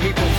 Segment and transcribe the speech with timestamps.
[0.00, 0.31] people.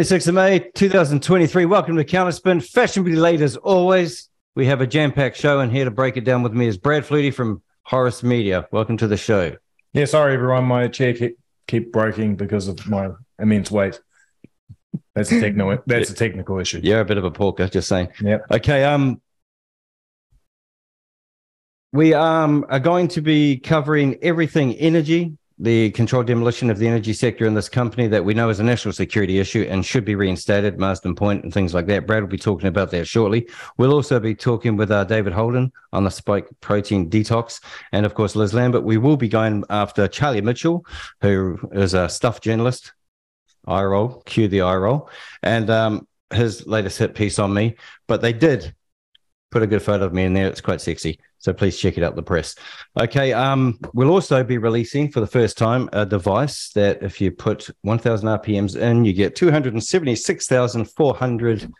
[0.00, 1.66] Twenty-sixth of May, two thousand twenty-three.
[1.66, 2.66] Welcome to Counterspin.
[2.66, 4.30] Fashionably late as always.
[4.54, 7.04] We have a jam-packed show, and here to break it down with me is Brad
[7.04, 8.66] Flutey from Horus Media.
[8.72, 9.56] Welcome to the show.
[9.92, 10.64] Yeah, sorry everyone.
[10.64, 14.00] My chair keep, keep breaking because of my immense weight.
[15.14, 15.76] That's a technical.
[15.86, 16.80] That's a technical issue.
[16.82, 18.08] You're a bit of a porker, just saying.
[18.22, 18.46] Yep.
[18.52, 18.84] Okay.
[18.84, 19.20] Um,
[21.92, 27.12] we um are going to be covering everything energy, the controlled demolition of the energy
[27.12, 30.14] sector in this company that we know is a national security issue and should be
[30.14, 32.06] reinstated, Marsden Point and things like that.
[32.06, 33.46] Brad will be talking about that shortly.
[33.76, 37.62] We'll also be talking with uh, David Holden on the spike protein detox,
[37.92, 38.84] and of course Liz Lambert.
[38.84, 40.86] We will be going after Charlie Mitchell,
[41.20, 42.94] who is a stuff journalist.
[43.66, 45.10] Eye roll, cue the eye roll,
[45.42, 47.76] and um, his latest hit piece on me.
[48.08, 48.74] But they did
[49.50, 50.46] put a good photo of me in there.
[50.46, 51.18] It's quite sexy.
[51.40, 52.54] So please check it out, the press.
[53.00, 53.32] Okay.
[53.32, 57.70] Um, we'll also be releasing for the first time a device that if you put
[57.80, 61.72] 1000 RPMs in, you get 276,400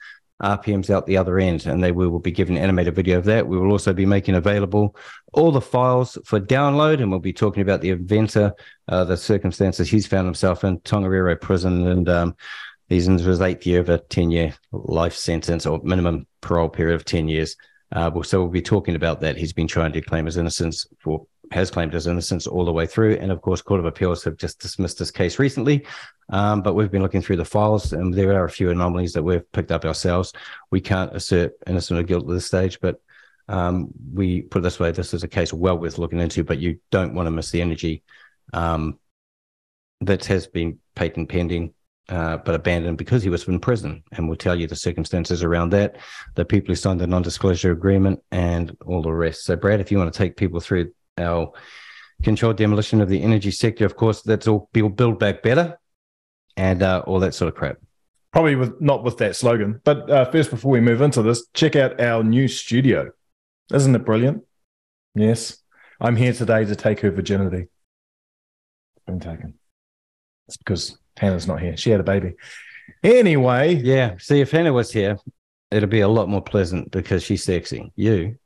[0.43, 1.67] RPMs out the other end.
[1.67, 3.47] And they we will be giving an animated video of that.
[3.47, 4.97] We will also be making available
[5.35, 7.03] all the files for download.
[7.03, 8.55] And we'll be talking about the inventor,
[8.89, 11.87] uh, the circumstances he's found himself in Tongariro prison.
[11.87, 12.35] And um,
[12.89, 16.95] he's in his eighth year of a 10 year life sentence or minimum parole period
[16.95, 17.57] of 10 years.
[17.93, 19.37] Uh, well, so we'll be talking about that.
[19.37, 22.87] He's been trying to claim his innocence for has claimed his innocence all the way
[22.87, 25.85] through, and of course, Court of Appeals have just dismissed this case recently.
[26.29, 29.23] Um, but we've been looking through the files, and there are a few anomalies that
[29.23, 30.33] we've picked up ourselves.
[30.71, 33.01] We can't assert innocent or guilt at this stage, but
[33.49, 36.45] um, we put it this way: this is a case well worth looking into.
[36.45, 38.05] But you don't want to miss the energy
[38.53, 39.01] um,
[40.03, 41.75] that has been patent pending
[42.11, 44.03] uh, but abandoned because he was in prison.
[44.13, 45.97] And we'll tell you the circumstances around that,
[46.35, 49.45] the people who signed the non disclosure agreement, and all the rest.
[49.45, 51.53] So, Brad, if you want to take people through our
[52.23, 55.79] controlled demolition of the energy sector, of course, that's all build, build back better
[56.57, 57.77] and uh, all that sort of crap.
[58.33, 61.75] Probably with not with that slogan, but uh, first, before we move into this, check
[61.75, 63.11] out our new studio.
[63.73, 64.45] Isn't it brilliant?
[65.15, 65.59] Yes,
[66.01, 67.67] I'm here today to take her virginity.
[68.97, 69.55] It's Been taken.
[70.47, 71.77] It's because Hannah's not here.
[71.77, 72.33] She had a baby.
[73.05, 74.15] Anyway, Yeah.
[74.19, 75.19] See, if Hannah was here,
[75.71, 77.93] it'd be a lot more pleasant because she's sexy.
[77.95, 78.37] You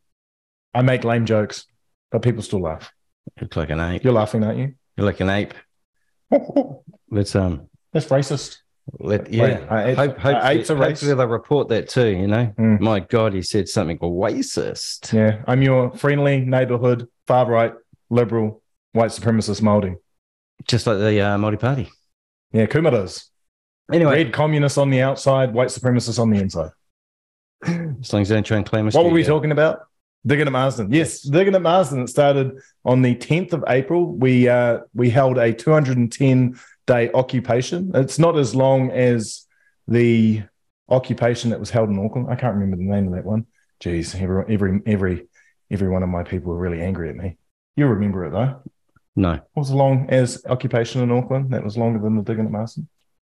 [0.75, 1.67] I make lame jokes,
[2.11, 2.93] but people still laugh.
[3.41, 4.03] look like an ape.
[4.03, 4.75] You're laughing, aren't you?
[4.97, 5.55] You're like an ape.
[7.11, 8.59] Let's um That's racist.
[8.99, 9.65] let yeah.
[9.71, 12.53] I ate- Hope, I hopefully, ate hopefully they'll report that too, you know.
[12.59, 12.81] Mm.
[12.81, 15.13] My God, he said something racist.
[15.13, 17.73] Yeah, I'm your friendly neighborhood, far right,
[18.11, 18.63] liberal,
[18.93, 19.95] white supremacist Māori.
[20.67, 21.89] Just like the uh, Māori Party.
[22.55, 23.27] Yeah, kumaras.
[23.93, 26.71] Anyway, Red communists on the outside, white supremacists on the inside.
[27.67, 28.95] as long as they don't try and claim us.
[28.95, 29.81] What were we talking about?
[30.25, 30.91] Digging at Marsden.
[30.91, 32.03] Yes, digging at Marsden.
[32.03, 32.53] It started
[32.85, 34.07] on the 10th of April.
[34.07, 37.91] We uh, we held a 210 day occupation.
[37.95, 39.47] It's not as long as
[39.89, 40.45] the
[40.89, 42.29] occupation that was held in Auckland.
[42.31, 43.47] I can't remember the name of that one.
[43.83, 45.27] Jeez, every every every
[45.71, 47.37] every one of my people were really angry at me.
[47.77, 48.63] You remember it though.
[49.17, 49.41] No.
[49.55, 51.51] Was as long as occupation in Auckland.
[51.51, 52.89] That was longer than the digging at Marsden.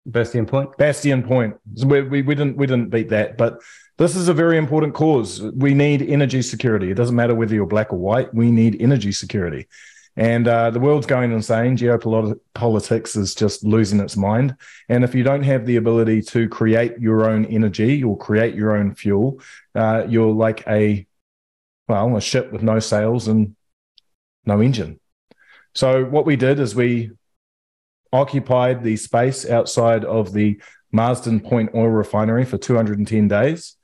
[0.07, 0.77] Bastion Point.
[0.77, 1.57] Bastion Point.
[1.75, 3.61] So we, we, we didn't we didn't beat that, but
[3.97, 5.41] this is a very important cause.
[5.41, 6.91] We need energy security.
[6.91, 8.33] It doesn't matter whether you're black or white.
[8.35, 9.67] We need energy security,
[10.17, 11.77] and uh, the world's going insane.
[11.77, 14.57] Geopolitics is just losing its mind.
[14.89, 18.77] And if you don't have the ability to create your own energy or create your
[18.77, 19.41] own fuel,
[19.75, 21.07] uh, you're like a
[21.89, 23.57] well a ship with no sails and
[24.45, 25.01] no engine.
[25.75, 27.11] So what we did is we
[28.13, 30.61] occupied the space outside of the
[30.93, 33.77] Marsden Point oil refinery for 210 days.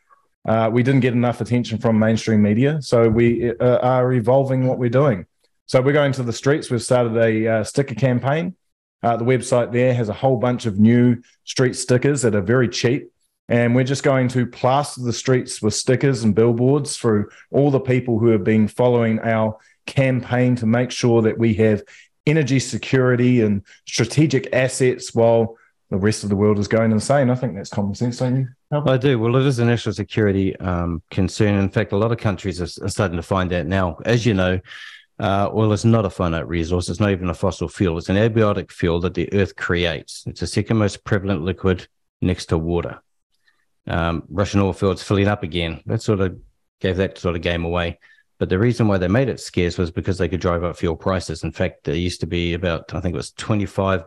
[0.48, 4.78] Uh, we didn't get enough attention from mainstream media, so we uh, are evolving what
[4.78, 5.26] we're doing.
[5.66, 6.70] So we're going to the streets.
[6.70, 8.56] We've started a uh, sticker campaign.
[9.02, 12.68] Uh, the website there has a whole bunch of new street stickers that are very
[12.68, 13.10] cheap.
[13.48, 17.80] And we're just going to plaster the streets with stickers and billboards for all the
[17.80, 21.82] people who have been following our campaign to make sure that we have
[22.26, 25.56] energy security and strategic assets while
[25.90, 27.30] the rest of the world is going insane.
[27.30, 28.48] I think that's common sense, don't you?
[28.86, 29.18] I do.
[29.18, 31.56] Well, it is a national security um, concern.
[31.56, 33.98] In fact, a lot of countries are, are starting to find that now.
[34.04, 34.60] As you know,
[35.20, 36.88] Uh, oil is not a finite resource.
[36.88, 37.98] It's not even a fossil fuel.
[37.98, 40.24] It's an abiotic fuel that the earth creates.
[40.26, 41.88] It's the second most prevalent liquid
[42.22, 43.02] next to water.
[43.86, 45.82] Um, Russian oil fields filling up again.
[45.84, 46.38] That sort of
[46.80, 47.98] gave that sort of game away.
[48.40, 50.96] But the reason why they made it scarce was because they could drive up fuel
[50.96, 51.44] prices.
[51.44, 54.06] In fact, there used to be about, I think it was $25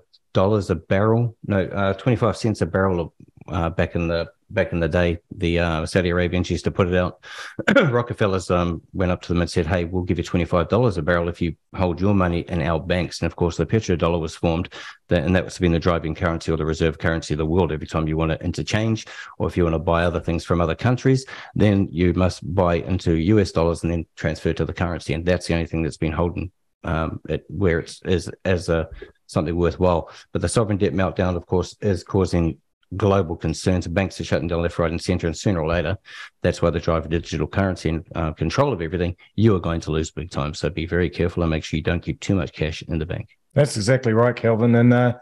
[0.70, 3.14] a barrel, no, uh, 25 cents a barrel
[3.48, 6.88] uh, back in the back in the day, the uh, Saudi Arabians used to put
[6.88, 7.24] it out.
[7.76, 10.98] Rockefellers um, went up to them and said, "Hey, we'll give you twenty five dollars
[10.98, 14.20] a barrel if you hold your money in our banks." And of course, the petrodollar
[14.20, 14.70] was formed,
[15.08, 17.72] that, and that was been the driving currency or the reserve currency of the world.
[17.72, 19.08] Every time you want to interchange,
[19.38, 22.76] or if you want to buy other things from other countries, then you must buy
[22.76, 25.98] into US dollars and then transfer to the currency, and that's the only thing that's
[25.98, 26.52] been holding
[26.84, 28.90] um, it, where it's as as a
[29.28, 30.12] something worthwhile.
[30.32, 32.58] But the sovereign debt meltdown, of course, is causing
[32.96, 33.88] global concerns.
[33.88, 35.98] Banks are shutting down left, right, and centre, and sooner or later,
[36.42, 39.82] that's why the drive of digital currency and uh, control of everything, you are going
[39.82, 40.54] to lose big time.
[40.54, 43.06] So be very careful and make sure you don't keep too much cash in the
[43.06, 43.30] bank.
[43.54, 44.76] That's exactly right, Kelvyn.
[44.76, 45.14] And uh,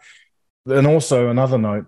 [0.65, 1.85] and also another note: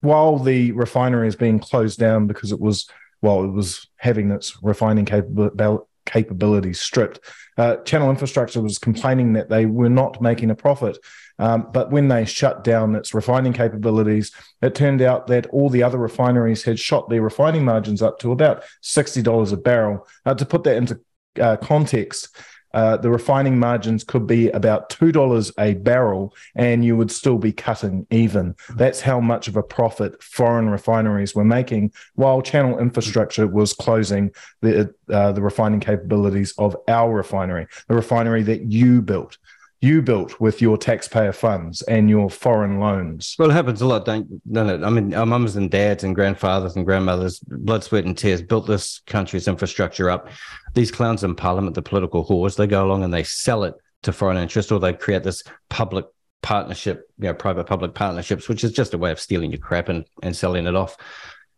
[0.00, 2.88] while the refinery is being closed down because it was
[3.20, 7.20] well, it was having its refining capability capabilities stripped.
[7.56, 10.98] Uh, Channel Infrastructure was complaining that they were not making a profit.
[11.42, 14.30] Um, but when they shut down its refining capabilities,
[14.62, 18.30] it turned out that all the other refineries had shot their refining margins up to
[18.30, 20.06] about $60 a barrel.
[20.24, 21.00] To put that into
[21.40, 22.28] uh, context,
[22.74, 27.52] uh, the refining margins could be about $2 a barrel and you would still be
[27.52, 28.54] cutting even.
[28.76, 34.30] That's how much of a profit foreign refineries were making while channel infrastructure was closing
[34.60, 39.38] the, uh, the refining capabilities of our refinery, the refinery that you built
[39.82, 43.34] you built with your taxpayer funds and your foreign loans.
[43.36, 44.84] Well, it happens a lot, don't, it?
[44.84, 48.68] I mean, our mums and dads and grandfathers and grandmothers, blood, sweat, and tears, built
[48.68, 50.28] this country's infrastructure up.
[50.74, 53.74] These clowns in parliament, the political whores, they go along and they sell it
[54.04, 56.06] to foreign interest or they create this public
[56.42, 59.88] partnership, you know, private public partnerships, which is just a way of stealing your crap
[59.88, 60.96] and, and selling it off.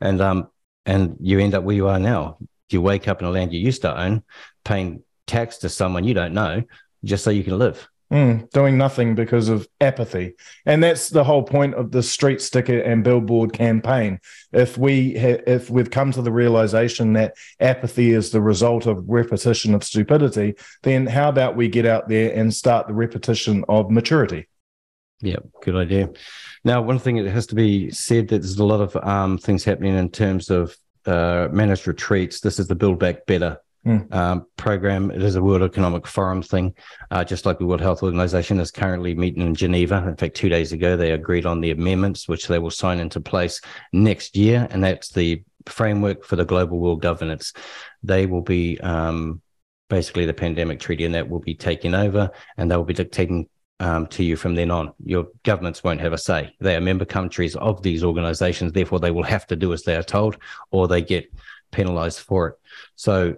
[0.00, 0.48] And um
[0.86, 2.38] and you end up where you are now.
[2.70, 4.22] You wake up in a land you used to own,
[4.64, 6.62] paying tax to someone you don't know
[7.04, 7.88] just so you can live.
[8.14, 10.34] Mm, doing nothing because of apathy.
[10.66, 14.20] And that's the whole point of the street sticker and billboard campaign.
[14.52, 19.02] If we ha- if we've come to the realization that apathy is the result of
[19.08, 23.90] repetition of stupidity, then how about we get out there and start the repetition of
[23.90, 24.46] maturity?
[25.20, 26.10] Yeah, good idea.
[26.62, 29.64] Now, one thing that has to be said that there's a lot of um, things
[29.64, 32.38] happening in terms of uh, managed retreats.
[32.38, 34.14] This is the Build Back Better Mm.
[34.14, 35.10] Um, program.
[35.10, 36.72] It is a World Economic Forum thing,
[37.10, 40.06] uh, just like the World Health Organization is currently meeting in Geneva.
[40.08, 43.20] In fact, two days ago, they agreed on the amendments, which they will sign into
[43.20, 43.60] place
[43.92, 44.66] next year.
[44.70, 47.52] And that's the framework for the global world governance.
[48.02, 49.42] They will be um,
[49.90, 53.50] basically the pandemic treaty, and that will be taking over, and they will be dictating
[53.80, 54.94] um, to you from then on.
[55.04, 56.54] Your governments won't have a say.
[56.58, 58.72] They are member countries of these organizations.
[58.72, 60.38] Therefore, they will have to do as they are told,
[60.70, 61.30] or they get
[61.70, 62.54] penalized for it.
[62.96, 63.36] So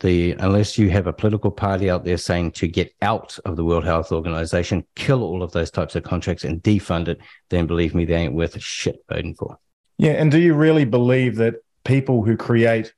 [0.00, 3.64] the unless you have a political party out there saying to get out of the
[3.64, 7.18] World Health Organization, kill all of those types of contracts and defund it,
[7.50, 9.58] then believe me, they ain't worth a shit voting for.
[9.98, 12.92] Yeah, and do you really believe that people who create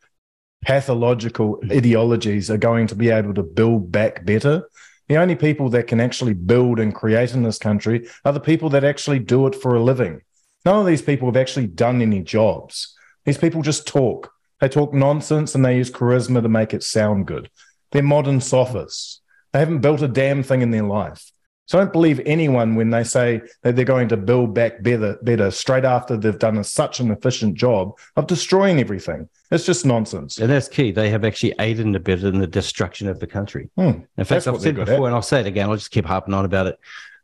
[0.64, 4.68] pathological ideologies are going to be able to build back better?
[5.08, 8.70] The only people that can actually build and create in this country are the people
[8.70, 10.22] that actually do it for a living.
[10.64, 12.96] None of these people have actually done any jobs.
[13.24, 14.32] These people just talk.
[14.64, 17.50] They talk nonsense and they use charisma to make it sound good.
[17.92, 19.20] They're modern sophists.
[19.52, 21.30] They haven't built a damn thing in their life.
[21.66, 25.18] So I don't believe anyone when they say that they're going to build back better,
[25.20, 29.28] better straight after they've done a, such an efficient job of destroying everything.
[29.50, 30.38] It's just nonsense.
[30.38, 30.92] And that's key.
[30.92, 33.68] They have actually aided and abetted in the destruction of the country.
[33.76, 34.00] Hmm.
[34.16, 35.02] In fact, I've said before, at.
[35.02, 35.68] and I'll say it again.
[35.68, 36.78] I'll just keep harping on about it.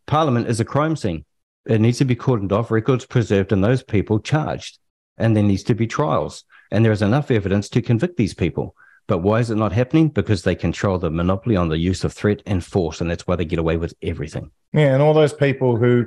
[0.06, 1.24] Parliament is a crime scene.
[1.64, 4.78] It needs to be cordoned off, records preserved, and those people charged.
[5.16, 6.44] And there needs to be trials.
[6.70, 8.76] And there is enough evidence to convict these people.
[9.06, 10.08] But why is it not happening?
[10.08, 13.00] Because they control the monopoly on the use of threat and force.
[13.00, 14.50] And that's why they get away with everything.
[14.72, 14.94] Yeah.
[14.94, 16.06] And all those people who.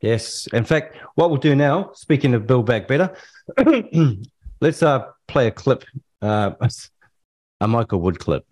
[0.00, 0.46] Yes.
[0.52, 3.16] In fact, what we'll do now, speaking of Build Back Better,
[4.60, 5.84] let's uh, play a clip,
[6.22, 6.52] uh,
[7.60, 8.46] a Michael Wood clip.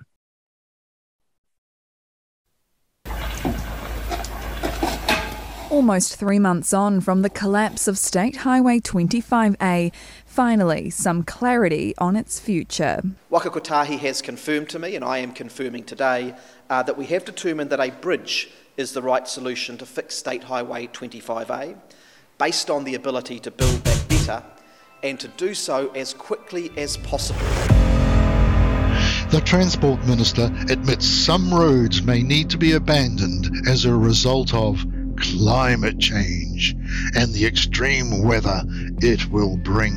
[5.74, 9.92] Almost three months on from the collapse of State Highway 25A,
[10.24, 13.02] finally some clarity on its future.
[13.28, 16.36] Waka Kotahi has confirmed to me, and I am confirming today,
[16.70, 20.44] uh, that we have determined that a bridge is the right solution to fix State
[20.44, 21.76] Highway 25A,
[22.38, 24.44] based on the ability to build back better
[25.02, 27.40] and to do so as quickly as possible.
[29.32, 34.86] The Transport Minister admits some roads may need to be abandoned as a result of
[35.16, 36.74] climate change
[37.14, 38.62] and the extreme weather
[38.98, 39.94] it will bring.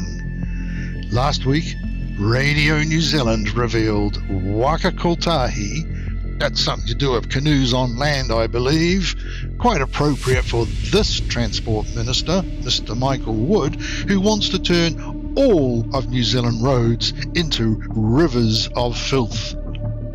[1.12, 1.76] Last week,
[2.20, 6.40] Radio New Zealand revealed Waka Kotahi.
[6.40, 9.16] That's something to do with canoes on land, I believe.
[9.60, 12.98] Quite appropriate for this Transport Minister, Mr.
[12.98, 19.56] Michael Wood, who wants to turn all of New Zealand roads into rivers of filth.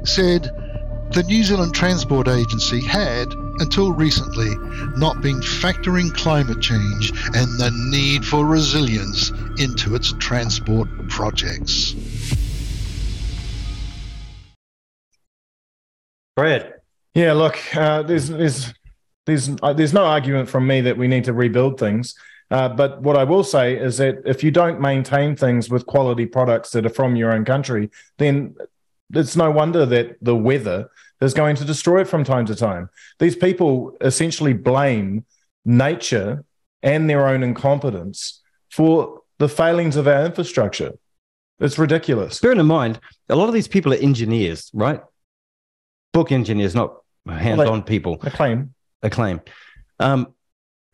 [0.04, 0.50] Said
[1.12, 3.28] the New Zealand Transport Agency had,
[3.58, 4.54] until recently,
[4.96, 11.94] not been factoring climate change and the need for resilience into its transport projects.
[16.36, 16.74] Brad.
[17.14, 18.72] Yeah, look, uh, there's there's
[19.26, 22.14] there's uh, there's no argument from me that we need to rebuild things.
[22.50, 26.26] Uh, but what I will say is that if you don't maintain things with quality
[26.26, 28.54] products that are from your own country, then
[29.10, 30.90] it's no wonder that the weather
[31.20, 32.88] is going to destroy it from time to time.
[33.18, 35.24] These people essentially blame
[35.64, 36.44] nature
[36.82, 38.40] and their own incompetence
[38.70, 40.92] for the failings of our infrastructure.
[41.60, 42.40] It's ridiculous.
[42.40, 45.00] Bearing in mind, a lot of these people are engineers, right?
[46.12, 48.18] Book engineers, not hands-on Well, people.
[48.22, 48.74] I claim.
[49.02, 49.40] Acclaim.
[50.00, 50.34] Um,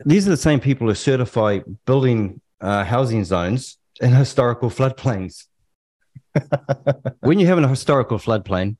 [0.04, 5.44] these are the same people who certify building uh, housing zones in historical floodplains.
[7.20, 8.76] When you have a historical floodplain,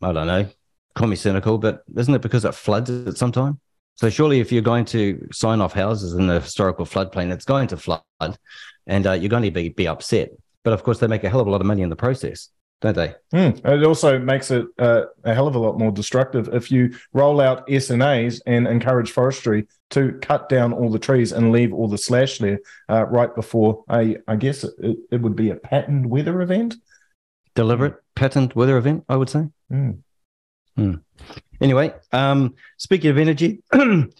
[0.00, 0.46] I don't know,
[0.94, 3.60] call me cynical, but isn't it because it floods at some time?
[3.96, 7.68] So surely, if you're going to sign off houses in the historical floodplain, it's going
[7.68, 8.02] to flood,
[8.86, 10.30] and uh, you're going to be be upset.
[10.64, 12.48] But of course, they make a hell of a lot of money in the process,
[12.82, 13.14] don't they?
[13.30, 13.56] Hmm.
[13.64, 17.40] It also makes it uh, a hell of a lot more destructive if you roll
[17.40, 21.96] out SNAs and encourage forestry to cut down all the trees and leave all the
[21.96, 22.58] slash there
[22.90, 26.74] uh, right before a, I guess it, it would be a patterned weather event.
[27.54, 29.46] Deliberate, patent weather event, I would say.
[29.70, 29.90] Hmm.
[30.76, 30.94] Hmm.
[31.60, 34.10] Anyway, um, speaking of energy and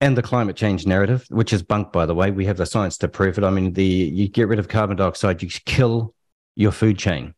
[0.00, 3.08] the climate change narrative, which is bunk, by the way, we have the science to
[3.08, 3.42] prove it.
[3.42, 6.14] I mean, the you get rid of carbon dioxide, you kill
[6.54, 7.34] your food chain.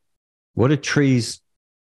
[0.55, 1.41] What do trees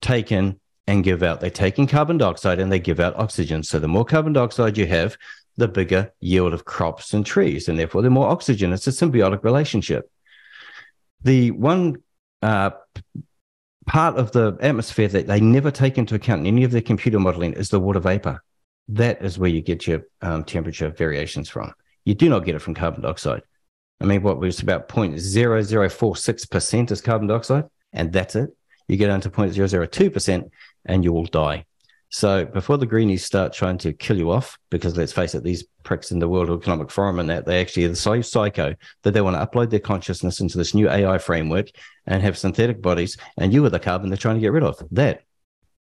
[0.02, 1.40] take in and give out?
[1.40, 3.62] They take in carbon dioxide and they give out oxygen.
[3.62, 5.17] So the more carbon dioxide you have,
[5.57, 8.73] the bigger yield of crops and trees, and therefore the more oxygen.
[8.73, 10.11] It's a symbiotic relationship.
[11.23, 12.02] The one
[12.43, 12.71] uh,
[13.87, 17.19] part of the atmosphere that they never take into account in any of their computer
[17.19, 18.43] modeling is the water vapor.
[18.88, 21.73] That is where you get your um, temperature variations from.
[22.05, 23.43] You do not get it from carbon dioxide.
[24.00, 28.50] I mean, what was about 0.0046% is carbon dioxide, and that's it.
[28.88, 30.50] You get down to 0.002%
[30.87, 31.64] and you will die.
[32.12, 35.64] So before the greenies start trying to kill you off, because let's face it, these
[35.85, 39.20] pricks in the World Economic Forum and that they actually are so psycho that they
[39.20, 41.68] want to upload their consciousness into this new AI framework
[42.06, 44.82] and have synthetic bodies, and you are the carbon they're trying to get rid of.
[44.90, 45.23] That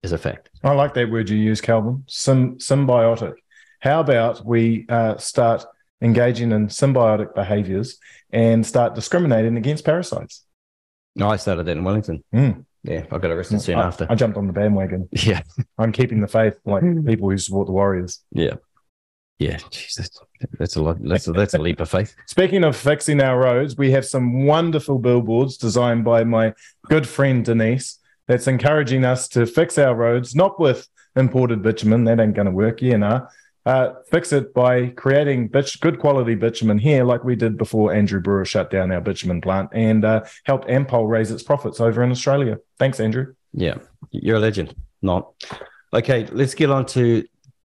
[0.01, 0.49] is a fact.
[0.63, 2.03] I like that word you use, Calvin.
[2.07, 3.35] Sym- symbiotic.
[3.81, 5.63] How about we uh, start
[6.01, 7.99] engaging in symbiotic behaviors
[8.31, 10.44] and start discriminating against parasites?
[11.15, 12.23] No, I started that in Wellington.
[12.33, 12.65] Mm.
[12.83, 14.05] Yeah, I got arrested soon I, after.
[14.09, 15.09] I jumped on the bandwagon.
[15.11, 15.41] yeah,
[15.77, 18.21] I'm keeping the faith, like people who support the Warriors.
[18.31, 18.55] yeah,
[19.39, 19.57] yeah.
[19.71, 20.09] Jesus,
[20.59, 20.97] that's a lot.
[21.01, 22.15] That's a, that's a leap of faith.
[22.27, 26.53] Speaking of fixing our roads, we have some wonderful billboards designed by my
[26.87, 32.19] good friend Denise that's encouraging us to fix our roads, not with imported bitumen, that
[32.19, 33.21] ain't going to work, yeah, nah.
[33.65, 35.47] Uh, fix it by creating
[35.81, 39.69] good quality bitumen here, like we did before Andrew Brewer shut down our bitumen plant
[39.73, 42.59] and uh, helped Ampol raise its profits over in Australia.
[42.77, 43.33] Thanks, Andrew.
[43.53, 43.77] Yeah,
[44.11, 44.75] you're a legend.
[45.01, 45.33] Not
[45.93, 46.27] okay.
[46.31, 47.25] Let's get on to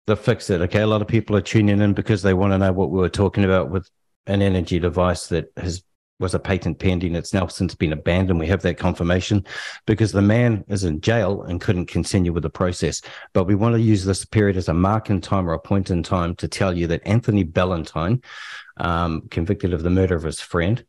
[0.07, 0.61] the fix it.
[0.61, 2.99] Okay, a lot of people are tuning in because they want to know what we
[2.99, 3.87] were talking about with
[4.25, 5.83] an energy device that has
[6.19, 7.15] was a patent pending.
[7.15, 8.39] It's now since been abandoned.
[8.39, 9.45] We have that confirmation
[9.85, 13.01] because the man is in jail and couldn't continue with the process.
[13.33, 15.89] But we want to use this period as a mark in time or a point
[15.89, 18.21] in time to tell you that Anthony Ballantyne,
[18.77, 20.85] um, convicted of the murder of his friend,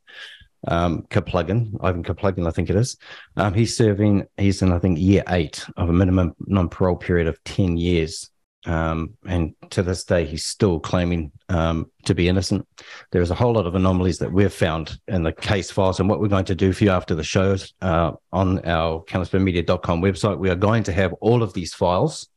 [0.68, 2.96] um, Kapluggin, Ivan Kapluggin, I think it is.
[3.36, 7.26] Um, he's serving, he's in, I think, year eight of a minimum non parole period
[7.26, 8.30] of 10 years.
[8.66, 12.66] Um, and to this day, he's still claiming um, to be innocent.
[13.10, 16.00] There is a whole lot of anomalies that we've found in the case files.
[16.00, 20.00] And what we're going to do for you after the shows uh, on our counterspinmedia.com
[20.00, 22.28] website, we are going to have all of these files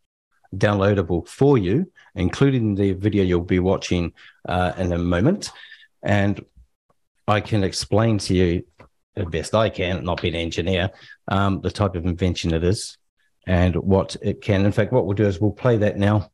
[0.55, 4.13] downloadable for you, including the video you'll be watching
[4.47, 5.51] uh, in a moment.
[6.03, 6.43] And
[7.27, 8.65] I can explain to you
[9.15, 10.91] the best I can, not being an engineer,
[11.27, 12.96] um, the type of invention it is
[13.47, 14.65] and what it can.
[14.65, 16.29] In fact, what we'll do is we'll play that now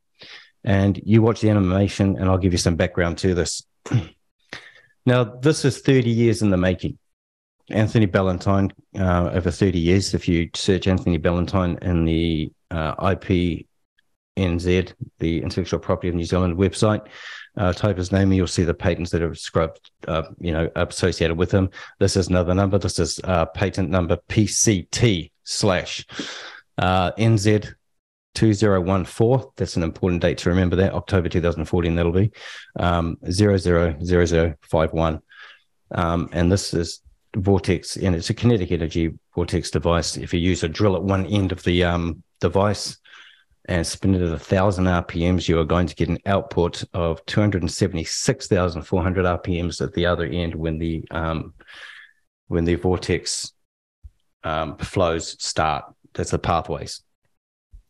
[0.63, 3.63] and you watch the animation and I'll give you some background to this.
[5.05, 6.97] now, this is 30 years in the making.
[7.69, 10.13] Anthony Ballantyne uh, over 30 years.
[10.13, 13.65] If you search Anthony Ballantyne in the uh, IPNZ,
[15.19, 17.07] the Intellectual Property of New Zealand website,
[17.55, 20.69] uh, type his name and you'll see the patents that are described, uh, you know,
[20.75, 21.69] associated with him.
[21.99, 22.79] This is another number.
[22.79, 26.05] This is uh, patent number PCT slash
[26.77, 27.73] uh, NZ
[28.35, 29.51] 2014.
[29.55, 30.93] That's an important date to remember that.
[30.93, 32.31] October 2014, that'll be
[32.79, 35.21] um, 000051.
[35.91, 37.01] Um, and this is
[37.35, 40.15] vortex, and it's a kinetic energy vortex device.
[40.17, 42.97] If you use a drill at one end of the um, device
[43.65, 47.25] and spin it at a thousand RPMs, you are going to get an output of
[47.25, 51.53] 276,400 RPMs at the other end when the um,
[52.47, 53.53] when the vortex
[54.43, 55.85] um, flows start.
[56.13, 57.01] That's the pathways.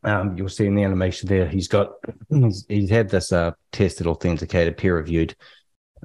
[0.03, 1.93] Um, you'll see in the animation there, he's got
[2.29, 5.35] he's, he's had this uh, tested, authenticated, peer reviewed,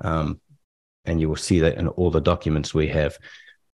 [0.01, 0.41] um,
[1.05, 3.19] and you will see that in all the documents we have.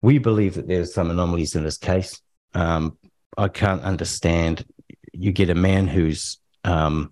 [0.01, 2.21] We believe that there's some anomalies in this case.
[2.53, 2.97] Um,
[3.37, 4.65] I can't understand.
[5.11, 7.11] You get a man who's um,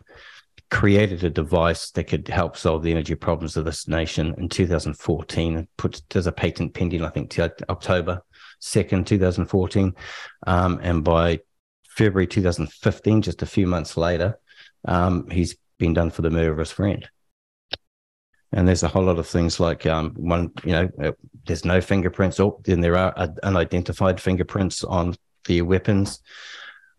[0.70, 5.58] created a device that could help solve the energy problems of this nation in 2014
[5.58, 8.22] and put there's a patent pending, I think, till October
[8.62, 9.96] 2nd, 2014.
[10.48, 11.39] Um, and by
[11.88, 14.39] February 2015, just a few months later,
[14.86, 17.08] um, he's been done for the murder of his friend.
[18.53, 21.12] And there's a whole lot of things like um, one, you know, uh,
[21.46, 22.39] there's no fingerprints.
[22.39, 23.13] Oh, then there are
[23.44, 25.15] unidentified fingerprints on
[25.46, 26.22] the weapons.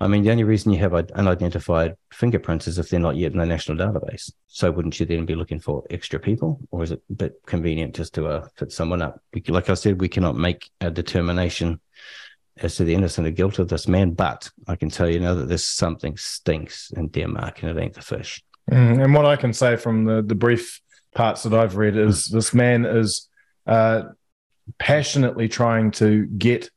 [0.02, 3.38] I mean, the only reason you have unidentified fingerprints is if they're not yet in
[3.38, 4.32] the national database.
[4.48, 7.94] So wouldn't you then be looking for extra people, or is it a bit convenient
[7.94, 9.22] just to uh, fit someone up?
[9.46, 11.80] Like I said, we cannot make a determination
[12.56, 15.34] as to the innocent or guilt of this man, but I can tell you now
[15.34, 18.42] that there's something stinks in Denmark, and it ain't the fish.
[18.70, 20.80] Mm, and what I can say from the the brief
[21.14, 23.28] parts that I've read is this man is
[23.66, 24.02] uh,
[24.78, 26.70] passionately trying to get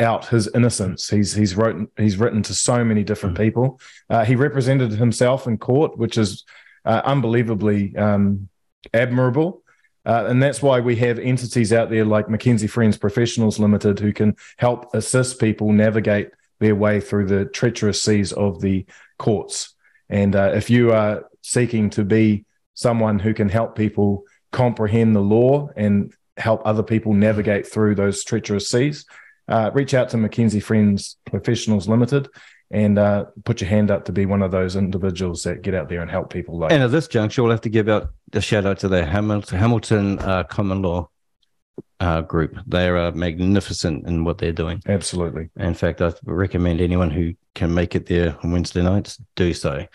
[0.00, 1.08] out his innocence.
[1.08, 3.42] He's he's written he's written to so many different mm.
[3.42, 3.80] people.
[4.08, 6.44] Uh, he represented himself in court, which is
[6.84, 8.48] uh, unbelievably um,
[8.94, 9.62] admirable.
[10.06, 14.12] Uh, and that's why we have entities out there like Mackenzie Friends Professionals Limited who
[14.12, 18.86] can help assist people navigate their way through the treacherous seas of the
[19.18, 19.74] courts.
[20.08, 25.20] And uh, if you are seeking to be someone who can help people comprehend the
[25.20, 29.04] law and help other people navigate through those treacherous seas,
[29.50, 32.28] uh, reach out to Mackenzie Friends Professionals Limited
[32.70, 35.88] and uh, put your hand up to be one of those individuals that get out
[35.88, 36.58] there and help people.
[36.58, 39.04] Like and at this juncture, we'll have to give out a shout out to the
[39.04, 41.08] Hamilton, Hamilton uh, Common Law
[41.98, 42.56] uh, group.
[42.66, 44.82] They are uh, magnificent in what they're doing.
[44.86, 45.50] Absolutely.
[45.56, 49.86] In fact, I recommend anyone who can make it there on Wednesday nights do so.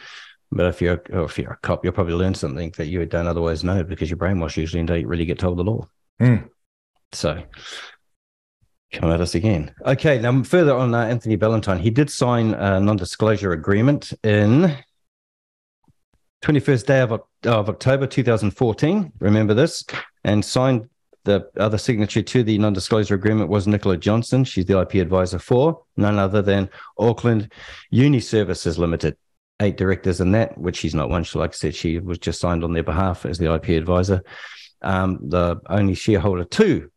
[0.51, 3.63] But if you're if you're a cop, you'll probably learn something that you don't otherwise
[3.63, 5.87] know because you're brainwashed usually and don't really get told the law.
[6.21, 6.49] Mm.
[7.11, 7.41] So
[8.91, 9.73] come at us again.
[9.85, 14.75] Okay, now further on uh, Anthony Ballantyne, he did sign a non-disclosure agreement in
[16.43, 19.11] 21st day of, of October 2014.
[19.19, 19.83] Remember this,
[20.23, 20.87] and signed
[21.23, 24.43] the other signature to the non-disclosure agreement was Nicola Johnson.
[24.43, 26.69] She's the IP advisor for none other than
[26.99, 27.51] Auckland
[27.89, 29.17] Uni Services Limited.
[29.61, 31.23] Eight directors in that, which she's not one.
[31.23, 34.21] She, like I said, she was just signed on their behalf as the IP advisor.
[34.81, 36.91] Um, the only shareholder two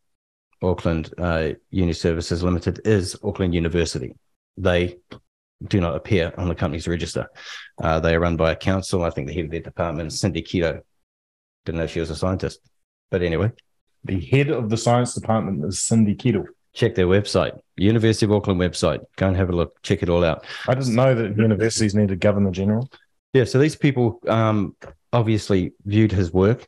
[0.61, 4.15] Auckland uh, Uni Services Limited is Auckland University.
[4.57, 4.97] They
[5.67, 7.27] do not appear on the company's register.
[7.81, 9.03] Uh, they are run by a council.
[9.03, 10.81] I think the head of their department is Cindy Kiro.
[11.65, 12.59] Didn't know she was a scientist.
[13.11, 13.51] But anyway.
[14.05, 16.45] The head of the science department is Cindy Kiro.
[16.73, 18.99] Check their website, University of Auckland website.
[19.17, 19.81] Go and have a look.
[19.81, 20.45] Check it all out.
[20.67, 22.89] I didn't know that universities need a governor general.
[23.33, 24.75] Yeah, so these people um,
[25.11, 26.65] obviously viewed his work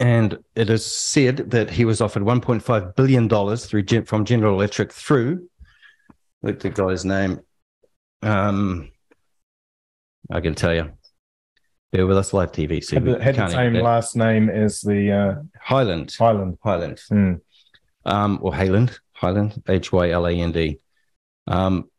[0.00, 4.92] and it is said that he was offered 1.5 billion dollars through from General Electric
[4.92, 5.48] through
[6.42, 7.40] look the guy's name.
[8.22, 8.90] Um,
[10.30, 10.92] I can tell you.
[11.92, 12.82] Bear with us, live TV.
[12.84, 16.14] So had the, had the same last name as the uh, Hyland.
[16.16, 16.56] Hyland.
[16.62, 17.00] Hyland.
[17.08, 17.34] Hmm.
[18.04, 18.96] Um, or Hayland.
[19.12, 19.60] Highland.
[19.68, 20.78] H Y L A N D.
[21.48, 21.90] Um,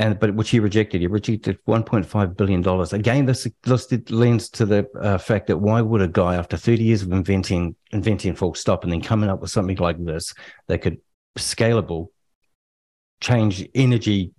[0.00, 1.02] and but which he rejected.
[1.02, 2.94] He rejected 1.5 billion dollars.
[2.94, 6.82] Again, this this lends to the uh, fact that why would a guy, after 30
[6.82, 10.32] years of inventing inventing full stop, and then coming up with something like this
[10.68, 10.96] that could
[11.38, 12.08] scalable,
[13.20, 14.32] change energy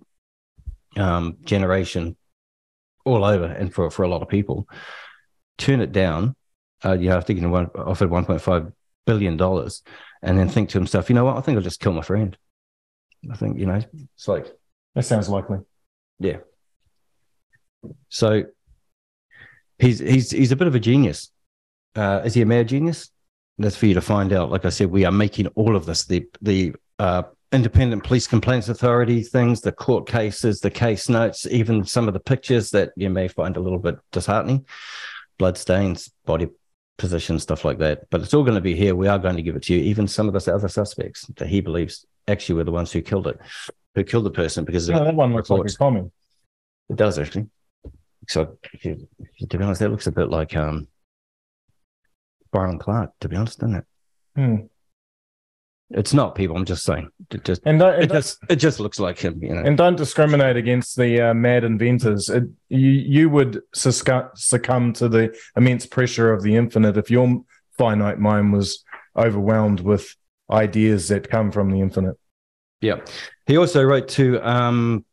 [0.96, 2.16] um, generation
[3.04, 4.68] all over, and for for a lot of people,
[5.58, 6.34] turn it down.
[6.84, 8.72] Uh, you know, I think he offered 1.5
[9.06, 9.84] billion dollars,
[10.22, 11.36] and then think to himself, you know what?
[11.36, 12.36] I think I'll just kill my friend.
[13.30, 13.80] I think you know,
[14.16, 14.52] it's like
[14.94, 15.58] that sounds likely.
[16.18, 16.38] Yeah.
[18.08, 18.44] So
[19.78, 21.30] he's he's he's a bit of a genius.
[21.94, 23.10] Uh, is he a mad genius?
[23.58, 24.50] That's for you to find out.
[24.50, 28.68] Like I said, we are making all of this the the uh, independent police complaints
[28.68, 33.10] authority things, the court cases, the case notes, even some of the pictures that you
[33.10, 34.64] may find a little bit disheartening,
[35.38, 36.48] blood stains, body
[36.96, 38.08] position, stuff like that.
[38.10, 38.94] But it's all going to be here.
[38.94, 39.80] We are going to give it to you.
[39.80, 43.26] Even some of the other suspects that he believes actually were the ones who killed
[43.26, 43.38] it,
[43.94, 46.10] who killed the person because No, that one looks like a common.
[46.88, 47.46] it does actually.
[48.28, 50.86] So, if you, if you- to be honest, that looks a bit like um,
[52.52, 53.10] Byron Clark.
[53.20, 53.84] To be honest, doesn't it?
[54.36, 54.56] Hmm.
[55.90, 56.56] It's not people.
[56.56, 57.10] I'm just saying.
[57.30, 59.42] It just And don't, it don't- just it just looks like him.
[59.42, 59.62] You know.
[59.62, 62.30] and don't discriminate against the uh, mad inventors.
[62.30, 67.42] It, you you would succumb to the immense pressure of the infinite if your
[67.76, 68.84] finite mind was
[69.16, 70.14] overwhelmed with
[70.52, 72.16] ideas that come from the infinite.
[72.80, 73.00] Yeah.
[73.46, 75.04] He also wrote to um,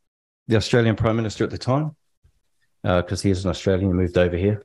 [0.47, 1.95] the Australian Prime Minister at the time,
[2.83, 4.63] because he is an Australian, he moved over here.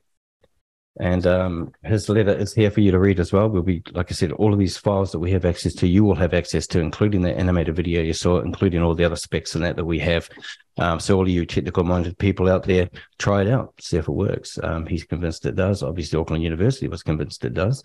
[0.99, 3.49] And um, his letter is here for you to read as well.
[3.49, 6.05] We'll be, like I said, all of these files that we have access to, you
[6.05, 9.55] will have access to, including the animated video you saw, including all the other specs
[9.55, 10.29] and that that we have.
[10.77, 14.07] Um, so all of you technical minded people out there, try it out, see if
[14.07, 14.57] it works.
[14.63, 15.83] Um, he's convinced it does.
[15.83, 17.83] Obviously, Auckland University was convinced it does.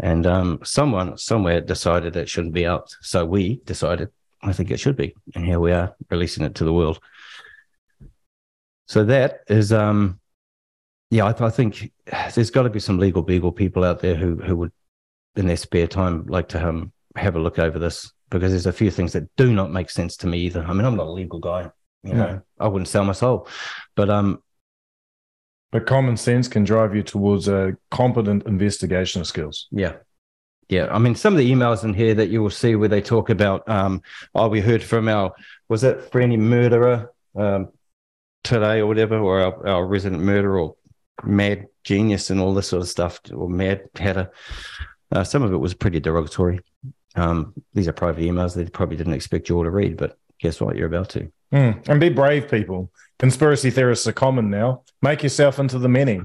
[0.00, 2.94] And um, someone somewhere decided it shouldn't be out.
[3.02, 4.10] So we decided
[4.42, 5.14] I think it should be.
[5.34, 7.00] And here we are releasing it to the world.
[8.86, 10.20] So that is, um,
[11.10, 11.92] yeah, I, I think
[12.34, 14.72] there's got to be some legal beagle people out there who who would,
[15.36, 18.72] in their spare time, like to um, have a look over this because there's a
[18.72, 20.64] few things that do not make sense to me either.
[20.64, 21.70] I mean, I'm not a legal guy,
[22.02, 22.18] you No.
[22.26, 23.46] know, I wouldn't sell my soul,
[23.94, 24.42] but um,
[25.70, 29.68] But common sense can drive you towards a competent investigation skills.
[29.70, 29.94] Yeah.
[30.68, 30.88] Yeah.
[30.90, 33.30] I mean, some of the emails in here that you will see where they talk
[33.30, 34.02] about, um,
[34.34, 35.32] oh, we heard from our,
[35.68, 37.68] was it Franny murderer um,
[38.42, 40.74] today or whatever, or our, our resident murderer or
[41.24, 44.30] mad genius and all this sort of stuff, or mad hatter.
[45.12, 46.60] Uh, some of it was pretty derogatory.
[47.14, 50.60] Um, these are private emails they probably didn't expect you all to read, but guess
[50.60, 50.76] what?
[50.76, 51.30] You're about to.
[51.52, 51.88] Mm.
[51.88, 52.90] And be brave, people.
[53.18, 54.82] Conspiracy theorists are common now.
[55.00, 56.20] Make yourself into the many.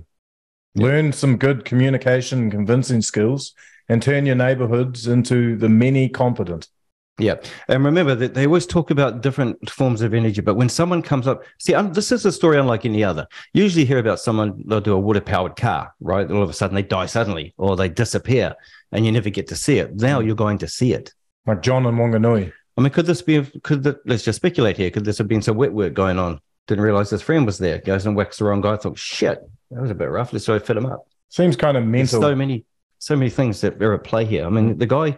[0.73, 0.85] Yeah.
[0.85, 3.53] Learn some good communication and convincing skills
[3.87, 6.67] and turn your neighborhoods into the many competent.
[7.21, 7.35] Yeah.
[7.67, 11.27] And remember that they always talk about different forms of energy, but when someone comes
[11.27, 13.27] up, see, um, this is a story unlike any other.
[13.53, 16.29] Usually hear about someone, they'll do a water powered car, right?
[16.29, 18.55] All of a sudden they die suddenly or they disappear
[18.91, 19.95] and you never get to see it.
[19.95, 21.13] Now you're going to see it.
[21.45, 22.51] Like John and Wanganui.
[22.77, 24.89] I mean, could this be, could the, let's just speculate here.
[24.89, 26.39] Could this have been some wet work going on?
[26.67, 27.79] Didn't realize his friend was there.
[27.79, 28.77] Goes and whacks the wrong guy.
[28.77, 29.39] Thought, shit,
[29.71, 30.31] that was a bit rough.
[30.31, 31.05] Let's go fit him up.
[31.29, 32.21] Seems kind of There's mental.
[32.21, 32.65] so many,
[32.99, 34.45] so many things that are at play here.
[34.45, 35.17] I mean, the guy,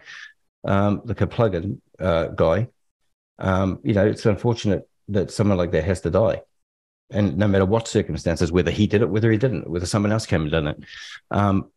[0.64, 2.68] um, the Kaplugin uh, guy,
[3.40, 6.42] um, you know, it's unfortunate that someone like that has to die.
[7.10, 10.26] And no matter what circumstances, whether he did it, whether he didn't, whether someone else
[10.26, 10.78] came and done it.
[11.30, 11.72] Um,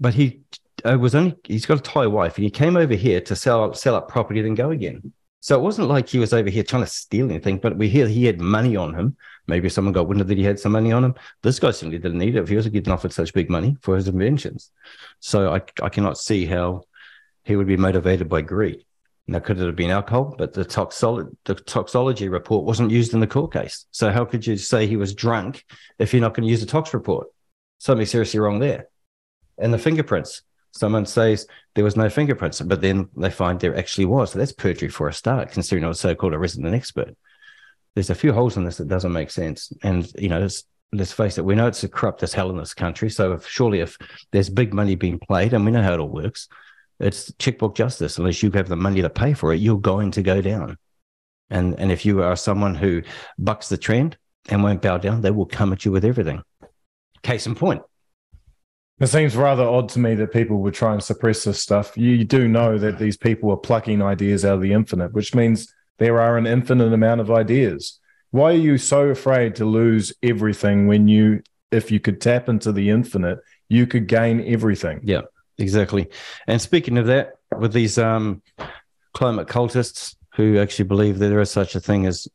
[0.00, 0.40] but he
[0.84, 3.74] uh, was only, he's got a Thai wife and he came over here to sell,
[3.74, 5.12] sell up property, then go again.
[5.40, 8.06] So it wasn't like he was over here trying to steal anything, but we hear
[8.06, 9.16] he had money on him.
[9.46, 11.14] Maybe someone got wind that he had some money on him.
[11.42, 13.96] This guy simply didn't need it if he was getting offered such big money for
[13.96, 14.70] his inventions.
[15.20, 16.82] So I, I cannot see how
[17.44, 18.84] he would be motivated by greed.
[19.30, 20.34] Now, could it have been alcohol?
[20.36, 23.86] But the, toxolo- the toxology report wasn't used in the court case.
[23.92, 25.64] So how could you say he was drunk
[26.00, 27.28] if you're not going to use the tox report?
[27.78, 28.88] Something seriously wrong there.
[29.56, 30.42] And the fingerprints.
[30.72, 34.32] Someone says there was no fingerprints, but then they find there actually was.
[34.32, 37.16] So that's perjury for a start, considering I was so-called a resident expert.
[37.94, 39.72] There's a few holes in this that doesn't make sense.
[39.84, 40.40] And, you know,
[40.92, 43.10] let's, face it, we know it's a corrupt as hell in this country.
[43.10, 43.96] So if, surely if
[44.32, 46.48] there's big money being played, and we know how it all works,
[47.00, 48.18] it's checkbook justice.
[48.18, 50.76] Unless you have the money to pay for it, you're going to go down.
[51.48, 53.02] And and if you are someone who
[53.38, 54.16] bucks the trend
[54.48, 56.42] and won't bow down, they will come at you with everything.
[57.22, 57.82] Case in point.
[59.00, 61.96] It seems rather odd to me that people would try and suppress this stuff.
[61.96, 65.72] You do know that these people are plucking ideas out of the infinite, which means
[65.98, 67.98] there are an infinite amount of ideas.
[68.30, 72.72] Why are you so afraid to lose everything when you, if you could tap into
[72.72, 73.38] the infinite,
[73.70, 75.00] you could gain everything?
[75.02, 75.22] Yeah,
[75.60, 76.08] exactly.
[76.46, 78.42] And speaking of that, with these um,
[79.12, 82.28] climate cultists who actually believe that there is such a thing as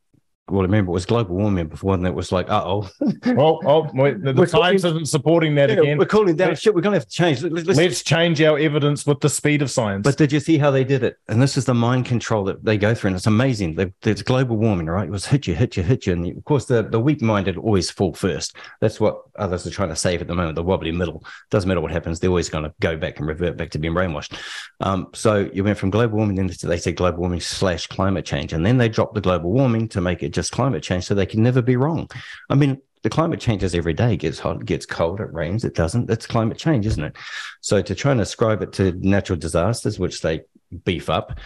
[0.48, 2.90] well, remember it was global warming before, and it was like, uh oh,
[3.26, 4.52] Well, oh, wait, the, the Times
[4.84, 5.98] talking- isn't supporting that again.
[5.98, 6.76] we're calling down shit.
[6.76, 7.42] We're going to have to change.
[7.42, 10.04] Let- let's- Let's change our evidence with the speed of science.
[10.04, 11.18] But did you see how they did it?
[11.28, 13.76] And this is the mind control that they go through, and it's amazing.
[13.76, 15.08] They, there's global warming, right?
[15.08, 17.58] It was hit you, hit you, hit you, and of course the the weak minded
[17.58, 18.56] always fall first.
[18.82, 20.56] That's what others are trying to save at the moment.
[20.56, 23.58] The wobbly middle doesn't matter what happens; they're always going to go back and revert
[23.58, 24.40] back to being brainwashed.
[24.82, 28.54] Um, so you went from global warming, then they say global warming slash climate change,
[28.54, 31.26] and then they dropped the global warming to make it just climate change, so they
[31.26, 32.10] can never be wrong.
[32.50, 34.14] I mean, the climate changes every day.
[34.14, 36.10] It gets hot, gets cold, it rains, it doesn't.
[36.10, 37.16] It's climate change, isn't it?
[37.62, 40.42] So to try and ascribe it to natural disasters, which they
[40.84, 41.40] beef up,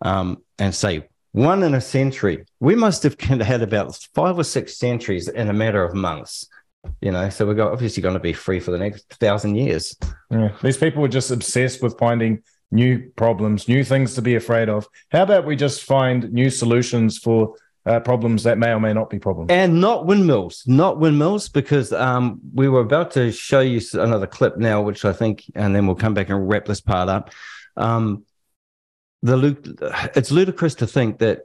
[0.00, 4.76] um, and say one in a century, we must have had about five or six
[4.76, 6.48] centuries in a matter of months.
[7.00, 9.96] You know, so we're obviously going to be free for the next thousand years.
[10.30, 10.50] Yeah.
[10.62, 14.88] These people were just obsessed with finding new problems, new things to be afraid of.
[15.10, 19.10] How about we just find new solutions for uh, problems that may or may not
[19.10, 19.50] be problems?
[19.50, 24.56] And not windmills, not windmills, because um, we were about to show you another clip
[24.56, 27.30] now, which I think, and then we'll come back and wrap this part up.
[27.76, 28.24] Um,
[29.22, 31.42] the it's ludicrous to think that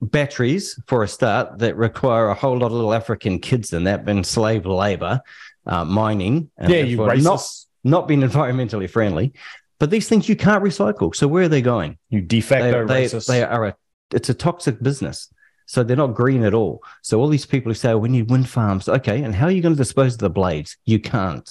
[0.00, 4.04] batteries, for a start, that require a whole lot of little African kids in that,
[4.04, 5.20] been slave labor,
[5.66, 7.24] uh, mining, yeah, you racist.
[7.24, 7.42] not
[7.84, 9.32] not being environmentally friendly,
[9.78, 11.14] but these things you can't recycle.
[11.14, 11.98] So where are they going?
[12.08, 13.26] You de facto they, racist.
[13.26, 13.76] They, they are a.
[14.12, 15.28] It's a toxic business.
[15.66, 16.82] So they're not green at all.
[17.02, 18.88] So all these people who say, oh, we need wind farms.
[18.88, 19.22] Okay.
[19.22, 20.76] And how are you going to dispose of the blades?
[20.84, 21.48] You can't.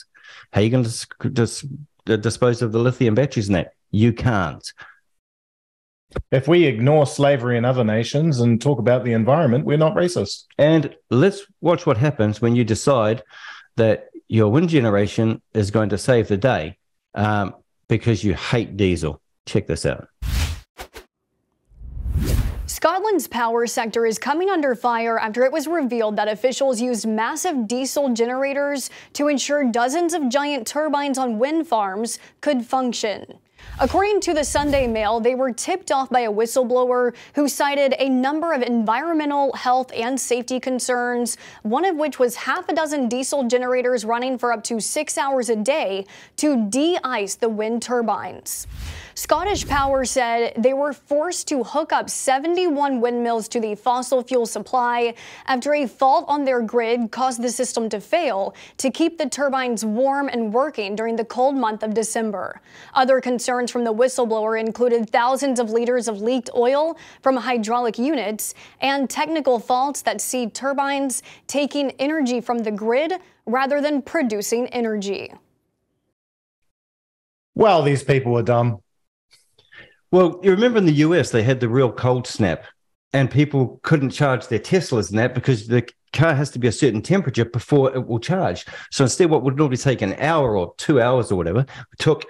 [0.51, 1.61] How are you going to dis-
[2.05, 3.73] dis- dispose of the lithium batteries in that?
[3.91, 4.65] You can't.
[6.31, 10.45] If we ignore slavery in other nations and talk about the environment, we're not racist.
[10.57, 13.23] And let's watch what happens when you decide
[13.75, 16.77] that your wind generation is going to save the day
[17.15, 17.55] um,
[17.87, 19.21] because you hate diesel.
[19.45, 20.07] Check this out.
[22.85, 27.67] Scotland's power sector is coming under fire after it was revealed that officials used massive
[27.67, 33.39] diesel generators to ensure dozens of giant turbines on wind farms could function.
[33.79, 38.07] According to the Sunday Mail, they were tipped off by a whistleblower who cited a
[38.07, 43.47] number of environmental, health, and safety concerns, one of which was half a dozen diesel
[43.47, 46.05] generators running for up to six hours a day
[46.37, 48.67] to de ice the wind turbines.
[49.17, 54.45] Scottish Power said they were forced to hook up 71 windmills to the fossil fuel
[54.45, 55.13] supply
[55.45, 59.85] after a fault on their grid caused the system to fail to keep the turbines
[59.85, 62.59] warm and working during the cold month of December.
[62.93, 68.53] Other concerns from the whistleblower included thousands of liters of leaked oil from hydraulic units
[68.81, 73.13] and technical faults that see turbines taking energy from the grid
[73.45, 75.31] rather than producing energy.
[77.53, 78.81] Well, these people are dumb.
[80.11, 82.65] Well, you remember in the US, they had the real cold snap,
[83.13, 86.71] and people couldn't charge their Teslas in that because the car has to be a
[86.71, 88.65] certain temperature before it will charge.
[88.91, 91.65] So instead, what would normally take an hour or two hours or whatever
[91.99, 92.25] took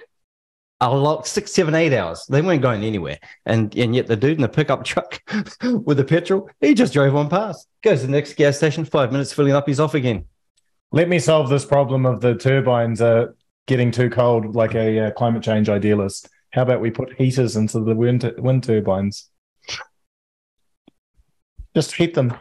[0.80, 2.26] a lot six, seven, eight hours.
[2.28, 3.18] They weren't going anywhere.
[3.46, 5.22] And and yet the dude in the pickup truck
[5.62, 7.66] with the petrol, he just drove on past.
[7.82, 10.26] Goes to the next gas station, five minutes filling up, he's off again.
[10.92, 13.28] Let me solve this problem of the turbines uh,
[13.66, 16.28] getting too cold like a uh, climate change idealist.
[16.56, 19.28] How about we put heaters into the wind, wind turbines?
[21.74, 22.32] Just heat them.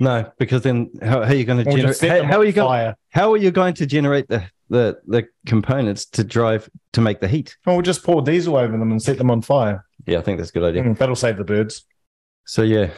[0.00, 2.00] No, because then how, how are you going to generate?
[2.00, 2.94] How, how, are you going?
[3.10, 7.28] How are you going to generate the, the the components to drive to make the
[7.28, 7.58] heat?
[7.66, 9.84] Well, we'll just pour diesel over them and set them on fire.
[10.06, 10.84] Yeah, I think that's a good idea.
[10.84, 11.84] Mm, that'll save the birds.
[12.46, 12.90] So yeah,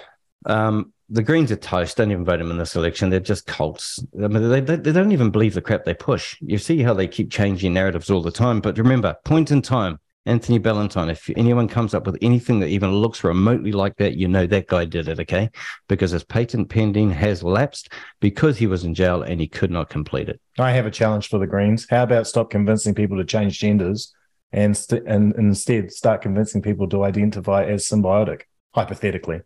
[0.46, 1.96] um, the Greens are toast.
[1.96, 3.10] Don't even vote them in this election.
[3.10, 3.98] They're just cults.
[4.22, 6.36] I mean, they, they, they don't even believe the crap they push.
[6.40, 8.60] You see how they keep changing narratives all the time.
[8.60, 12.92] But remember, point in time, Anthony Ballantyne, if anyone comes up with anything that even
[12.92, 15.48] looks remotely like that, you know that guy did it, okay?
[15.88, 17.88] Because his patent pending has lapsed
[18.20, 20.38] because he was in jail and he could not complete it.
[20.58, 21.86] I have a challenge for the Greens.
[21.88, 24.14] How about stop convincing people to change genders
[24.52, 28.42] and, st- and instead start convincing people to identify as symbiotic,
[28.74, 29.40] hypothetically?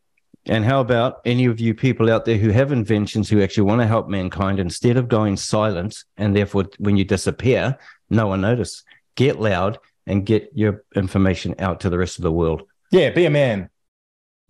[0.46, 3.80] And how about any of you people out there who have inventions who actually want
[3.80, 7.78] to help mankind instead of going silent and therefore when you disappear,
[8.10, 8.82] no one notice.
[9.14, 12.62] Get loud and get your information out to the rest of the world.
[12.90, 13.70] Yeah, be a man,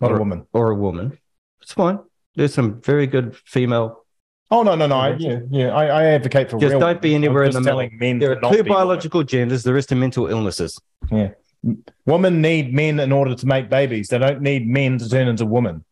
[0.01, 0.47] not or, a woman.
[0.53, 1.19] Or a woman.
[1.63, 1.99] It's fine.
[2.35, 4.05] There's some very good female.
[4.51, 4.97] Oh no, no, no!
[4.97, 5.69] I, yeah, yeah.
[5.69, 7.89] I, I advocate for just real don't be anywhere in the middle.
[7.93, 9.29] Men there are two biological women.
[9.29, 9.63] genders.
[9.63, 10.81] The rest are mental illnesses.
[11.11, 11.31] Yeah,
[12.05, 14.09] women need men in order to make babies.
[14.09, 15.85] They don't need men to turn into women,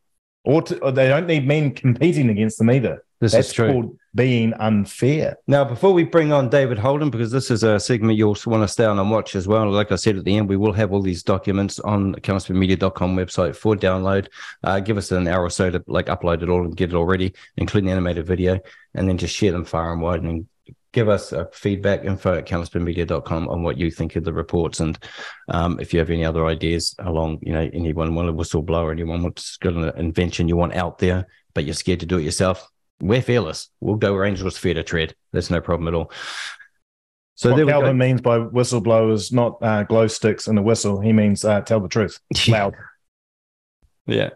[0.44, 3.04] or, to, or they don't need men competing against them either.
[3.20, 3.72] This That's is true.
[3.72, 5.38] Called being unfair.
[5.46, 8.68] Now, before we bring on David Holden, because this is a segment you'll want to
[8.68, 9.70] stay on and watch as well.
[9.70, 13.16] Like I said at the end, we will have all these documents on the CounterspinMedia.com
[13.16, 14.28] website for download.
[14.62, 16.94] Uh, give us an hour or so to like upload it all and get it
[16.94, 18.60] all ready, including the animated video,
[18.94, 20.46] and then just share them far and wide and
[20.92, 24.98] give us a feedback info at CounterspinMedia.com on what you think of the reports and
[25.48, 29.22] um, if you have any other ideas along you know anyone want a whistleblower anyone
[29.22, 32.70] wants got an invention you want out there but you're scared to do it yourself
[33.02, 33.68] we're fearless.
[33.80, 35.14] We'll go where angels fear to tread.
[35.32, 36.12] There's no problem at all.
[37.34, 41.00] So what Calvin means by whistleblowers, not uh, glow sticks and a whistle.
[41.00, 42.74] He means uh, tell the truth, loud.
[44.06, 44.30] yeah.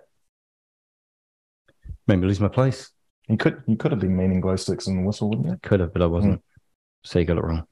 [2.09, 2.91] Maybe lose my place.
[3.29, 5.69] He could he could have been meaning glow sticks and a whistle, wouldn't he?
[5.69, 6.43] Could have, but I wasn't.
[7.05, 7.65] So you got it wrong.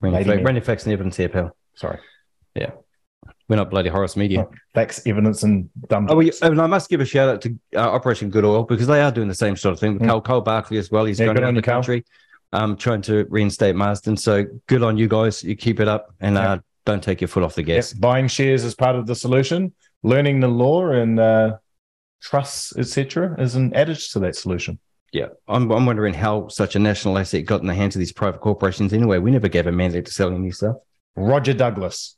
[0.00, 0.42] Randy, me.
[0.42, 1.54] Randy Facts and Evidence here, pal.
[1.74, 1.98] Sorry.
[3.50, 4.46] We're not bloody Horus Media.
[4.48, 6.06] Oh, Facts, evidence, and dumb.
[6.08, 8.86] Oh, well, and I must give a shout out to uh, Operation Good Oil because
[8.86, 10.08] they are doing the same sort of thing with Mm.
[10.08, 11.04] Cole, Cole Barkley as well.
[11.04, 12.04] He's Yeah, going around the you, country
[12.52, 14.16] um, trying to reinstate Marsden.
[14.16, 15.42] So good on you guys.
[15.42, 16.52] You keep it up and Yeah.
[16.52, 17.92] uh, don't take your foot off the Yep, gas.
[17.92, 19.72] Buying shares is part of the solution.
[20.04, 21.56] Learning the law and uh,
[22.22, 24.78] trusts, etc., is an adage to that solution.
[25.12, 25.26] Yeah.
[25.48, 28.40] I'm, I'm wondering how such a national asset got in the hands of these private
[28.42, 29.18] corporations anyway.
[29.18, 30.76] We never gave a mandate to sell any stuff.
[31.16, 32.16] Roger Douglas.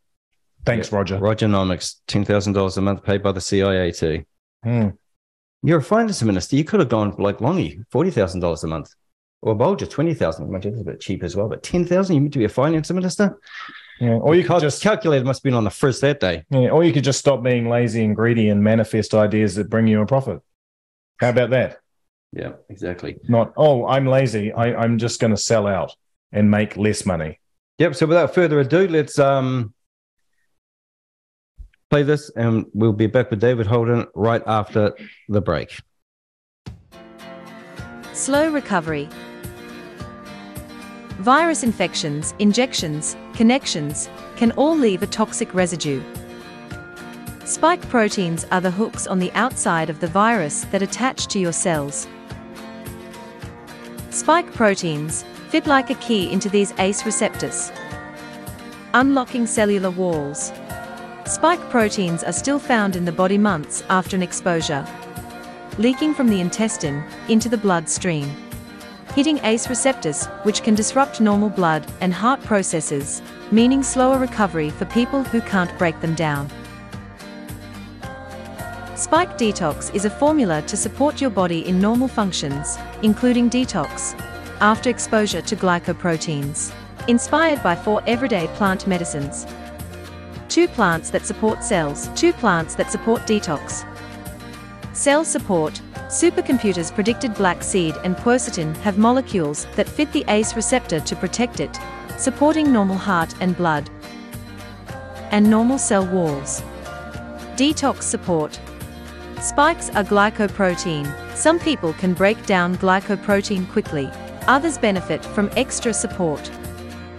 [0.64, 0.98] Thanks, Yeah.
[0.98, 1.18] Roger.
[1.18, 4.24] Rogernomics, $10,000 a month paid by the CIA too.
[4.62, 4.88] Hmm.
[5.62, 6.56] You're a finance minister.
[6.56, 8.90] You could have gone like Longy, $40,000 a month.
[9.42, 12.38] Or Bolger, 20000 Much It's a bit cheap as well, but 10000 you meant to
[12.38, 13.38] be a finance minister?
[14.00, 14.14] Yeah.
[14.14, 16.44] Or you could just calculator must have been on the first that day.
[16.50, 19.86] yeah, or you could just stop being lazy and greedy and manifest ideas that bring
[19.86, 20.40] you a profit.
[21.18, 21.78] How about that?
[22.32, 23.18] Yeah, exactly.
[23.28, 24.52] Not oh, I'm lazy.
[24.52, 25.94] I, I'm just going to sell out
[26.32, 27.38] and make less money.
[27.78, 27.94] Yep.
[27.96, 29.74] So without further ado, let's um
[31.92, 34.96] play this, and we'll be back with David Holden right after
[35.28, 35.78] the break.
[38.14, 39.10] Slow recovery.
[41.18, 46.02] Virus infections, injections, connections can all leave a toxic residue.
[47.44, 51.52] Spike proteins are the hooks on the outside of the virus that attach to your
[51.52, 52.08] cells.
[54.08, 57.70] Spike proteins fit like a key into these ACE receptors,
[58.94, 60.52] unlocking cellular walls.
[61.32, 64.86] Spike proteins are still found in the body months after an exposure
[65.78, 68.30] leaking from the intestine into the bloodstream.
[69.14, 74.84] Hitting ACE receptors, which can disrupt normal blood and heart processes, meaning slower recovery for
[74.84, 76.50] people who can't break them down.
[78.94, 84.12] Spike Detox is a formula to support your body in normal functions, including detox,
[84.60, 86.74] after exposure to glycoproteins.
[87.08, 89.46] Inspired by four everyday plant medicines.
[90.52, 93.86] Two plants that support cells, two plants that support detox.
[94.94, 101.00] Cell support, supercomputers predicted black seed and quercetin have molecules that fit the ACE receptor
[101.00, 101.78] to protect it,
[102.18, 103.88] supporting normal heart and blood
[105.30, 106.60] and normal cell walls.
[107.56, 108.60] Detox support.
[109.40, 111.10] Spikes are glycoprotein.
[111.34, 114.10] Some people can break down glycoprotein quickly,
[114.48, 116.50] others benefit from extra support.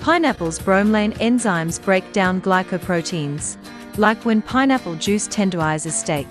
[0.03, 3.55] Pineapple's bromelain enzymes break down glycoproteins,
[3.97, 6.27] like when pineapple juice tenderizes steak.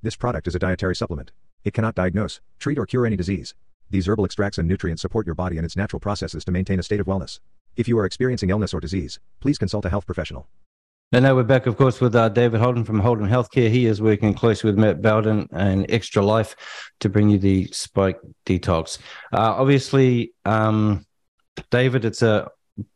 [0.04, 1.32] This product is a dietary supplement.
[1.64, 3.54] It cannot diagnose, treat, or cure any disease.
[3.92, 6.84] These herbal extracts and nutrients support your body and its natural processes to maintain a
[6.84, 7.40] state of wellness.
[7.76, 10.48] If you are experiencing illness or disease, please consult a health professional.
[11.12, 13.70] And now we're back, of course, with uh, David Holden from Holden Healthcare.
[13.70, 16.56] He is working closely with Matt Bowden and Extra Life
[17.02, 18.98] to bring you the Spike Detox.
[19.32, 21.06] Uh, obviously, um,
[21.70, 22.50] David, it's a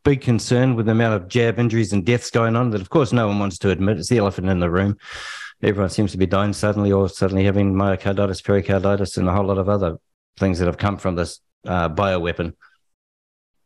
[0.03, 3.13] big concern with the amount of jab injuries and deaths going on that, of course,
[3.13, 3.99] no one wants to admit.
[3.99, 4.97] It's the elephant in the room.
[5.61, 9.57] Everyone seems to be dying suddenly or suddenly having myocarditis, pericarditis, and a whole lot
[9.57, 9.97] of other
[10.37, 12.53] things that have come from this uh, bioweapon.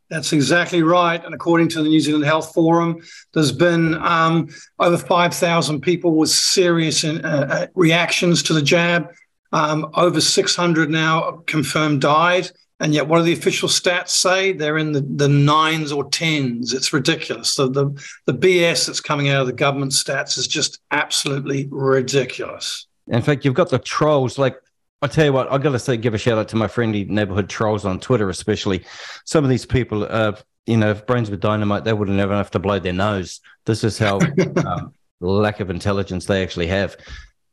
[0.08, 1.24] That's exactly right.
[1.24, 3.00] And according to the New Zealand Health Forum,
[3.32, 4.48] there's been um,
[4.80, 9.08] over 5,000 people with serious uh, uh, reactions to the jab.
[9.52, 12.50] Um, over 600 now confirmed died.
[12.80, 14.52] And yet, what do the official stats say?
[14.52, 16.72] They're in the, the nines or tens.
[16.72, 17.54] It's ridiculous.
[17.54, 22.86] The, the, the BS that's coming out of the government stats is just absolutely ridiculous.
[23.08, 24.38] In fact, you've got the trolls.
[24.38, 24.56] Like,
[25.02, 27.04] I tell you what, I've got to say, give a shout out to my friendly
[27.04, 28.82] neighborhood trolls on Twitter, especially.
[29.26, 30.32] Some of these people, uh,
[30.64, 33.40] you know, if brains were dynamite, they wouldn't ever have to blow their nose.
[33.66, 34.20] This is how
[34.66, 36.96] um, lack of intelligence they actually have.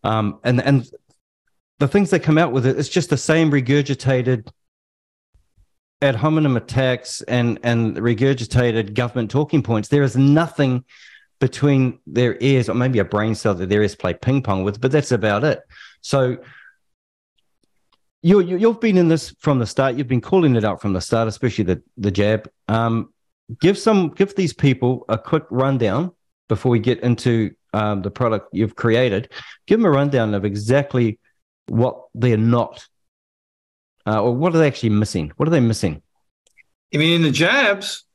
[0.03, 0.89] Um, and and
[1.79, 4.47] the things they come out with it, it's just the same regurgitated
[6.01, 9.89] ad hominem attacks and and regurgitated government talking points.
[9.89, 10.85] There is nothing
[11.39, 14.81] between their ears, or maybe a brain cell that their ears play ping pong with,
[14.81, 15.61] but that's about it.
[16.01, 16.37] So
[18.23, 19.95] you, you have been in this from the start.
[19.95, 22.49] You've been calling it out from the start, especially the the jab.
[22.67, 23.13] Um,
[23.59, 26.11] give some give these people a quick rundown
[26.49, 29.31] before we get into um, the product you've created.
[29.67, 31.19] Give them a rundown of exactly
[31.67, 32.87] what they're not,
[34.07, 35.31] uh, or what are they actually missing?
[35.35, 36.01] What are they missing?
[36.91, 38.05] You mean in the jabs?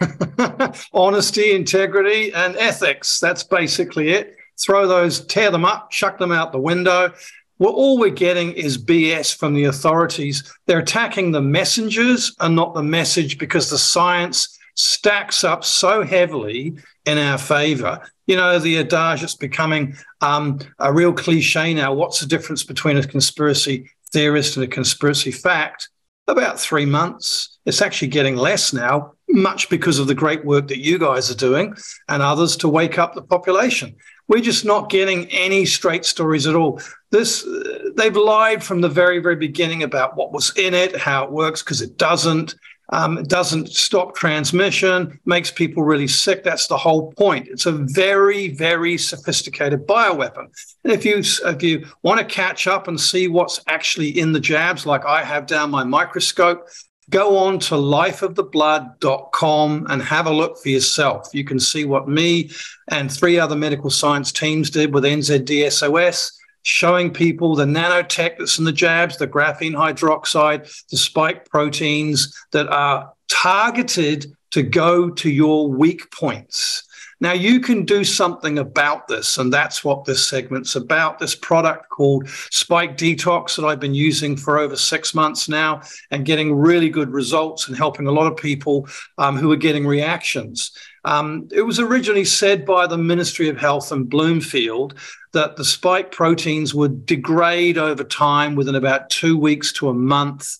[0.92, 3.20] Honesty, integrity, and ethics.
[3.20, 4.36] That's basically it.
[4.58, 7.12] Throw those, tear them up, chuck them out the window.
[7.58, 10.52] Well, all we're getting is BS from the authorities.
[10.66, 16.76] They're attacking the messengers and not the message because the science stacks up so heavily
[17.06, 18.00] in our favor.
[18.26, 21.94] You know, the adage that's becoming um, a real cliche now.
[21.94, 25.90] What's the difference between a conspiracy theorist and a conspiracy fact?
[26.26, 27.58] About three months.
[27.66, 31.36] It's actually getting less now, much because of the great work that you guys are
[31.36, 31.74] doing
[32.08, 33.94] and others to wake up the population.
[34.26, 36.80] We're just not getting any straight stories at all.
[37.10, 37.46] This
[37.94, 41.62] they've lied from the very, very beginning about what was in it, how it works,
[41.62, 42.54] because it doesn't.
[42.90, 46.44] Um, it doesn't stop transmission, makes people really sick.
[46.44, 47.48] That's the whole point.
[47.48, 50.46] It's a very, very sophisticated bioweapon.
[50.84, 54.40] And if you if you want to catch up and see what's actually in the
[54.40, 56.68] jabs, like I have down my microscope,
[57.10, 61.28] go on to lifeoftheblood.com and have a look for yourself.
[61.32, 62.50] You can see what me
[62.88, 66.32] and three other medical science teams did with NZDSOS
[66.66, 72.66] showing people the nanotech that's in the jabs, the graphene hydroxide, the spike proteins that
[72.66, 76.82] are targeted to go to your weak points.
[77.20, 81.20] Now, you can do something about this, and that's what this segment's about.
[81.20, 86.26] This product called Spike Detox that I've been using for over six months now and
[86.26, 88.88] getting really good results and helping a lot of people
[89.18, 90.72] um, who are getting reactions.
[91.06, 94.96] Um, it was originally said by the Ministry of Health in Bloomfield
[95.32, 100.58] that the spike proteins would degrade over time within about two weeks to a month.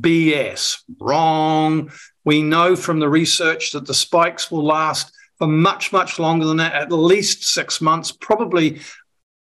[0.00, 1.90] BS, wrong.
[2.24, 6.58] We know from the research that the spikes will last for much, much longer than
[6.58, 8.80] that, at least six months, probably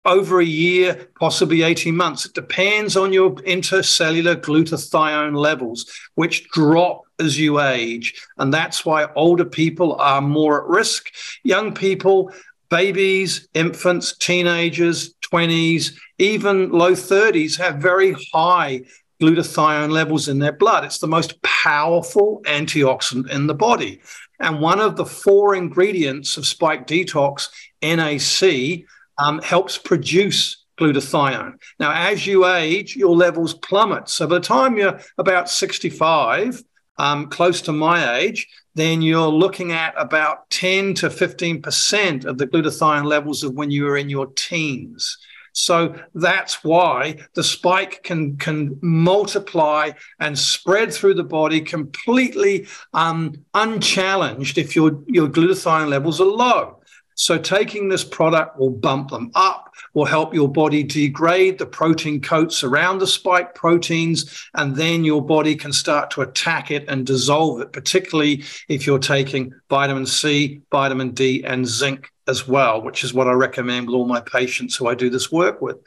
[0.05, 2.25] over a year, possibly 18 months.
[2.25, 8.21] It depends on your intercellular glutathione levels, which drop as you age.
[8.37, 11.11] And that's why older people are more at risk.
[11.43, 12.31] Young people,
[12.69, 18.81] babies, infants, teenagers, 20s, even low 30s have very high
[19.21, 20.83] glutathione levels in their blood.
[20.83, 24.01] It's the most powerful antioxidant in the body.
[24.39, 27.49] And one of the four ingredients of Spike Detox,
[27.81, 28.85] NAC,
[29.17, 31.53] um, helps produce glutathione.
[31.79, 34.09] Now, as you age, your levels plummet.
[34.09, 36.61] So by the time you're about 65,
[36.97, 42.47] um, close to my age, then you're looking at about 10 to 15% of the
[42.47, 45.17] glutathione levels of when you were in your teens.
[45.55, 53.33] So that's why the spike can can multiply and spread through the body completely um,
[53.53, 56.81] unchallenged if your your glutathione levels are low.
[57.15, 62.21] So taking this product will bump them up, will help your body degrade the protein
[62.21, 67.05] coats around the spike proteins, and then your body can start to attack it and
[67.05, 73.03] dissolve it, particularly if you're taking vitamin C, vitamin D, and zinc as well, which
[73.03, 75.77] is what I recommend with all my patients who I do this work with.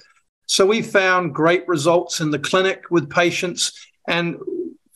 [0.47, 3.87] So we found great results in the clinic with patients.
[4.07, 4.37] And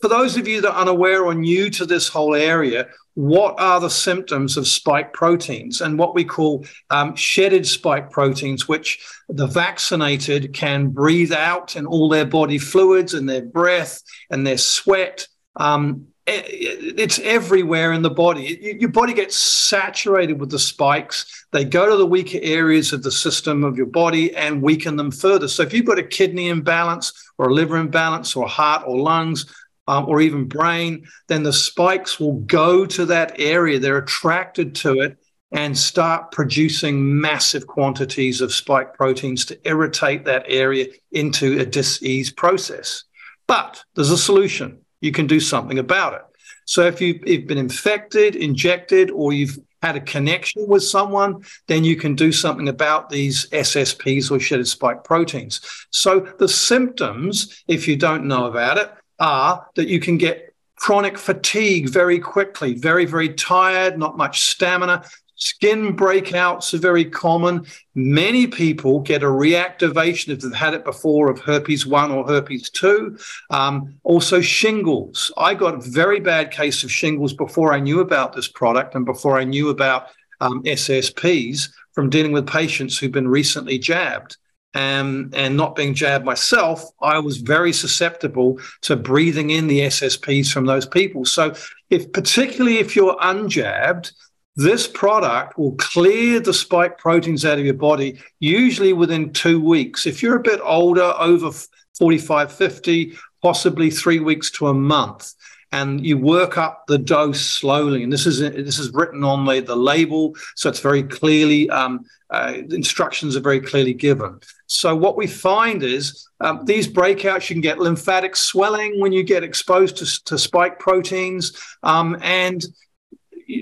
[0.03, 3.79] for those of you that are unaware or new to this whole area, what are
[3.79, 9.47] the symptoms of spike proteins and what we call um, shedded spike proteins, which the
[9.47, 15.29] vaccinated can breathe out in all their body fluids and their breath and their sweat.
[15.55, 18.77] Um, it's everywhere in the body.
[18.81, 21.47] Your body gets saturated with the spikes.
[21.51, 25.11] They go to the weaker areas of the system of your body and weaken them
[25.11, 25.49] further.
[25.49, 29.53] So, if you've got a kidney imbalance or a liver imbalance or heart or lungs,
[29.89, 33.79] um, or even brain, then the spikes will go to that area.
[33.79, 35.19] They're attracted to it
[35.53, 42.33] and start producing massive quantities of spike proteins to irritate that area into a disease
[42.33, 43.05] process.
[43.47, 44.81] But there's a solution.
[45.01, 46.23] You can do something about it.
[46.65, 51.85] So if you've, you've been infected, injected, or you've had a connection with someone, then
[51.85, 55.61] you can do something about these SSPs or shedded spike proteins.
[55.91, 58.91] So the symptoms, if you don't know about it,
[59.23, 65.05] are that you can get chronic fatigue very quickly, very, very tired, not much stamina.
[65.37, 67.65] Skin breakouts are very common.
[67.95, 72.69] Many people get a reactivation if they've had it before of herpes 1 or herpes
[72.71, 73.17] 2.
[73.51, 75.33] Um, also, shingles.
[75.37, 79.05] I got a very bad case of shingles before I knew about this product and
[79.05, 80.09] before I knew about
[80.41, 84.37] um, SSPs from dealing with patients who've been recently jabbed.
[84.75, 90.51] Um, and not being jabbed myself, I was very susceptible to breathing in the SSPs
[90.51, 91.27] from those people.
[91.27, 91.55] So,
[91.91, 94.13] if particularly if you're unjabbed,
[94.57, 100.07] this product will clear the spike proteins out of your body usually within two weeks.
[100.07, 101.51] If you're a bit older, over
[101.99, 105.35] 45, 50, possibly three weeks to a month
[105.73, 108.03] and you work up the dose slowly.
[108.03, 112.05] And this is this is written on the, the label, so it's very clearly um,
[112.31, 114.39] uh, instructions are very clearly given.
[114.73, 119.23] So what we find is um, these breakouts you can get lymphatic swelling when you
[119.23, 121.53] get exposed to, to spike proteins,
[121.83, 122.65] um, and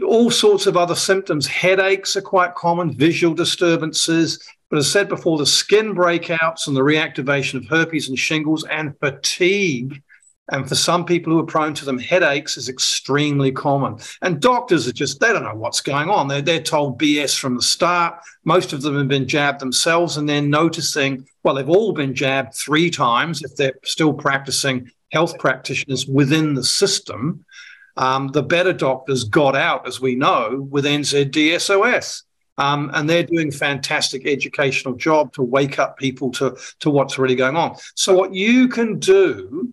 [0.07, 1.49] all sorts of other symptoms.
[1.49, 4.47] Headaches are quite common, visual disturbances.
[4.71, 8.97] But as said before, the skin breakouts and the reactivation of herpes and shingles and
[9.01, 10.01] fatigue
[10.51, 13.99] and for some people who are prone to them, headaches is extremely common.
[14.21, 16.29] And doctors are just, they don't know what's going on.
[16.29, 18.21] They're, they're told BS from the start.
[18.45, 22.55] Most of them have been jabbed themselves and they're noticing, well, they've all been jabbed
[22.55, 27.45] three times if they're still practicing health practitioners within the system.
[27.97, 32.23] Um, the better doctors got out, as we know, with NZDSOS.
[32.59, 37.19] Um, and they're doing a fantastic educational job to wake up people to, to what's
[37.19, 37.77] really going on.
[37.95, 39.70] So, what you can do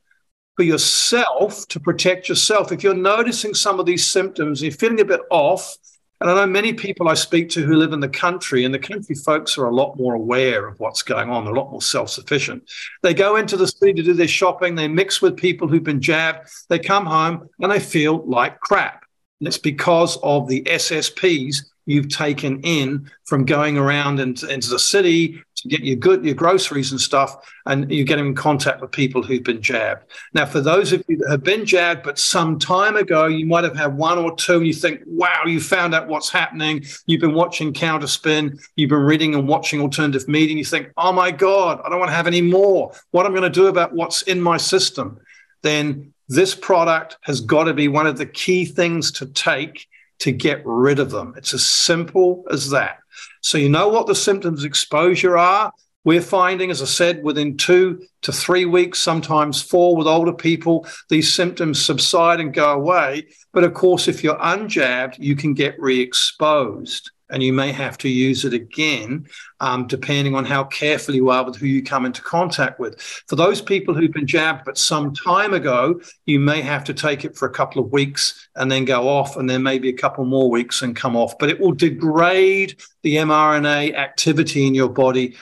[0.57, 2.71] for yourself to protect yourself.
[2.71, 5.77] If you're noticing some of these symptoms, you're feeling a bit off,
[6.19, 8.79] and I know many people I speak to who live in the country, and the
[8.79, 11.81] country folks are a lot more aware of what's going on, They're a lot more
[11.81, 12.63] self sufficient.
[13.03, 16.01] They go into the city to do their shopping, they mix with people who've been
[16.01, 19.05] jabbed, they come home and they feel like crap.
[19.41, 25.41] It's because of the SSPs you've taken in from going around into, into the city
[25.55, 27.35] to get your good your groceries and stuff,
[27.65, 30.03] and you get in contact with people who've been jabbed.
[30.33, 33.63] Now, for those of you that have been jabbed, but some time ago, you might
[33.63, 37.21] have had one or two, and you think, "Wow, you found out what's happening." You've
[37.21, 41.31] been watching Counterspin, you've been reading and watching alternative media, and you think, "Oh my
[41.31, 42.91] God, I don't want to have any more.
[43.11, 45.19] What am I'm going to do about what's in my system?"
[45.63, 49.87] Then this product has got to be one of the key things to take
[50.19, 51.33] to get rid of them.
[51.37, 52.97] It's as simple as that.
[53.41, 55.71] So, you know what the symptoms exposure are?
[56.03, 60.87] We're finding, as I said, within two to three weeks, sometimes four with older people,
[61.09, 63.27] these symptoms subside and go away.
[63.51, 67.97] But of course, if you're unjabbed, you can get re exposed and you may have
[67.99, 69.27] to use it again,
[69.59, 72.99] um, depending on how careful you are with who you come into contact with.
[73.01, 77.25] For those people who've been jabbed but some time ago, you may have to take
[77.25, 80.25] it for a couple of weeks and then go off, and then maybe a couple
[80.25, 81.37] more weeks and come off.
[81.37, 85.35] But it will degrade the mRNA activity in your body.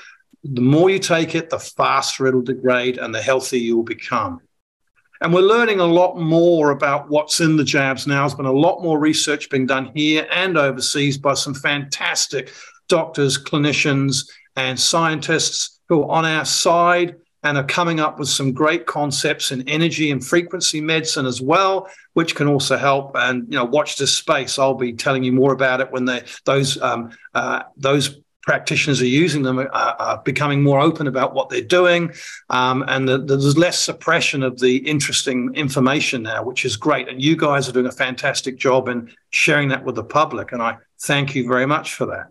[0.43, 4.41] The more you take it, the faster it'll degrade and the healthier you'll become.
[5.21, 8.21] And we're learning a lot more about what's in the jabs now.
[8.21, 12.51] There's been a lot more research being done here and overseas by some fantastic
[12.87, 18.51] doctors, clinicians, and scientists who are on our side and are coming up with some
[18.51, 23.11] great concepts in energy and frequency medicine as well, which can also help.
[23.15, 24.57] And you know, watch this space.
[24.57, 29.07] I'll be telling you more about it when they those um, uh, those practitioners are
[29.07, 32.13] using them are, are, becoming more open about what they're doing,
[32.49, 37.09] um, and the, there's less suppression of the interesting information now, which is great.
[37.09, 40.61] And you guys are doing a fantastic job in sharing that with the public, and
[40.61, 42.27] I thank you very much for that.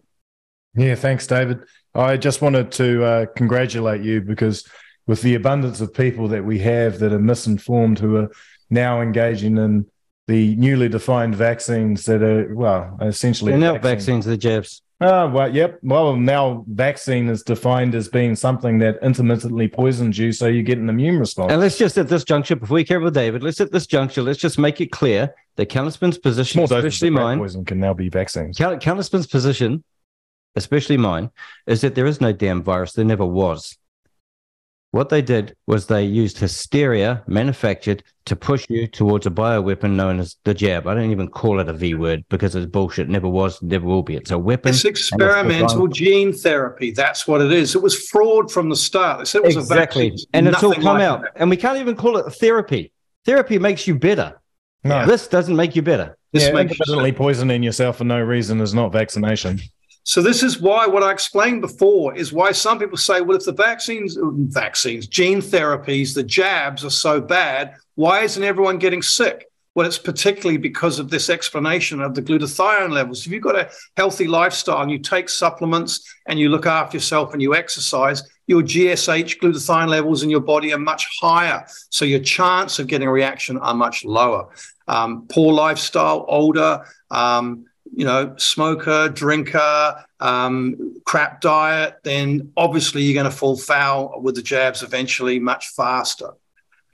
[0.77, 1.61] Yeah, thanks, David.
[1.95, 4.67] I just wanted to uh, congratulate you because
[5.07, 8.31] with the abundance of people that we have that are misinformed who are
[8.71, 9.87] now engaging in
[10.27, 15.28] the newly defined vaccines that are well essentially they're not vaccines, vaccines the jabs Oh,
[15.28, 15.80] well, yep.
[15.82, 20.78] Well, now vaccine is defined as being something that intermittently poisons you, so you get
[20.78, 21.51] an immune response.
[21.51, 24.22] And let's just at this juncture, before we carry with David, let's at this juncture,
[24.22, 28.57] let's just make it clear that Counterspin's position, especially mine, poison can now be vaccines.
[28.57, 29.82] Counterspin's position,
[30.55, 31.30] especially mine,
[31.66, 32.92] is that there is no damn virus.
[32.92, 33.76] There never was.
[34.95, 40.20] What they did was they used hysteria manufactured to push you towards a bioweapon known
[40.20, 40.86] as the jab.
[40.86, 43.09] I don't even call it a V word because it's bullshit.
[43.09, 44.14] Never was, never will be.
[44.14, 44.70] It's a weapon.
[44.70, 46.92] It's experimental gene therapy.
[46.92, 47.74] That's what it is.
[47.74, 49.28] It was fraud from the start.
[49.28, 50.07] They it was exactly.
[50.07, 50.26] a vaccine.
[50.32, 51.22] And it's all come like out.
[51.22, 51.32] That.
[51.34, 52.92] And we can't even call it therapy.
[53.24, 54.40] Therapy makes you better.
[54.84, 55.07] No.
[55.07, 56.16] This doesn't make you better.
[56.32, 59.59] This yeah, makes you poisoning yourself for no reason is not vaccination.
[60.05, 63.45] So this is why what I explained before is why some people say, well, if
[63.45, 69.47] the vaccines, vaccines, gene therapies, the jabs are so bad, why isn't everyone getting sick?
[69.75, 73.27] Well, it's particularly because of this explanation of the glutathione levels.
[73.27, 77.33] If you've got a healthy lifestyle and you take supplements and you look after yourself
[77.33, 81.65] and you exercise, your GSH glutathione levels in your body are much higher.
[81.89, 84.51] So your chance of getting a reaction are much lower.
[84.87, 87.65] Um, poor lifestyle, older, um,
[87.97, 94.34] you know, smoker, drinker, um, crap diet, then obviously you're going to fall foul with
[94.34, 96.30] the jabs eventually much faster.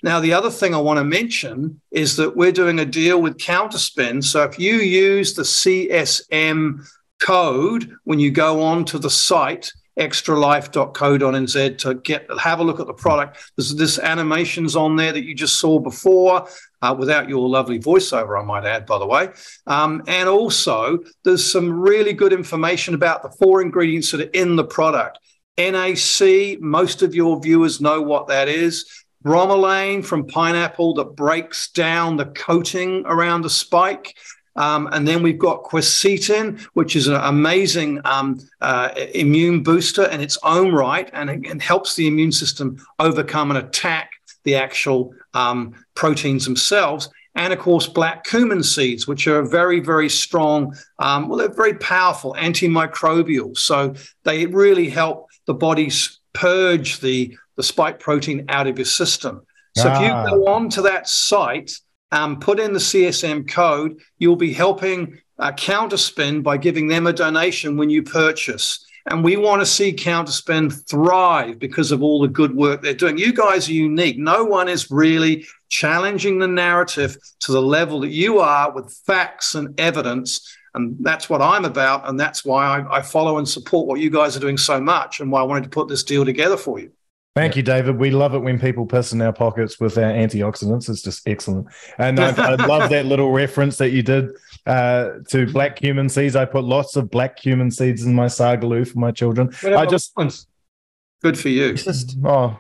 [0.03, 3.37] Now, the other thing I want to mention is that we're doing a deal with
[3.37, 4.25] Counterspin.
[4.25, 6.87] So if you use the CSM
[7.21, 12.87] code when you go on to the site, extralife.co.nz to get have a look at
[12.87, 13.39] the product.
[13.57, 16.49] There's this animations on there that you just saw before,
[16.83, 19.29] uh, without your lovely voiceover, I might add, by the way.
[19.67, 24.57] Um, and also, there's some really good information about the four ingredients that are in
[24.57, 25.19] the product.
[25.59, 32.17] NAC, most of your viewers know what that is bromelain from pineapple that breaks down
[32.17, 34.17] the coating around the spike.
[34.57, 40.21] Um, and then we've got quercetin, which is an amazing um, uh, immune booster in
[40.21, 44.11] its own right, and it, helps the immune system overcome and attack
[44.45, 47.09] the actual um, proteins themselves.
[47.37, 50.75] And of course, black cumin seeds, which are very, very strong.
[50.99, 53.57] Um, well, they're very powerful antimicrobial.
[53.57, 55.91] So they really help the body
[56.33, 59.43] purge the the spike protein out of your system.
[59.77, 59.95] So ah.
[59.95, 60.31] if you ah.
[60.31, 61.73] go on to that site,
[62.11, 67.13] um, put in the CSM code, you'll be helping uh, Counterspin by giving them a
[67.13, 68.85] donation when you purchase.
[69.07, 73.19] And we want to see Counterspin thrive because of all the good work they're doing.
[73.19, 74.19] You guys are unique.
[74.19, 79.55] No one is really challenging the narrative to the level that you are with facts
[79.55, 80.57] and evidence.
[80.75, 82.09] And that's what I'm about.
[82.09, 85.21] And that's why I, I follow and support what you guys are doing so much
[85.21, 86.93] and why I wanted to put this deal together for you.
[87.37, 87.97] Thank you, David.
[87.97, 90.91] We love it when people piss in our pockets with our antioxidants.
[90.91, 91.69] It's just excellent.
[91.99, 94.31] And I, I love that little reference that you did
[94.67, 96.35] uh, to black cumin seeds.
[96.35, 99.47] I put lots of black cumin seeds in my saag aloo for my children.
[99.61, 100.13] Whatever I just
[101.23, 101.75] good for you.
[101.75, 102.59] Just, oh,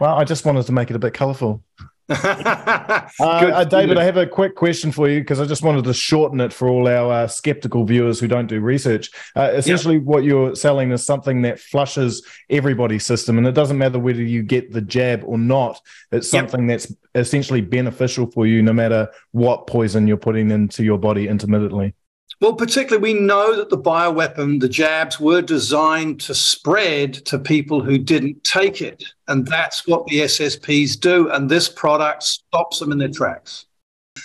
[0.00, 1.64] well, I just wanted to make it a bit colorful.
[2.24, 5.94] uh, uh, David, I have a quick question for you because I just wanted to
[5.94, 9.10] shorten it for all our uh, skeptical viewers who don't do research.
[9.36, 10.04] Uh, essentially, yep.
[10.04, 14.42] what you're selling is something that flushes everybody's system, and it doesn't matter whether you
[14.42, 15.80] get the jab or not.
[16.10, 16.80] It's something yep.
[16.80, 21.94] that's essentially beneficial for you, no matter what poison you're putting into your body intermittently.
[22.42, 27.84] Well, particularly, we know that the bioweapon, the jabs, were designed to spread to people
[27.84, 29.04] who didn't take it.
[29.28, 31.30] And that's what the SSPs do.
[31.30, 33.66] And this product stops them in their tracks.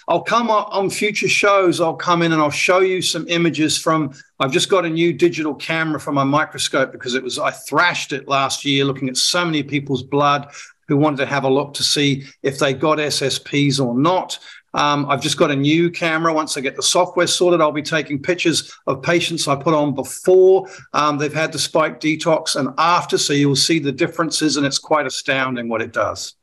[0.07, 1.79] I'll come on future shows.
[1.79, 4.11] I'll come in and I'll show you some images from.
[4.39, 8.13] I've just got a new digital camera for my microscope because it was I thrashed
[8.13, 10.51] it last year, looking at so many people's blood
[10.87, 14.39] who wanted to have a look to see if they got SSPs or not.
[14.77, 16.31] Um, I've just got a new camera.
[16.31, 19.93] Once I get the software sorted, I'll be taking pictures of patients I put on
[19.93, 23.17] before um, they've had the spike detox and after.
[23.17, 26.35] So you'll see the differences, and it's quite astounding what it does.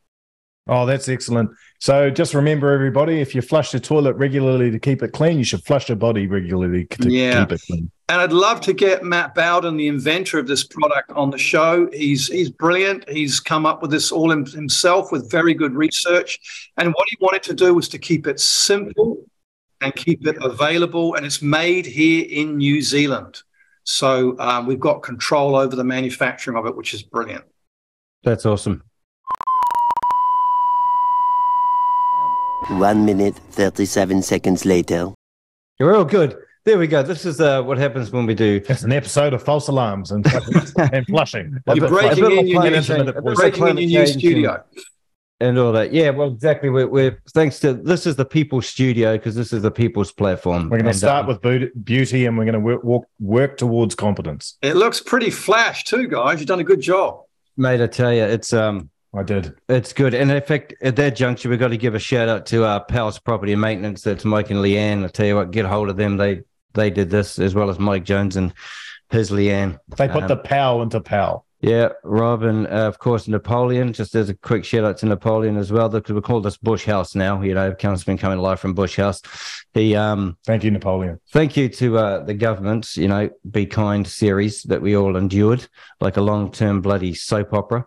[0.66, 1.51] Oh, that's excellent.
[1.78, 5.45] So just remember, everybody, if you flush the toilet regularly to keep it clean, you
[5.45, 7.41] should flush your body regularly to yeah.
[7.41, 7.91] keep it clean.
[8.11, 11.89] And I'd love to get Matt Bowden, the inventor of this product, on the show.
[11.91, 13.09] He's he's brilliant.
[13.09, 16.71] He's come up with this all himself with very good research.
[16.77, 19.25] And what he wanted to do was to keep it simple
[19.81, 21.15] and keep it available.
[21.15, 23.43] And it's made here in New Zealand.
[23.85, 27.45] So um, we've got control over the manufacturing of it, which is brilliant.
[28.23, 28.83] That's awesome.
[32.69, 35.13] One minute, 37 seconds later.
[35.79, 36.44] You're all good.
[36.65, 37.03] There we go.
[37.03, 38.62] This is uh, what happens when we do.
[38.67, 40.25] It's an episode of false alarms and,
[40.79, 41.59] and flushing.
[41.75, 44.65] You're breaking in your new, breaking in your new studio.
[45.41, 46.09] And all that, yeah.
[46.09, 46.71] Well, exactly.
[46.71, 50.71] We're, we're thanks to this is the people's studio because this is the people's platform.
[50.71, 53.95] We're going to start um, with beauty, and we're going to work, work work towards
[53.95, 54.57] competence.
[54.62, 56.39] It looks pretty flash too, guys.
[56.39, 57.25] You've done a good job,
[57.59, 57.83] mate.
[57.83, 59.55] I tell you, it's um, I did.
[59.69, 60.15] It's good.
[60.15, 62.83] And in fact, at that juncture, we've got to give a shout out to our
[62.83, 64.01] pals property and maintenance.
[64.01, 65.05] That's Mike and Leanne.
[65.05, 66.17] I tell you what, get hold of them.
[66.17, 66.43] They
[66.75, 68.53] they did this as well as Mike Jones and
[69.11, 69.79] his Leanne.
[69.97, 71.47] They put um, the PAL into PAL.
[71.64, 73.95] Yeah, Robin, uh, of course, Napoleon.
[73.95, 76.85] Just as a quick shout out to Napoleon as well, because we call this Bush
[76.85, 77.41] House now.
[77.41, 79.22] You know, Council's been coming live from Bush House.
[79.72, 81.20] He, um, thank you, Napoleon.
[81.31, 82.99] Thank you to uh, the government.
[82.99, 85.66] You know, Be Kind series that we all endured,
[86.03, 87.87] like a long term bloody soap opera.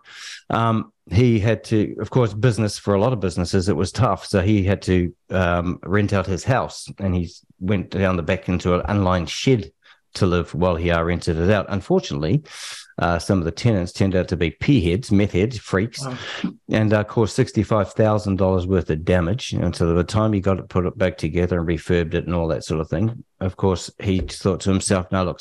[0.50, 4.26] Um, he had to, of course, business for a lot of businesses, it was tough.
[4.26, 7.30] So he had to um, rent out his house and he
[7.60, 9.72] went down the back into an unlined shed
[10.14, 11.66] to live while he uh, rented it out.
[11.68, 12.42] Unfortunately,
[12.98, 16.16] uh, some of the tenants turned out to be p heads, meth heads, freaks, wow.
[16.70, 19.52] and uh, caused sixty-five thousand dollars worth of damage.
[19.52, 22.26] And so, by the time he got it, put it back together and refurbed it
[22.26, 25.40] and all that sort of thing, of course, he thought to himself, "Now, look,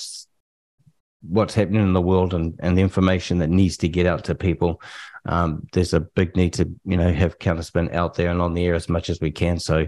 [1.21, 4.35] what's happening in the world and and the information that needs to get out to
[4.35, 4.81] people
[5.25, 8.65] um, there's a big need to you know have counterspin out there and on the
[8.65, 9.59] air as much as we can.
[9.59, 9.87] So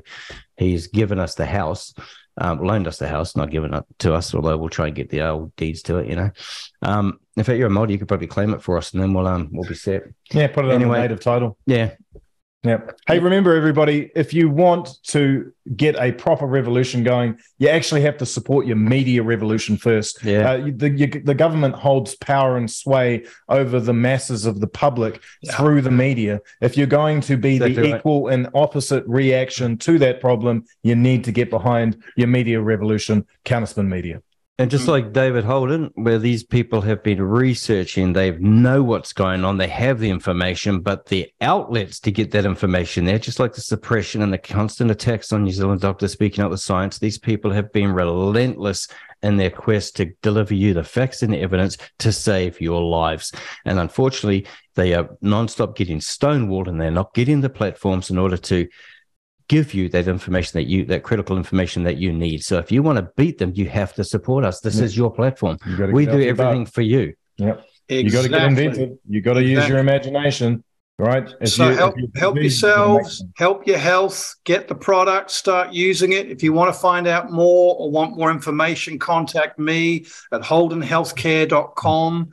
[0.57, 1.93] He's given us the house,
[2.41, 5.09] um, loaned us the house, not given it to us, although we'll try and get
[5.09, 6.31] the old deeds to it, you know.
[6.81, 9.13] Um, in fact, you're a mod, you could probably claim it for us and then
[9.13, 10.03] we'll um we'll be set.
[10.33, 10.97] Yeah, put it Anyway.
[10.97, 11.57] on the native title.
[11.65, 11.91] Yeah.
[12.63, 12.99] Yep.
[13.07, 18.17] Hey, remember everybody, if you want to get a proper revolution going, you actually have
[18.17, 20.21] to support your media revolution first.
[20.25, 20.51] Yeah.
[20.51, 25.21] Uh, the, you, the government holds power and sway over the masses of the public
[25.53, 26.41] through the media.
[26.59, 27.99] If you're going to be Exactly the right.
[27.99, 33.25] equal and opposite reaction to that problem, you need to get behind your media revolution,
[33.45, 34.21] counterspin media.
[34.59, 34.89] And just mm.
[34.89, 39.69] like David Holden, where these people have been researching, they know what's going on, they
[39.69, 44.21] have the information, but the outlets to get that information there, just like the suppression
[44.21, 47.71] and the constant attacks on New Zealand doctors speaking out the science, these people have
[47.71, 48.89] been relentless
[49.23, 53.31] in their quest to deliver you the facts and the evidence to save your lives.
[53.63, 54.45] And unfortunately,
[54.75, 58.67] they are nonstop getting stonewalled and they're not getting the platforms in order to
[59.49, 62.43] give you that information that you that critical information that you need.
[62.43, 64.61] So if you want to beat them, you have to support us.
[64.61, 64.85] This Yeah.
[64.85, 65.57] is your platform.
[65.65, 67.13] You We do off your everything for you.
[67.37, 67.65] Yep.
[67.89, 68.47] You got to get Exactly.
[68.65, 68.97] inventive.
[69.09, 69.71] You got to use Exactly.
[69.73, 70.63] your imagination,
[70.99, 71.27] right?
[71.41, 74.67] If so you- help you help believe, you can make yourselves, help your health, get
[74.67, 76.29] the product, start using it.
[76.29, 82.29] If you want to find out more or want more information, contact me at holdenhealthcare.com,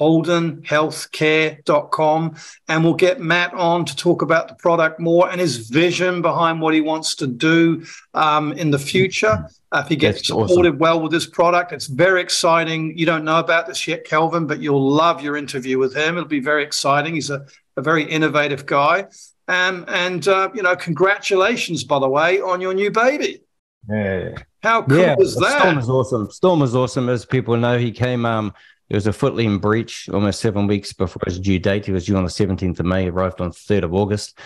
[0.00, 2.36] holdenhealthcare.com,
[2.68, 6.60] and we'll get Matt on to talk about the product more and his vision behind
[6.60, 7.84] what he wants to do
[8.14, 9.46] um, in the future.
[9.72, 10.48] Uh, if he gets That's awesome.
[10.48, 12.96] supported well with this product, it's very exciting.
[12.96, 16.16] You don't know about this yet, Kelvyn, but you'll love your interview with him.
[16.16, 17.14] It'll be very exciting.
[17.14, 17.46] He's a,
[17.76, 19.06] a very innovative guy.
[19.48, 23.42] Um, and, uh, you know, congratulations, by the way, on your new baby.
[23.88, 24.34] Yeah.
[24.62, 25.78] How cool yeah, was Storm that?
[25.78, 26.30] is awesome.
[26.30, 27.78] Storm is awesome, as people know.
[27.78, 28.26] He came.
[28.26, 28.52] Um,
[28.88, 31.86] it was a footling breach almost seven weeks before his due date.
[31.86, 33.08] He was due on the seventeenth of May.
[33.08, 34.38] Arrived on third of August,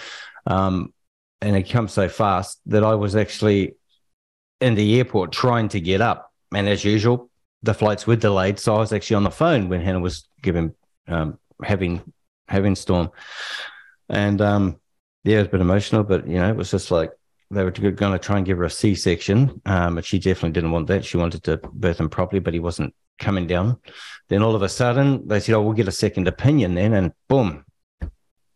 [0.47, 0.93] um,
[1.41, 3.77] and it come so fast that I was actually
[4.61, 6.33] in the airport trying to get up.
[6.55, 7.31] And as usual,
[7.63, 10.75] the flights were delayed, so I was actually on the phone when Hannah was giving
[11.09, 12.03] um, having
[12.49, 13.11] having Storm,
[14.09, 14.81] and um,
[15.25, 17.13] yeah, it was a bit emotional, but you know, it was just like
[17.51, 20.71] they were going to try and give her a C-section, um, but she definitely didn't
[20.71, 21.05] want that.
[21.05, 23.79] She wanted to birth him properly, but he wasn't coming down.
[24.29, 27.13] Then all of a sudden, they said, "Oh, we'll get a second opinion then," and
[27.29, 27.65] boom,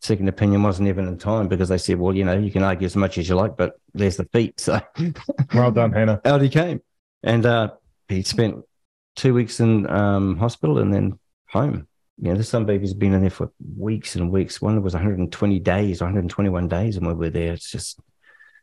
[0.00, 2.86] second opinion wasn't even in time because they said, "Well, you know, you can argue
[2.86, 4.80] as much as you like, but there's the feet." So
[5.54, 6.20] Well done, Hannah.
[6.24, 6.80] out he came,
[7.22, 7.70] and uh,
[8.08, 8.64] he spent
[9.14, 11.86] two weeks in um, hospital and then home.
[12.18, 14.62] You know, this son baby's been in there for weeks and weeks.
[14.62, 17.52] One was 120 days, 121 days, and we were there.
[17.52, 18.00] It's just,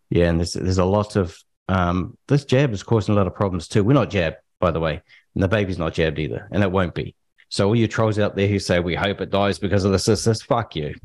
[0.09, 1.37] yeah, and there's there's a lot of
[1.67, 3.83] um, this jab is causing a lot of problems too.
[3.83, 5.01] We're not jabbed, by the way,
[5.35, 7.15] and the baby's not jabbed either, and it won't be.
[7.49, 10.05] So all you trolls out there who say we hope it dies because of this,
[10.05, 10.95] this, fuck you.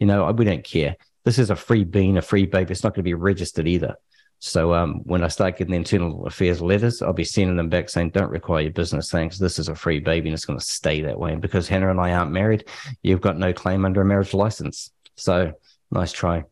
[0.00, 0.96] You know, we don't care.
[1.24, 2.72] This is a free bean, a free baby.
[2.72, 3.96] It's not going to be registered either.
[4.38, 7.88] So um, when I start getting the internal affairs letters, I'll be sending them back
[7.88, 9.38] saying, "Don't require your business thanks.
[9.38, 11.90] This is a free baby, and it's going to stay that way." And because Hannah
[11.90, 12.68] and I aren't married,
[13.02, 14.90] you've got no claim under a marriage license.
[15.16, 15.54] So
[15.90, 16.44] nice try.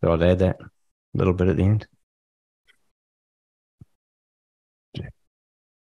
[0.00, 0.68] So I'd add that a
[1.14, 1.86] little bit at the end.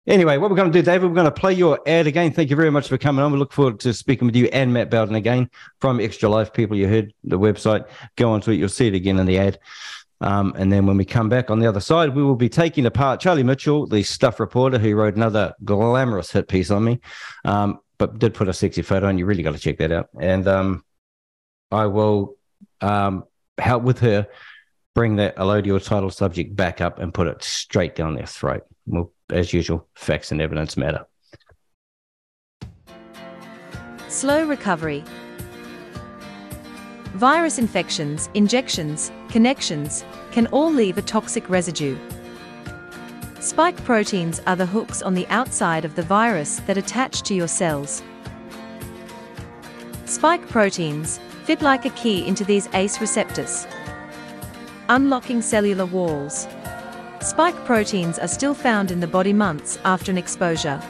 [0.10, 2.34] Anyway, what we're going to do, David, we're going to play your ad again.
[2.34, 3.32] Thank you very much for coming on.
[3.32, 6.52] We look forward to speaking with you and Matt Bowden again from Extra Life.
[6.52, 7.88] People, you heard the website.
[8.16, 8.56] Go onto it.
[8.56, 9.60] You'll see it again in the ad.
[10.20, 12.88] Um, and then when we come back on the other side, we will be taking
[12.88, 17.00] apart Charlie Mitchell, the stuff reporter who wrote another glamorous hit piece on me,
[17.46, 19.20] um, but did put a sexy photo on.
[19.20, 20.10] You really got to check that out.
[20.20, 20.84] And um,
[21.72, 22.36] I will
[22.82, 23.26] um,
[23.60, 24.28] help with her
[24.96, 28.64] bring that allodial title subject back up and put it straight down their throat.
[28.90, 31.06] Well, as usual, facts and evidence matter.
[34.08, 35.04] Slow recovery.
[37.14, 41.98] Virus infections, injections, connections can all leave a toxic residue.
[43.40, 47.48] Spike proteins are the hooks on the outside of the virus that attach to your
[47.48, 48.02] cells.
[50.06, 53.68] Spike proteins fit like a key into these ACE receptors,
[54.90, 56.48] unlocking cellular walls.
[57.22, 60.82] Spike proteins are still found in the body months after an exposure,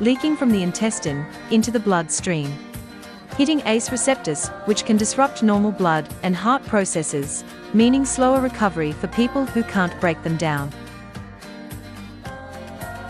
[0.00, 2.52] leaking from the intestine into the bloodstream
[3.36, 7.44] hitting ACE receptors, which can disrupt normal blood and heart processes,
[7.74, 10.72] meaning slower recovery for people who can't break them down.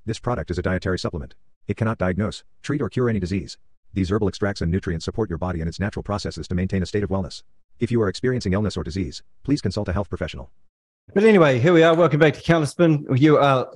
[0.07, 1.35] This product is a dietary supplement.
[1.67, 3.59] It cannot diagnose, treat, or cure any disease.
[3.93, 6.87] These herbal extracts and nutrients support your body and its natural processes to maintain a
[6.87, 7.43] state of wellness.
[7.81, 10.53] If you are experiencing illness or disease, please consult a health professional.
[11.13, 11.93] But anyway, here we are.
[11.93, 13.19] Welcome back to Counterspin.
[13.19, 13.69] You are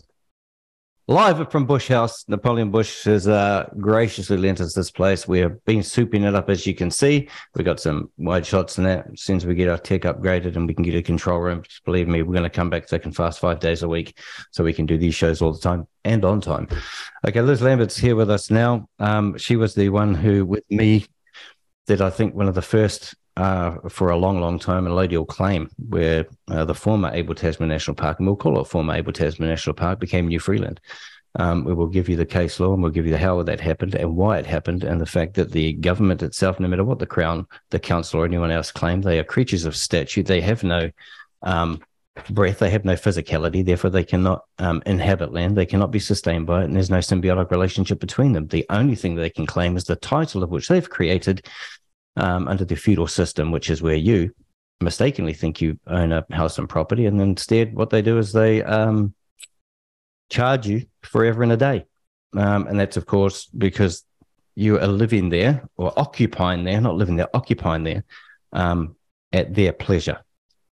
[1.11, 5.27] Live from Bush House, Napoleon Bush has uh, graciously lent us this place.
[5.27, 7.29] We have been souping it up, as you can see.
[7.57, 9.09] We've got some wide shots in that.
[9.13, 11.65] As soon as we get our tech upgraded and we can get a control room,
[11.85, 14.17] believe me, we're going to come back thick and fast five days a week
[14.53, 16.69] so we can do these shows all the time and on time.
[17.27, 18.89] Okay, Liz Lambert's here with us now.
[19.01, 21.07] Um, she was the one who, with me,
[21.89, 25.27] did I think one of the first uh, for a long, long time an allodial
[25.27, 29.15] claim where uh, the former Abel Tasman National Park, and we'll call it former Abel
[29.15, 30.79] Tasman National Park, became New Freeland.
[31.37, 33.61] Um, we will give you the case law and we'll give you the how that
[33.61, 36.99] happened and why it happened and the fact that the government itself, no matter what
[36.99, 40.27] the Crown, the Council, or anyone else claim, they are creatures of statute.
[40.27, 40.91] They have no
[41.43, 41.81] um,
[42.29, 46.47] breath, they have no physicality, therefore they cannot um, inhabit land, they cannot be sustained
[46.47, 48.49] by it, and there's no symbiotic relationship between them.
[48.49, 51.47] The only thing they can claim is the title of which they've created
[52.17, 54.35] um, under the feudal system, which is where you
[54.81, 58.63] mistakenly think you own a house and property, and instead what they do is they
[58.63, 59.15] um,
[60.31, 61.85] charge you forever and a day,
[62.37, 64.05] um, and that's of course because
[64.55, 68.05] you are living there or occupying there, not living there, occupying there
[68.53, 68.97] um,
[69.33, 70.21] at their pleasure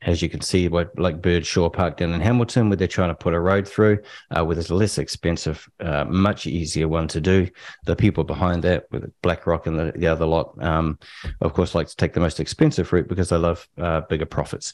[0.06, 3.16] as you can see, like Bird Shore Park down in Hamilton, where they're trying to
[3.16, 4.00] put a road through,
[4.30, 7.50] uh, there's a less expensive, uh, much easier one to do.
[7.86, 11.00] The people behind that, with BlackRock and the, the other lot, um,
[11.42, 14.74] of course, like to take the most expensive route because they love uh, bigger profits.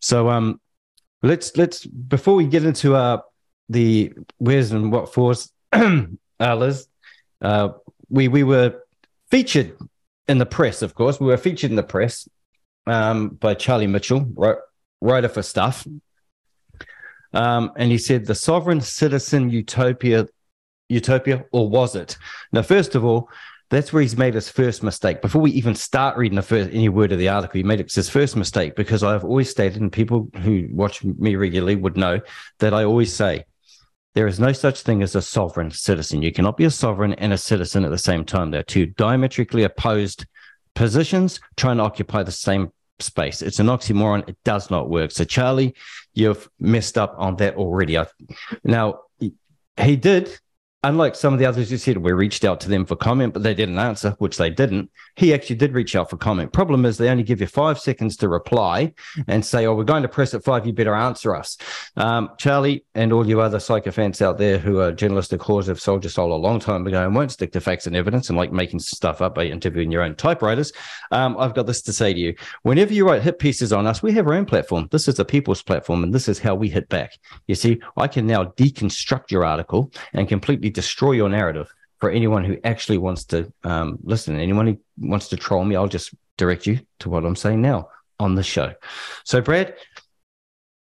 [0.00, 0.60] So um,
[1.24, 3.18] let's let's before we get into uh,
[3.68, 6.06] the where's and what for's, uh,
[6.40, 6.86] Liz,
[7.42, 7.70] uh,
[8.08, 8.80] we we were
[9.28, 9.76] featured
[10.28, 10.82] in the press.
[10.82, 12.28] Of course, we were featured in the press
[12.86, 14.24] um, by Charlie Mitchell,
[15.00, 15.86] writer for Stuff.
[17.32, 20.26] Um, and he said, the sovereign citizen utopia,
[20.88, 22.16] utopia, or was it?
[22.52, 23.28] Now, first of all,
[23.70, 25.20] that's where he's made his first mistake.
[25.20, 27.92] Before we even start reading the first any word of the article, he made it
[27.92, 32.20] his first mistake because I've always stated, and people who watch me regularly would know
[32.60, 33.44] that I always say
[34.14, 36.22] there is no such thing as a sovereign citizen.
[36.22, 38.50] You cannot be a sovereign and a citizen at the same time.
[38.50, 40.24] They're two diametrically opposed
[40.74, 43.42] positions trying to occupy the same space.
[43.42, 44.28] It's an oxymoron.
[44.28, 45.10] It does not work.
[45.10, 45.74] So, Charlie,
[46.14, 47.98] you've messed up on that already.
[47.98, 48.06] I,
[48.64, 49.00] Now,
[49.76, 50.38] he did
[50.84, 53.42] unlike some of the others who said we reached out to them for comment, but
[53.42, 54.90] they didn't answer, which they didn't.
[55.16, 56.52] He actually did reach out for comment.
[56.52, 58.92] Problem is, they only give you five seconds to reply
[59.26, 60.66] and say, "Oh, we're going to press at five.
[60.66, 61.56] You better answer us."
[61.96, 66.04] Um, Charlie and all you other psychophants out there who are journalistic whores have sold
[66.04, 68.52] your soul a long time ago and won't stick to facts and evidence and like
[68.52, 70.72] making stuff up by interviewing your own typewriters.
[71.10, 74.02] Um, I've got this to say to you: whenever you write hit pieces on us,
[74.02, 74.88] we have our own platform.
[74.92, 77.18] This is a people's platform, and this is how we hit back.
[77.48, 82.10] You see, I can now deconstruct your article and completely completely destroy your narrative for
[82.10, 84.38] anyone who actually wants to um, listen.
[84.38, 87.88] Anyone who wants to troll me, I'll just direct you to what I'm saying now
[88.18, 88.74] on the show.
[89.24, 89.74] So, Brad,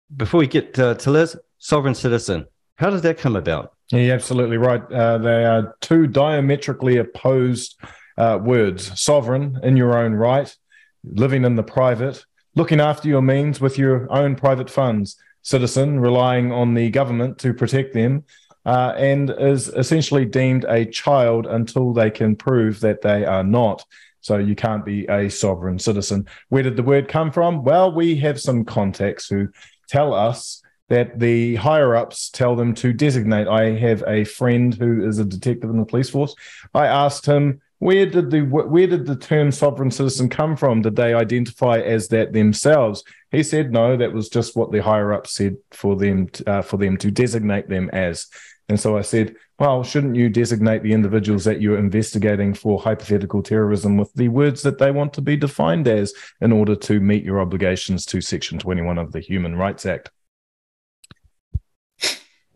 [0.09, 3.73] before we get to, to Liz, sovereign citizen, how does that come about?
[3.91, 4.81] Yeah, absolutely right.
[4.91, 7.75] Uh, they are two diametrically opposed
[8.17, 10.55] uh, words sovereign in your own right,
[11.03, 12.25] living in the private,
[12.55, 17.53] looking after your means with your own private funds, citizen, relying on the government to
[17.53, 18.23] protect them,
[18.69, 23.83] uh, and is essentially deemed a child until they can prove that they are not.
[24.21, 26.27] So you can't be a sovereign citizen.
[26.49, 27.63] Where did the word come from?
[27.63, 29.47] Well, we have some contacts who
[29.87, 33.47] tell us that the higher ups tell them to designate.
[33.47, 36.35] I have a friend who is a detective in the police force.
[36.75, 40.81] I asked him where did the where did the term sovereign citizen come from?
[40.81, 43.03] Did they identify as that themselves?
[43.31, 43.95] He said no.
[43.97, 47.09] That was just what the higher up said for them to, uh, for them to
[47.09, 48.27] designate them as.
[48.69, 53.41] And so I said, well, shouldn't you designate the individuals that you're investigating for hypothetical
[53.41, 57.23] terrorism with the words that they want to be defined as in order to meet
[57.23, 60.11] your obligations to Section 21 of the Human Rights Act?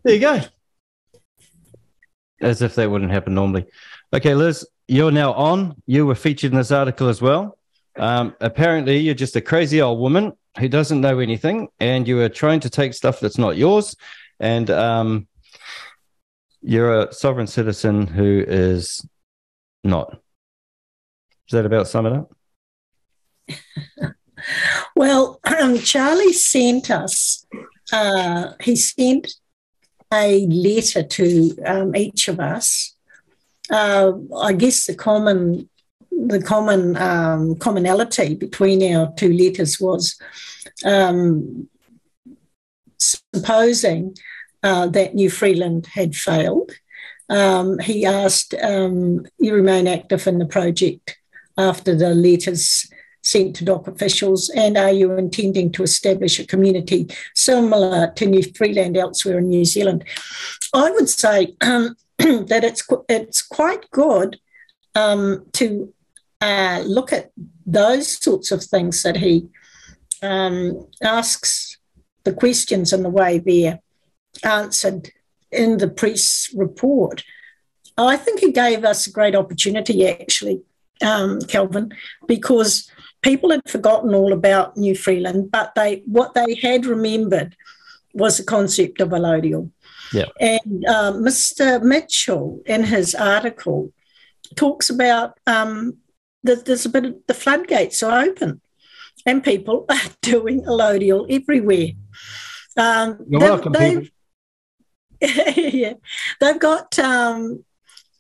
[0.04, 0.42] There you go.
[2.42, 3.66] As if that wouldn't happen normally.
[4.14, 5.82] Okay, Liz, you're now on.
[5.88, 7.58] You were featured in this article as well.
[7.98, 12.30] Um, apparently, you're just a crazy old woman who doesn't know anything, and you are
[12.30, 13.96] trying to take stuff that's not yours.
[14.40, 15.28] And um,
[16.64, 19.06] you're a sovereign citizen who is
[19.84, 20.22] not.
[21.48, 22.36] Does that about sum it up?
[24.96, 27.46] well, um, Charlie sent us,
[27.92, 29.34] uh, he sent
[30.14, 32.96] a letter to um, each of us.
[33.70, 35.70] Uh, I guess the common
[36.12, 40.16] the common um, commonality between our two letters was
[40.86, 41.68] um,
[43.00, 44.16] supposing
[44.64, 46.72] uh, that New Freeland had failed.
[47.30, 51.18] Um, he asked, um, You remain active in the project
[51.58, 52.88] after the letters
[53.22, 58.44] sent to DOC officials, and are you intending to establish a community similar to New
[58.56, 60.04] Freeland elsewhere in New Zealand?
[60.74, 64.40] I would say um, that it's it's quite good
[64.96, 65.94] um, to
[66.42, 67.32] uh, look at
[67.66, 69.48] those sorts of things that he
[70.22, 71.78] um, asks
[72.26, 73.80] the questions in the way they're
[74.44, 75.12] answered
[75.52, 77.24] in the priest's report.
[77.98, 80.62] I think he gave us a great opportunity, actually,
[81.02, 81.94] um, Kelvyn,
[82.28, 82.90] because
[83.22, 87.56] people had forgotten all about New Freeland, but they what they had remembered
[88.14, 89.72] was the concept of allodial.
[90.12, 90.26] Yeah.
[90.40, 91.82] And uh, Mr.
[91.82, 93.92] Mitchell, in his article,
[94.56, 95.98] talks about um,
[96.44, 98.62] that there's a bit of the floodgates are open,
[99.26, 101.90] and people are doing allodial everywhere.
[102.78, 104.08] Um, You're welcome, people.
[105.56, 105.94] yeah,
[106.40, 107.64] they've got, um,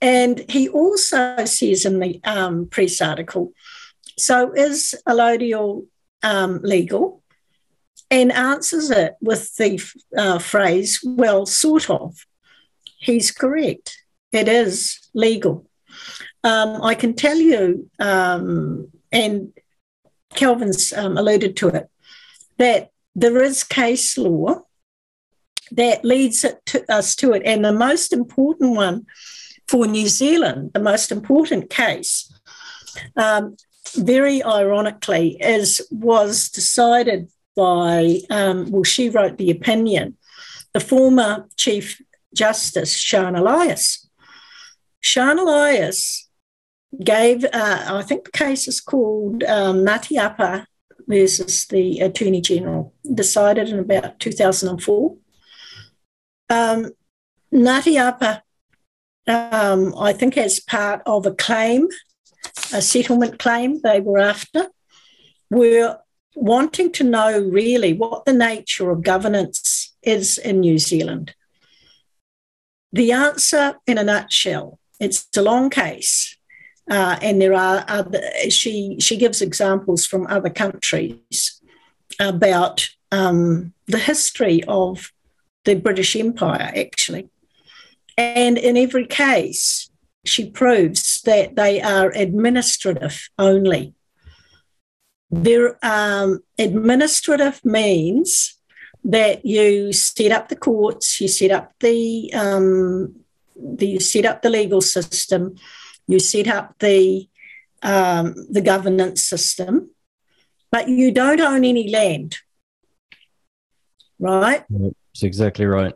[0.02, 3.54] and he also says in the um, press article,
[4.18, 5.86] so is allodial
[6.22, 7.22] um, legal?
[8.10, 9.82] And answers it with the
[10.16, 12.26] uh, phrase, well, sort of.
[13.00, 13.98] He's correct.
[14.32, 15.66] It is legal.
[16.44, 19.52] Um, I can tell you, um, and
[20.36, 21.90] Kelvyn's um, alluded to it,
[22.58, 24.64] that there is case law
[25.72, 27.42] that leads to, us to it.
[27.46, 29.06] And the most important one
[29.68, 32.32] for New Zealand, the most important case,
[33.16, 33.58] um,
[33.96, 40.18] very ironically, is was decided by, um, well, she wrote the opinion,
[40.74, 42.02] the former Chief
[42.34, 44.08] Justice, Sian Elias.
[45.02, 46.30] Sian Elias
[47.04, 49.86] gave, uh, I think the case is called um,
[51.08, 55.16] versus the Attorney General, decided in about 2004.
[56.54, 56.92] Um,
[57.52, 58.42] Ngati
[59.28, 61.88] um, I think, as part of a claim,
[62.72, 64.68] a settlement claim they were after,
[65.50, 65.98] were
[66.36, 71.34] wanting to know really what the nature of governance is in New Zealand.
[72.92, 76.38] The answer, in a nutshell, it's a long case,
[76.90, 78.22] uh, and there are other.
[78.50, 81.62] She she gives examples from other countries
[82.20, 85.12] about um, the history of
[85.66, 87.30] the British Empire, actually.
[88.18, 89.90] And in every case,
[90.26, 93.94] she proves that they are administrative only.
[95.32, 98.58] Their um, administrative means
[99.04, 103.16] that you set up the courts, you set up the, um,
[103.56, 105.56] the you set up the legal system,
[106.08, 107.28] you set up the
[107.82, 109.90] um, the governance system,
[110.72, 112.38] but you don't own any land,
[114.20, 114.64] right?
[115.14, 115.94] That's exactly right.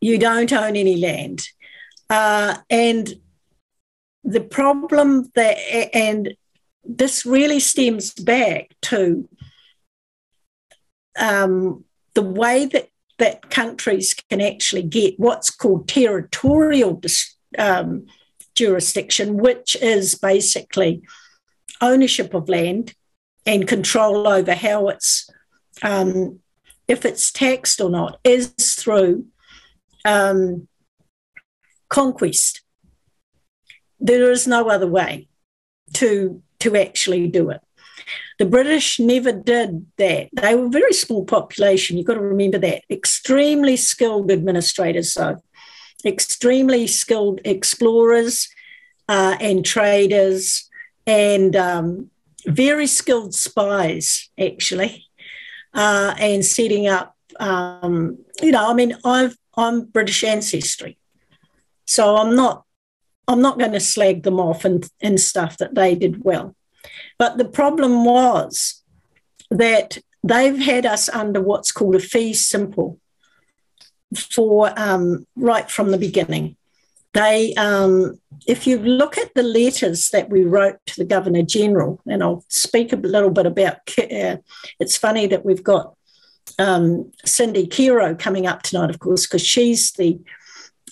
[0.00, 1.46] You don't own any land.
[2.10, 3.14] Uh, and
[4.24, 5.56] the problem that,
[5.94, 6.34] and
[6.84, 9.28] this really stems back to
[11.18, 11.84] um,
[12.14, 12.88] the way that,
[13.18, 17.00] that countries can actually get what's called territorial
[17.58, 18.06] um,
[18.54, 21.02] jurisdiction, which is basically
[21.80, 22.94] ownership of land
[23.46, 25.30] and control over how it's
[25.82, 26.40] um,
[26.92, 28.48] if it's taxed or not, is
[28.80, 29.26] through
[30.04, 30.68] um,
[31.88, 32.62] conquest.
[33.98, 35.28] There is no other way
[35.94, 37.60] to, to actually do it.
[38.38, 40.28] The British never did that.
[40.32, 41.96] They were a very small population.
[41.96, 42.82] You've got to remember that.
[42.90, 45.42] Extremely skilled administrators, though,
[46.04, 48.48] extremely skilled explorers,
[49.08, 50.68] uh, and traders
[51.06, 52.10] and um,
[52.46, 55.06] very skilled spies, actually,
[55.74, 57.16] uh, and setting up.
[57.40, 60.98] Um, you know, I mean, I've I'm British ancestry,
[61.86, 62.64] so I'm not
[63.28, 66.54] I'm not going to slag them off and, and stuff that they did well.
[67.18, 68.82] But the problem was
[69.50, 72.98] that they've had us under what's called a fee simple
[74.14, 76.56] for um, right from the beginning.
[77.14, 82.00] They, um, if you look at the letters that we wrote to the Governor General,
[82.06, 83.76] and I'll speak a little bit about.
[83.98, 84.38] Uh,
[84.80, 85.94] it's funny that we've got
[86.58, 90.18] um, Cindy Kiro coming up tonight, of course, because she's the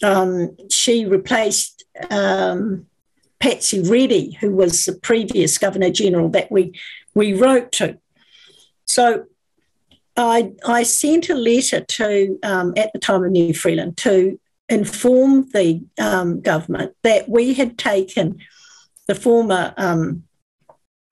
[0.03, 2.87] um, she replaced um,
[3.39, 6.79] Patsy Reddy, who was the previous Governor General that we
[7.15, 7.99] we wrote to.
[8.85, 9.25] So
[10.17, 14.39] I, I sent a letter to, um, at the time of New Freeland, to
[14.71, 18.39] inform the um, government that we had taken
[19.07, 20.23] the former um,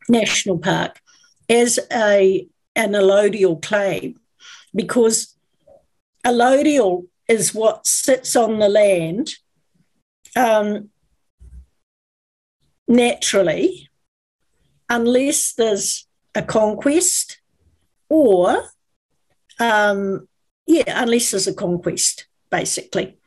[0.09, 1.01] national park
[1.51, 2.47] as a
[2.77, 4.19] an allodial claim
[4.75, 5.37] because
[6.25, 9.35] allodial is what sits on the land
[10.37, 10.89] um,
[12.87, 13.91] naturally
[14.89, 17.41] unless there's a conquest
[18.09, 18.63] or
[19.59, 20.29] um,
[20.67, 23.18] yeah, unless there's a conquest, basically.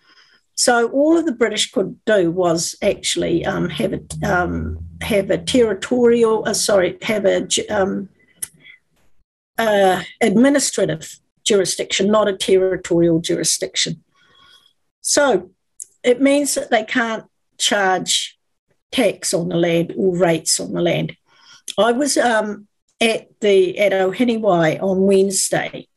[0.62, 5.40] So all of the British could do was actually um, have a um, have a
[5.40, 8.10] territorial, uh, sorry, have a um,
[9.58, 14.04] uh, administrative jurisdiction, not a territorial jurisdiction.
[15.02, 15.50] So
[16.04, 17.26] it means that they can't
[17.58, 18.38] charge
[18.92, 21.18] tax on the land or rates on the land.
[21.76, 22.68] I was um,
[23.02, 25.88] at the at Ohinewai on Wednesday,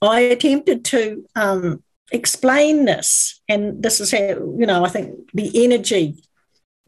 [0.00, 5.64] I attempted to um, explain this, and this is how, you know, I think the
[5.64, 6.22] energy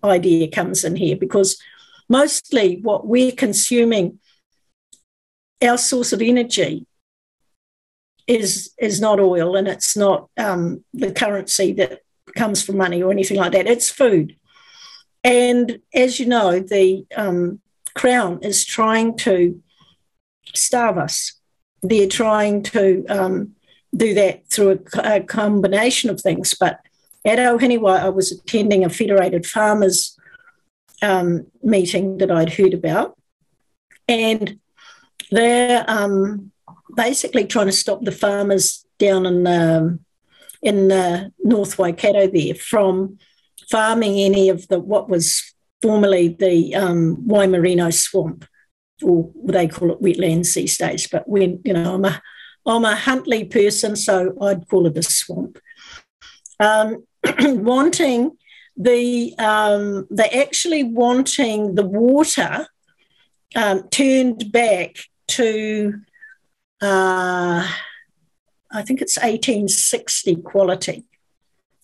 [0.04, 1.60] idea comes in here because
[2.08, 4.18] mostly what we're consuming,
[5.62, 6.86] our source of energy
[8.26, 12.00] is is not oil and it's not um, the currency that
[12.36, 13.66] comes from money or anything like that.
[13.66, 14.36] It's food.
[15.24, 17.60] And as you know, the um,
[17.94, 19.62] Crown is trying to
[20.54, 21.40] starve us
[21.82, 23.54] they're trying to um,
[23.94, 26.54] do that through a, a, combination of things.
[26.58, 26.80] But
[27.24, 30.18] at Ohinewai, I was attending a Federated Farmers
[31.02, 33.18] um, meeting that I'd heard about,
[34.08, 34.58] and
[35.30, 36.52] they're um,
[36.94, 39.98] basically trying to stop the farmers down in the,
[40.62, 43.18] in the North Waikato there from
[43.70, 48.46] farming any of the what was formerly the um, Whangamarino swamp
[49.02, 51.08] or they call it wetlands these days.
[51.10, 52.22] But when you know, I'm a
[52.64, 55.58] I'm a Huntly person, so I'd call it a swamp.
[56.60, 57.04] Um,
[57.40, 58.36] wanting
[58.76, 62.66] the um, they actually wanting the water
[63.54, 64.96] um, turned back
[65.28, 65.94] to
[66.80, 67.68] uh,
[68.72, 71.04] I think it's 1860 quality,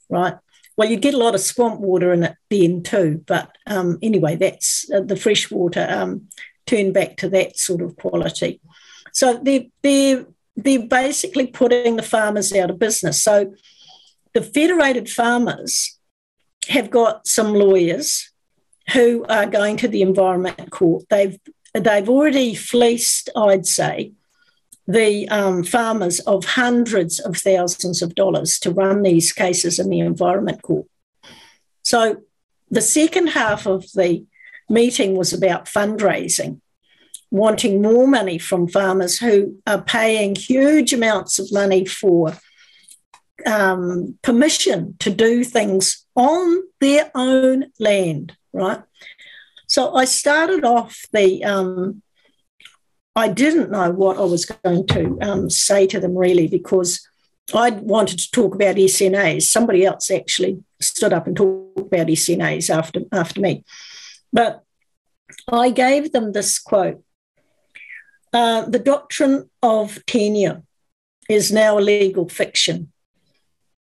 [0.09, 0.35] right?
[0.77, 4.37] Well, you get a lot of swamp water in it then too, but um, anyway,
[4.37, 6.29] that's uh, the fresh water um,
[6.67, 8.61] turn back to that sort of quality.
[9.13, 10.27] So they're, they're,
[10.59, 13.23] they're basically putting the farmers out of business.
[13.23, 13.55] So
[14.35, 15.99] the federated farmers
[16.69, 18.31] have got some lawyers
[18.93, 21.05] who are going to the Environment Court.
[21.09, 21.39] They've
[21.75, 24.13] they've already fleeced, I'd say,
[24.89, 30.01] the um, farmers of hundreds of thousands of dollars to run these cases in the
[30.01, 30.87] Environment Court.
[31.83, 32.23] So
[32.71, 34.25] the second half of the
[34.69, 36.61] meeting was about fundraising,
[37.31, 42.35] wanting more money from farmers who are paying huge amounts of money for
[43.47, 48.83] um, permission to do things on their own land, right?
[49.67, 52.03] So I started off the, um,
[53.15, 57.07] I didn't know what I was going to um, say to them really because
[57.55, 59.43] I wanted to talk about SNAs.
[59.43, 63.65] Somebody else actually stood up and talked about SNAs after, after me.
[64.33, 64.63] But
[65.51, 67.03] I gave them this quote
[68.33, 70.63] uh, The doctrine of tenure
[71.29, 72.93] is now a legal fiction.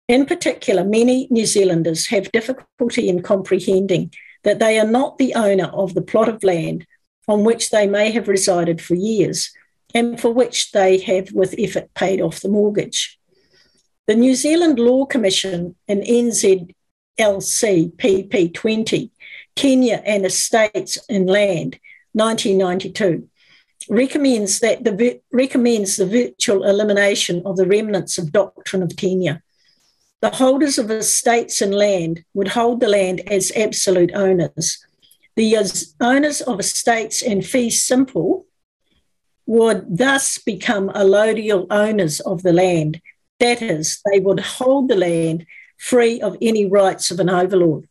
[0.08, 4.12] In particular, many New Zealanders have difficulty in comprehending
[4.44, 6.86] that they are not the owner of the plot of land
[7.26, 9.50] on which they may have resided for years
[9.94, 13.18] and for which they have with effort paid off the mortgage.
[14.06, 16.72] The New Zealand Law Commission in NZLC
[17.18, 19.10] PP20
[19.56, 21.80] Tenure and Estates in Land,
[22.12, 23.28] 1992,
[23.88, 29.42] recommends that the recommends the virtual elimination of the remnants of doctrine of tenure.
[30.22, 34.84] the holders of estates and land would hold the land as absolute owners.
[35.36, 35.56] The
[36.00, 38.46] owners of estates and fee simple
[39.44, 43.00] would thus become allodial owners of the land.
[43.38, 45.46] That is, they would hold the land
[45.78, 47.86] free of any rights of an overlord.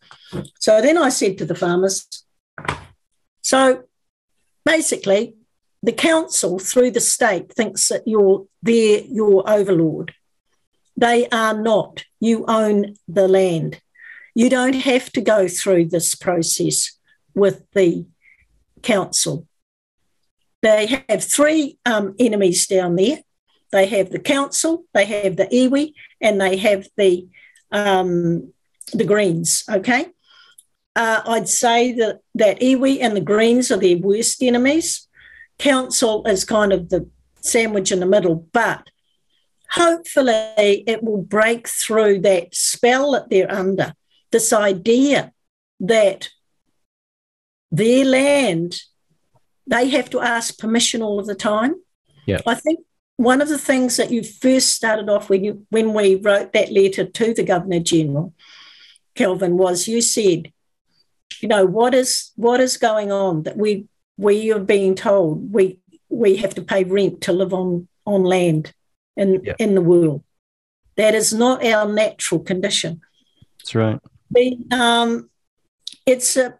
[0.59, 2.07] So then I said to the farmers,
[3.41, 3.84] so
[4.65, 5.35] basically,
[5.86, 10.16] the council through the state thinks that you're they're your overlord.
[10.98, 12.06] They are not.
[12.20, 13.82] You own the land.
[14.34, 16.98] You don't have to go through this process
[17.36, 18.06] with the
[18.82, 19.48] council.
[20.62, 23.20] They have three um, enemies down there.
[23.72, 27.28] They have the council, they have the iwi, and they have the
[27.72, 28.53] um,
[28.94, 29.64] the Greens.
[29.70, 30.07] Okay,
[30.95, 35.05] uh, I'd say that that iwi and the Greens are their worst enemies.
[35.57, 37.10] Council is kind of the
[37.41, 38.90] sandwich in the middle, but
[39.72, 43.94] hopefully it will break through that spell that they're under.
[44.32, 45.32] This idea
[45.80, 46.30] that
[47.72, 48.82] their land,
[49.68, 51.76] they have to ask permission all of the time.
[52.26, 52.40] Yeah.
[52.45, 52.80] I think
[53.18, 56.72] one of the things that you first started off when you when we wrote that
[56.72, 58.34] letter to the Governor General,
[59.15, 60.52] Kelvyn, was you said,
[61.40, 65.79] you know, what is what is going on that we we are being told we
[66.09, 68.73] we have to pay rent to live on on land
[69.17, 70.23] in in the world.
[70.97, 73.01] That is not our natural condition.
[73.59, 73.99] That's right.
[74.71, 75.29] Um,
[76.05, 76.57] it's a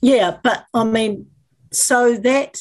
[0.00, 1.26] yeah, but I mean,
[1.72, 2.58] so that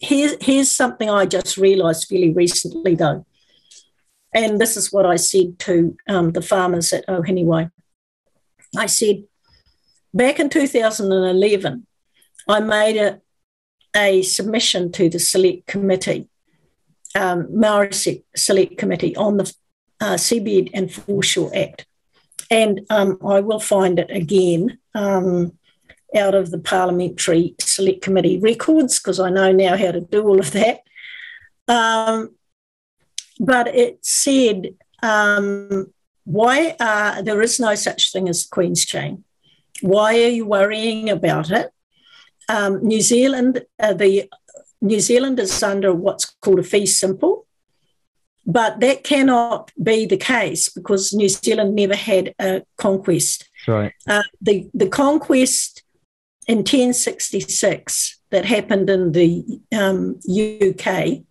[0.00, 3.24] here's here's something I just realised fairly recently though,
[4.34, 7.70] and this is what I said to um, the farmers at Ohinewai.
[8.76, 9.24] I said
[10.14, 11.86] back in 2011,
[12.48, 13.20] I made a
[13.94, 16.28] a submission to the select committee,
[17.14, 17.90] um, Maori
[18.36, 19.52] Select Committee on the
[20.00, 21.86] uh, Seabed and Foreshore Act
[22.50, 25.56] and um, I will find it again um,
[26.16, 30.40] out of the Parliamentary Select Committee records because I know now how to do all
[30.40, 30.80] of that.
[31.68, 32.34] Um,
[33.38, 35.92] but it said, um,
[36.24, 39.24] why are, there is no such thing as the Queen's Chain.
[39.80, 41.70] Why are you worrying about it?
[42.50, 44.28] Um, New Zealand, uh, the
[44.80, 47.46] New Zealand is under what's called a fee simple,
[48.44, 53.48] but that cannot be the case because New Zealand never had a conquest.
[53.68, 53.92] Right.
[54.08, 55.84] Uh, the the conquest
[56.48, 61.22] in 1066 that happened in the um, UK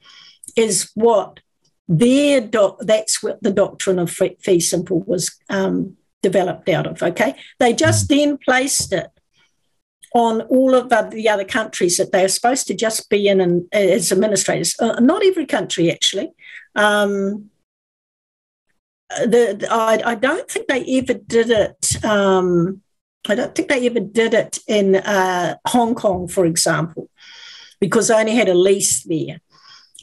[0.55, 1.41] is what
[1.89, 7.03] their doc, that's what the doctrine of fee simple was um, developed out of.
[7.03, 9.09] Okay, they just then placed it
[10.14, 13.40] on all of the- the other countries that they are supposed to just be in
[13.41, 14.76] and, as administrators.
[14.80, 16.31] Uh, not every country, actually.
[16.76, 17.49] Um,
[19.22, 22.03] the, the- I, I don't think they ever did it.
[22.03, 22.81] Um,
[23.27, 27.10] I don't think they ever did it in uh, Hong Kong, for example,
[27.80, 29.41] because they only had a lease there.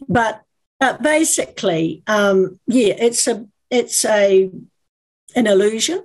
[0.09, 0.43] But
[0.78, 4.51] but basically, um, yeah, it's a it's a
[5.35, 6.05] an illusion.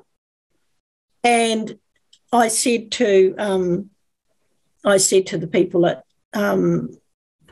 [1.24, 1.78] And
[2.32, 3.90] I said to um,
[4.84, 6.04] I said to the people at
[6.34, 6.90] um,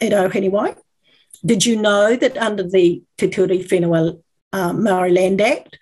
[0.02, 0.78] at Ohinewai,
[1.46, 4.22] did you know that under the Te Ture Whenua
[4.54, 5.78] um, Maori Land Act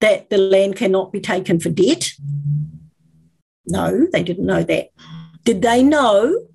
[0.00, 2.10] that the land cannot be taken for debt?
[3.66, 4.88] No, they didn't know that.
[5.44, 6.46] Did they know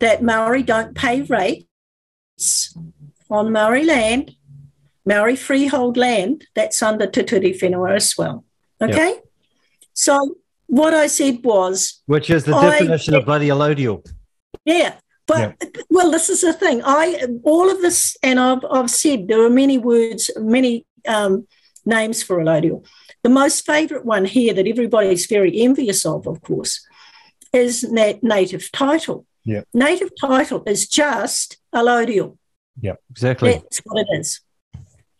[0.00, 2.76] that Maori don't pay rates
[3.30, 4.34] on Maori land,
[5.04, 8.44] Maori freehold land that's under Te Ture Whenua as well?
[8.80, 9.18] Okay,
[9.92, 10.36] so
[10.68, 14.06] what I said was Which is the I- definition of bloody allodial.
[14.64, 14.94] yeah.
[15.26, 16.80] But well, this is the thing.
[16.84, 17.04] I
[17.42, 21.46] all of this, and I've I've said there are many words, many um,
[21.84, 22.86] names for allodial.
[23.22, 26.80] The most favourite one here that everybody's very envious of, of course,
[27.52, 29.26] is nat- native title.
[29.44, 29.64] Yeah.
[29.74, 32.38] Native title is just allodial.
[32.80, 32.94] Yeah.
[33.10, 33.52] Exactly.
[33.52, 34.40] That's what it is.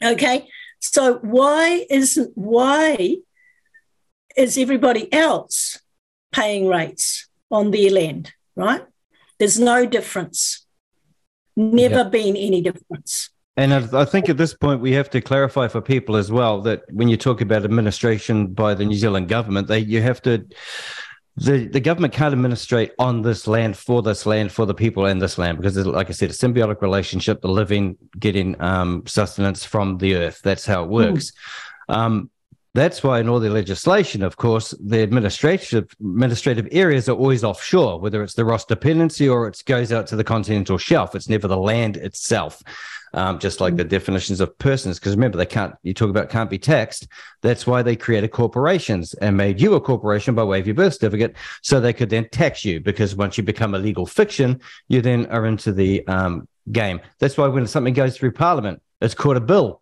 [0.02, 0.48] Okay.
[0.80, 3.16] So why isn't why
[4.38, 5.78] is everybody else
[6.32, 8.32] paying rates on their land?
[8.56, 8.82] Right?
[9.38, 10.66] There's no difference.
[11.56, 12.08] Never Yeah.
[12.18, 13.30] been any difference.
[13.56, 16.82] And I think at this point we have to clarify for people as well that
[16.92, 20.46] when you talk about administration by the New Zealand government, they you have to
[21.36, 25.20] the the government can't administrate on this land for this land for the people and
[25.20, 29.98] this land because, like I said, a symbiotic relationship, the living getting um, sustenance from
[29.98, 30.40] the earth.
[30.42, 31.32] That's how it works.
[31.88, 32.30] Um,
[32.74, 37.98] That's why in all the legislation, of course, the administrative administrative areas are always offshore,
[37.98, 41.14] whether it's the Ross dependency or it goes out to the continental shelf.
[41.14, 42.62] It's never the land itself.
[43.14, 45.74] Um, just like the definitions of persons, because remember they can't.
[45.82, 47.08] You talk about can't be taxed.
[47.40, 50.92] That's why they created corporations and made you a corporation by way of your birth
[50.92, 52.80] certificate, so they could then tax you.
[52.80, 57.00] Because once you become a legal fiction, you then are into the um, game.
[57.18, 59.80] That's why when something goes through Parliament, it's called a bill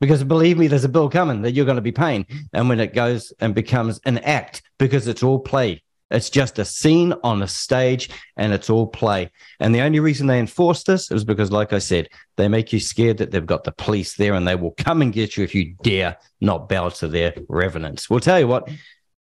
[0.00, 2.26] because believe me, there's a bill coming that you're going to be paying.
[2.52, 6.64] And when it goes and becomes an act, because it's all play, it's just a
[6.64, 9.30] scene on a stage and it's all play.
[9.60, 12.80] And the only reason they enforce this is because, like I said, they make you
[12.80, 15.54] scared that they've got the police there and they will come and get you if
[15.54, 18.08] you dare not bow to their revenants.
[18.08, 18.68] We'll tell you what,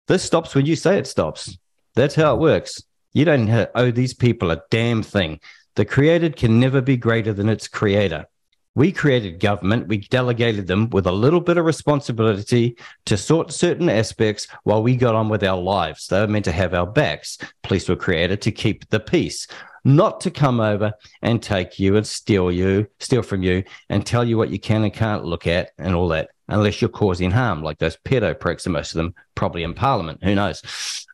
[0.08, 1.56] this stops when you say it stops.
[1.94, 2.82] That's how it works.
[3.12, 5.40] You don't owe these people a damn thing.
[5.76, 8.26] The created can never be greater than its creator.
[8.76, 12.76] We created government, we delegated them with a little bit of responsibility
[13.06, 16.08] to sort certain aspects while we got on with our lives.
[16.08, 17.38] They were meant to have our backs.
[17.62, 19.46] Police were created to keep the peace,
[19.84, 20.92] not to come over
[21.22, 24.82] and take you and steal you, steal from you, and tell you what you can
[24.82, 28.66] and can't look at and all that, unless you're causing harm, like those pedo pricks,
[28.66, 30.24] and most of them probably in Parliament.
[30.24, 30.62] Who knows?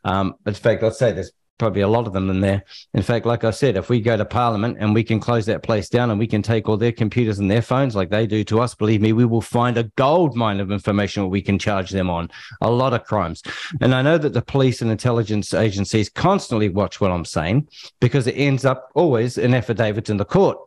[0.03, 1.31] Um, in fact, I'd say there's
[1.61, 2.63] probably a lot of them in there.
[2.95, 5.61] In fact, like I said, if we go to Parliament and we can close that
[5.61, 8.43] place down and we can take all their computers and their phones like they do
[8.45, 11.91] to us, believe me, we will find a gold mine of information we can charge
[11.91, 12.31] them on.
[12.61, 13.43] A lot of crimes.
[13.79, 17.67] And I know that the police and intelligence agencies constantly watch what I'm saying
[17.99, 20.57] because it ends up always in affidavits in the court.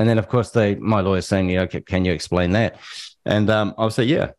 [0.00, 2.80] And then, of course, they my lawyer's saying, you know, can you explain that?
[3.24, 4.32] And um, I'll say, yeah,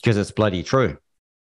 [0.00, 0.96] because it's bloody true.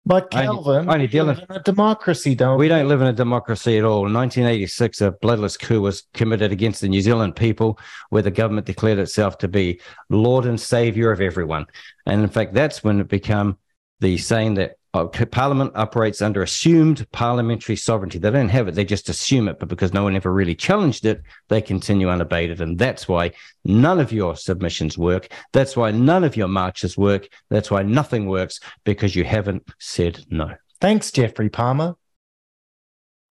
[0.09, 2.69] But Kelvyn, only, only in a democracy, don't we?
[2.69, 4.07] don't live in a democracy at all.
[4.07, 7.77] In 1986, a bloodless coup was committed against the New Zealand people,
[8.11, 11.67] where the government declared itself to be Lord and Savior of everyone.
[12.07, 13.59] And in fact, that's when it became
[13.99, 18.19] the saying that Parliament operates under assumed parliamentary sovereignty.
[18.19, 19.59] They don't have it; they just assume it.
[19.59, 23.33] But because no one ever really challenged it, they continue unabated, and that's why
[23.65, 25.29] none of your submissions work.
[25.53, 27.29] That's why none of your marches work.
[27.51, 30.55] That's why nothing works because you haven't said no.
[30.81, 31.97] Thanks, Geoffrey Palmer.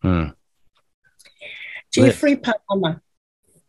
[0.01, 0.29] Hmm.
[1.91, 3.01] Geoffrey Palmer.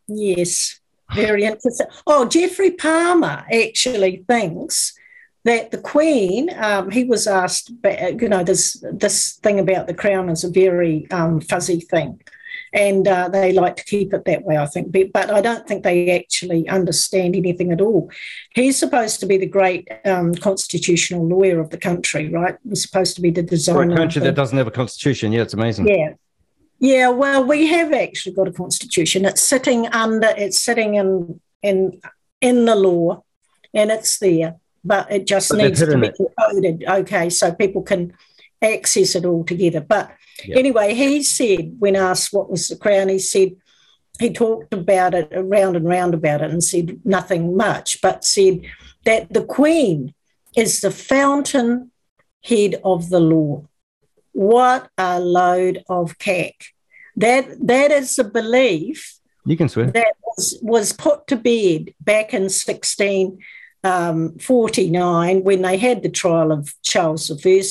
[0.08, 0.80] Yes,
[1.14, 1.86] very interesting.
[2.06, 4.94] Oh, Geoffrey Palmer actually thinks
[5.46, 10.28] that the Queen, um, he was asked, you know, this this thing about the crown
[10.28, 12.20] is a very um, fuzzy thing,
[12.72, 14.90] and uh, they like to keep it that way, I think.
[14.90, 18.10] But, but, I don't think they actually understand anything at all.
[18.56, 22.56] He's supposed to be the great um, constitutional lawyer of the country, right?
[22.68, 23.86] He's supposed to be the designer.
[23.86, 25.86] For a country that doesn't have a constitution, yeah, it's amazing.
[25.86, 26.14] Yeah.
[26.78, 29.24] Yeah, well, we have actually got a constitution.
[29.24, 32.00] It's sitting under, it's sitting in in
[32.42, 33.22] in the law,
[33.72, 34.56] and it's there
[34.86, 36.84] but it just but needs to be coded.
[36.88, 38.12] Okay, so people can
[38.62, 39.80] access it all together.
[39.80, 40.10] But
[40.44, 40.58] yep.
[40.58, 43.56] anyway, he said when asked what was the crown, he said
[44.18, 48.62] he talked about it around and round about it and said nothing much, but said
[49.04, 50.14] that the Queen
[50.56, 51.90] is the fountain
[52.42, 53.64] head of the law.
[54.32, 56.54] What a load of cack.
[57.16, 62.34] That that is a belief you can swear that was, was put to bed back
[62.34, 63.38] in 16
[63.86, 67.62] um, 49 when they had the trial of Charles I,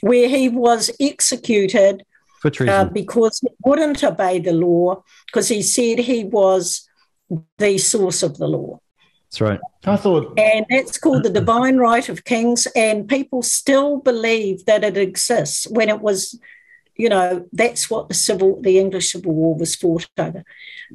[0.00, 2.04] where he was executed
[2.40, 6.88] for treason uh, because he wouldn't obey the law because he said he was
[7.58, 8.80] the source of the law.
[9.24, 9.60] That's right.
[9.84, 10.38] I thought.
[10.38, 12.66] And that's called the divine right of kings.
[12.74, 16.38] And people still believe that it exists when it was
[17.00, 20.44] you know, that's what the civil, the English Civil War was fought over.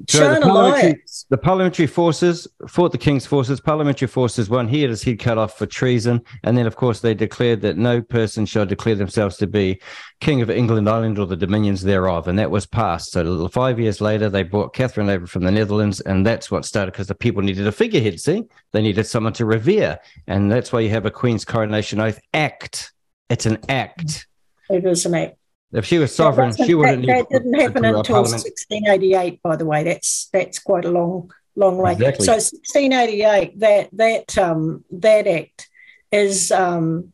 [0.10, 3.62] So the parliamentary, the parliamentary, forces fought the king's forces.
[3.62, 4.68] Parliamentary forces won.
[4.68, 7.78] He had his head cut off for treason, and then, of course, they declared that
[7.78, 9.80] no person shall declare themselves to be
[10.20, 13.12] king of England, Ireland, or the dominions thereof, and that was passed.
[13.12, 16.92] So five years later, they brought Catherine over from the Netherlands, and that's what started
[16.92, 18.20] because the people needed a figurehead.
[18.20, 18.44] See,
[18.74, 19.98] they needed someone to revere,
[20.28, 22.92] and that's why you have a Queen's Coronation Oath Act.
[23.30, 24.28] It's an act.
[24.70, 25.38] It is an act.
[25.76, 27.06] If she was sovereign, she wouldn't.
[27.06, 29.42] That, that didn't happen until 1688.
[29.42, 31.92] By the way, that's that's quite a long long way.
[31.94, 32.26] Exactly.
[32.26, 35.70] So 1688, that that um, that act
[36.12, 37.12] is um,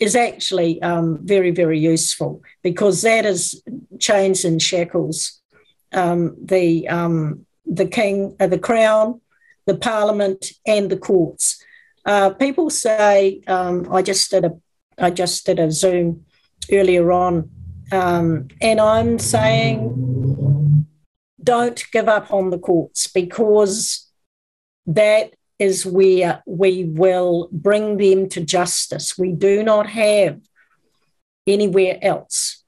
[0.00, 3.62] is actually um, very very useful because that is
[3.98, 5.40] chains and shackles
[5.92, 9.20] um, the um, the king, uh, the crown,
[9.66, 11.62] the parliament, and the courts.
[12.06, 14.58] Uh, people say um, I just did a
[14.96, 16.24] I just did a Zoom
[16.72, 17.50] earlier on
[17.92, 20.86] um, and I'm saying
[21.42, 24.06] don't give up on the courts because
[24.86, 29.16] that is where we will bring them to justice.
[29.16, 30.40] We do not have
[31.46, 32.62] anywhere else.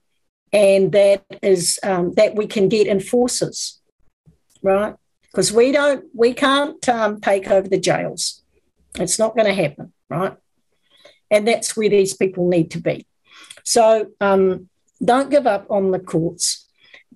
[0.53, 3.81] And that is um, that we can get enforcers,
[4.63, 4.95] right?
[5.31, 8.43] Because we don't, we can't um, take over the jails.
[8.97, 10.37] It's not going to happen, right?
[11.31, 13.07] And that's where these people need to be.
[13.63, 14.70] So um,
[15.03, 16.67] don't give up on the courts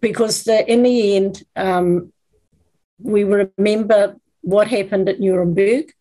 [0.01, 2.13] because the, in the end, um,
[2.99, 5.93] we remember what happened at Nuremberg.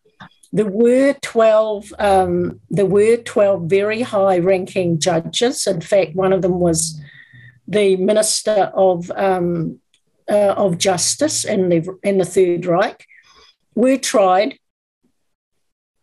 [0.52, 5.66] There were 12, um, there were 12 very high ranking judges.
[5.66, 7.00] In fact, one of them was
[7.66, 9.80] the Minister of, um,
[10.30, 13.06] uh, of Justice in the, in the Third Reich,
[13.74, 14.58] were tried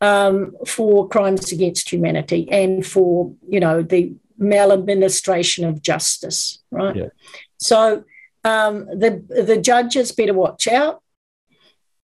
[0.01, 6.95] um, for crimes against humanity and for, you know, the maladministration of justice, right?
[6.95, 7.09] Yeah.
[7.57, 8.03] So
[8.43, 11.01] um, the the judges better watch out.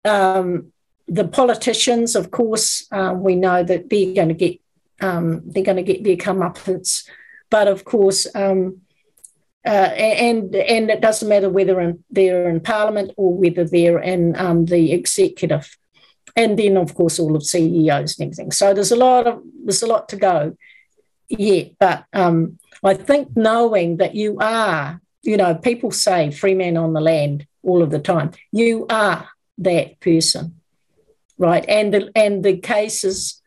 [0.04, 0.72] Um,
[1.08, 4.60] the politicians, of course, uh, we know that they're going to get
[5.00, 7.08] um, they're going to get their comeuppance,
[7.50, 8.80] but of course, um,
[9.64, 14.34] uh, and and it doesn't matter whether in, they're in Parliament or whether they're in
[14.36, 15.76] um, the executive,
[16.34, 18.50] and then of course all of CEOs and everything.
[18.50, 20.56] So there's a lot of there's a lot to go
[21.28, 26.76] yet, but um, I think knowing that you are you know, people say free man
[26.76, 28.30] on the land all of the time.
[28.52, 29.28] You are
[29.58, 30.60] that person,
[31.36, 31.64] right?
[31.68, 33.42] And the and the cases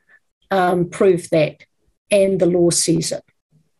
[0.51, 1.63] um, prove that,
[2.11, 3.23] and the law says it.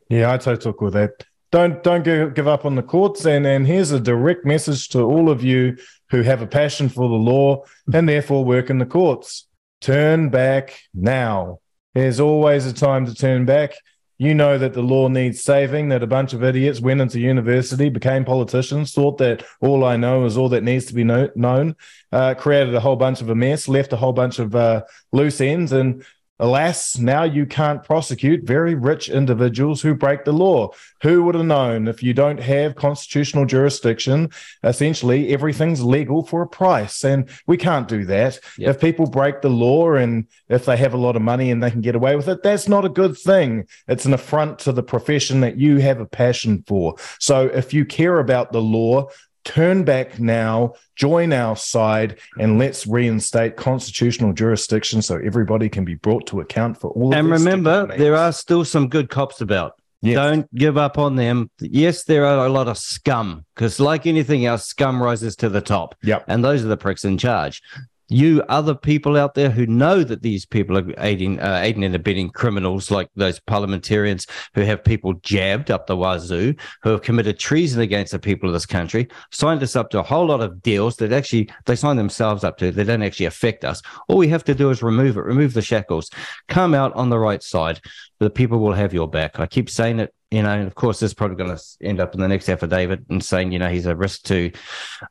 [0.10, 1.26] Yeah, I totally with that.
[1.52, 3.26] Don't don't give, give up on the courts.
[3.26, 5.78] And and here's a direct message to all of you
[6.10, 7.64] who have a passion for the law
[7.94, 9.46] and therefore work in the courts.
[9.82, 11.60] Turn back now.
[11.94, 13.74] There's always a time to turn back.
[14.18, 17.88] You know that the law needs saving, that a bunch of idiots went into university,
[17.90, 21.78] became politicians, thought that all I know is all that needs to be know- known,
[22.12, 24.84] uh, created a whole bunch of a mess, left a whole bunch of uh,
[25.14, 26.04] loose ends, and
[26.40, 30.70] Alas, now you can't prosecute very rich individuals who break the law.
[31.04, 34.30] Who would have known if you don't have constitutional jurisdiction,
[34.64, 37.04] essentially everything's legal for a price?
[37.04, 38.40] And we can't do that.
[38.58, 38.70] Yep.
[38.70, 41.72] If people break the law and if they have a lot of money and they
[41.72, 43.68] can get away with it, that's not a good thing.
[43.88, 46.96] It's an affront to the profession that you have a passion for.
[47.20, 49.10] So if you care about the law,
[49.44, 55.96] turn back now, join our side, and let's reinstate constitutional jurisdiction so everybody can be
[55.96, 57.14] brought to account for all.
[57.14, 59.74] And remember, there are still some good cops about.
[60.02, 60.16] Yes.
[60.16, 61.52] Don't give up on them.
[61.60, 65.60] Yes, there are a lot of scum because, like anything else, scum rises to the
[65.60, 65.96] top.
[66.04, 66.24] Yep.
[66.28, 67.62] And those are the pricks in charge
[68.10, 71.96] you other people out there who know that these people are aiding, uh, aiding and
[71.96, 74.26] abetting criminals like those parliamentarians
[74.56, 78.54] who have people jabbed up the wazoo, who have committed treason against the people of
[78.54, 81.96] this country, signed us up to a whole lot of deals that actually they sign
[81.96, 82.72] themselves up to.
[82.72, 83.82] They don't actually affect us.
[84.08, 86.10] All we have to do is remove it, remove the shackles,
[86.48, 87.80] come out on the right side.
[88.20, 89.40] The people will have your back.
[89.40, 92.00] I keep saying it you know, and of course, this is probably going to end
[92.00, 94.52] up in the next affidavit and saying, you know, he's a risk to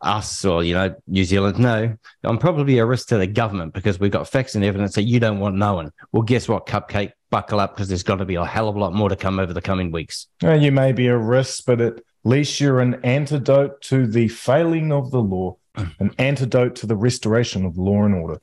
[0.01, 1.59] us or, you know, New Zealand.
[1.59, 5.03] No, I'm probably a risk to the government because we've got facts and evidence that
[5.03, 5.91] you don't want knowing.
[6.13, 7.13] Well, guess what, Cupcake?
[7.31, 9.39] Buckle up because there's got to be a hell of a lot more to come
[9.39, 10.29] over the coming weeks.
[10.43, 14.93] Well, you may be a risk, but at least you're an antidote to the failing
[14.93, 18.41] of the law, an antidote to the restoration of law and order.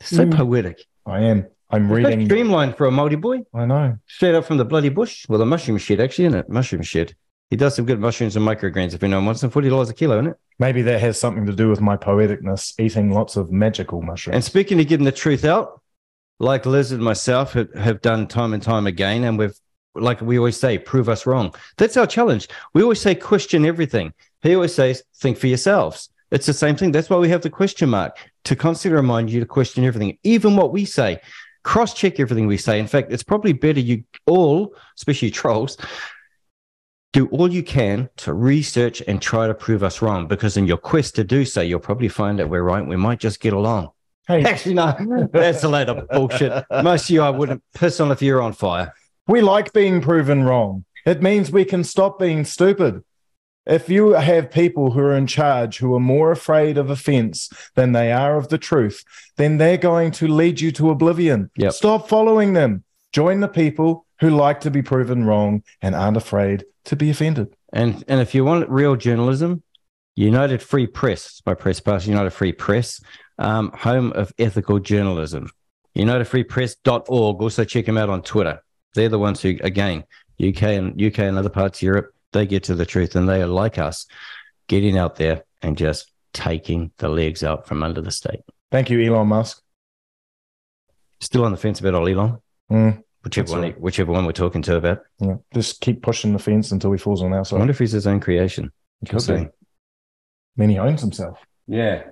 [0.00, 0.34] So mm.
[0.34, 0.84] poetic.
[1.04, 1.48] I am.
[1.70, 2.26] I'm reading.
[2.26, 3.42] Streamlined for a Māori boy.
[3.54, 3.98] I know.
[4.06, 5.26] Straight up from the bloody bush.
[5.28, 6.48] Well, the mushroom shed, actually, isn't it?
[6.48, 7.14] Mushroom shed.
[7.50, 9.20] He does some good mushrooms and microgreens if you know.
[9.20, 10.36] Wants some forty dollars a kilo, isn't it?
[10.58, 14.34] Maybe that has something to do with my poeticness, eating lots of magical mushrooms.
[14.34, 15.80] And speaking of getting the truth out,
[16.38, 19.58] like Liz and myself have, have done time and time again, and we've
[19.94, 21.54] like we always say, prove us wrong.
[21.76, 22.48] That's our challenge.
[22.72, 24.12] We always say question everything.
[24.42, 26.10] He always says, think for yourselves.
[26.30, 26.90] It's the same thing.
[26.90, 30.56] That's why we have the question mark to constantly remind you to question everything, even
[30.56, 31.20] what we say
[31.64, 32.78] cross check everything we say.
[32.78, 35.76] In fact, it's probably better you all, especially trolls,
[37.12, 40.76] do all you can to research and try to prove us wrong because in your
[40.76, 42.86] quest to do so, you'll probably find that we're right.
[42.86, 43.90] We might just get along.
[44.26, 44.42] Hey.
[44.44, 46.64] Actually, no, that's a load of bullshit.
[46.70, 48.92] Most of you, I wouldn't piss on if you're on fire.
[49.26, 50.84] We like being proven wrong.
[51.06, 53.02] It means we can stop being stupid.
[53.66, 57.92] If you have people who are in charge who are more afraid of offense than
[57.92, 59.04] they are of the truth,
[59.36, 61.50] then they're going to lead you to oblivion.
[61.56, 61.72] Yep.
[61.72, 62.84] Stop following them.
[63.12, 67.54] Join the people who like to be proven wrong and aren't afraid to be offended.
[67.72, 69.62] And and if you want real journalism,
[70.14, 73.00] United Free Press, my press pass, United Free Press,
[73.38, 75.50] um, home of ethical journalism.
[75.96, 77.40] UnitedFreePress.org.
[77.40, 78.62] Also check them out on Twitter.
[78.94, 80.04] They're the ones who, again,
[80.44, 83.40] UK and UK and other parts of Europe they get to the truth and they
[83.40, 84.06] are like us,
[84.68, 88.40] getting out there and just taking the legs out from under the state.
[88.70, 89.62] Thank you, Elon Musk.
[91.20, 92.38] Still on the fence about old Elon.
[92.70, 93.80] Mm, Whichever one, right.
[93.80, 95.00] whichever one we're talking to about.
[95.20, 95.36] yeah.
[95.54, 97.56] Just keep pushing the fence until he falls on our side.
[97.56, 97.58] I side.
[97.60, 98.70] wonder if he's his own creation.
[99.08, 99.34] Could see.
[99.36, 99.48] be.
[100.56, 101.38] Then he owns himself.
[101.66, 102.02] Yeah.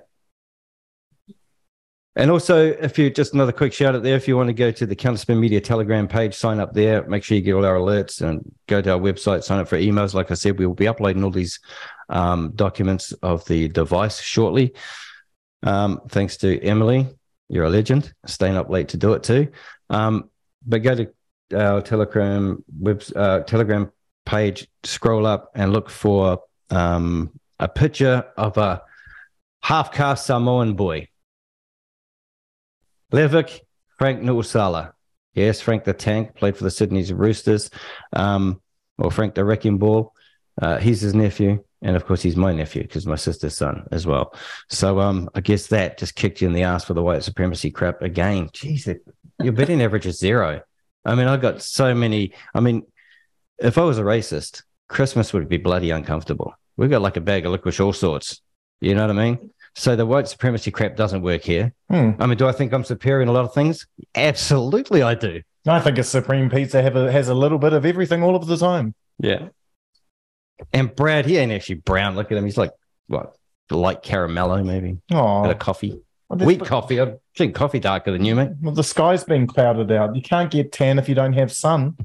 [2.15, 4.69] And also, if you just another quick shout out there, if you want to go
[4.69, 7.03] to the Counterspin Media Telegram page, sign up there.
[7.07, 9.79] Make sure you get all our alerts and go to our website, sign up for
[9.79, 10.13] emails.
[10.13, 11.59] Like I said, we will be uploading all these
[12.09, 14.75] um, documents of the device shortly.
[15.63, 17.07] Um, thanks to Emily,
[17.49, 18.13] you're a legend.
[18.27, 19.47] Staying up late to do it too.
[19.89, 20.29] Um,
[20.67, 21.11] but go to
[21.55, 23.91] our Telegram web uh, Telegram
[24.25, 28.83] page, scroll up and look for um, a picture of a
[29.61, 31.07] half-caste Samoan boy.
[33.13, 33.59] Levick
[33.99, 34.93] Frank Nuusala.
[35.35, 37.69] Yes, Frank the Tank played for the Sydney's Roosters,
[38.13, 38.59] um,
[39.11, 40.11] Frank the Wrecking Ball.
[40.59, 44.07] Uh, he's his nephew, and of course, he's my nephew because my sister's son as
[44.07, 44.35] well.
[44.69, 47.71] So, um, I guess that just kicked you in the ass for the white supremacy
[47.71, 48.49] crap again.
[48.49, 48.99] Jeez,
[49.39, 50.61] your betting average is zero.
[51.05, 52.33] I mean, I got so many.
[52.53, 52.83] I mean,
[53.59, 56.53] if I was a racist, Christmas would be bloody uncomfortable.
[56.77, 58.41] We've got like a bag of licorice, all sorts.
[58.81, 59.51] You know what I mean?
[59.75, 61.73] So the white supremacy crap doesn't work here.
[61.89, 62.11] Hmm.
[62.19, 63.87] I mean, do I think I'm superior in a lot of things?
[64.15, 65.41] Absolutely, I do.
[65.65, 68.45] I think a Supreme Pizza have a, has a little bit of everything all of
[68.47, 68.93] the time.
[69.17, 69.47] Yeah.
[70.71, 72.15] And Brad, he ain't actually brown.
[72.15, 72.45] Look at him.
[72.45, 72.71] He's like
[73.07, 73.35] what,
[73.71, 74.97] light caramello, maybe.
[75.11, 77.01] Oh, a coffee, Well, there's- wheat coffee.
[77.01, 78.51] I drink coffee darker than you, mate.
[78.61, 80.15] Well, the sky's been clouded out.
[80.15, 81.97] You can't get tan if you don't have sun.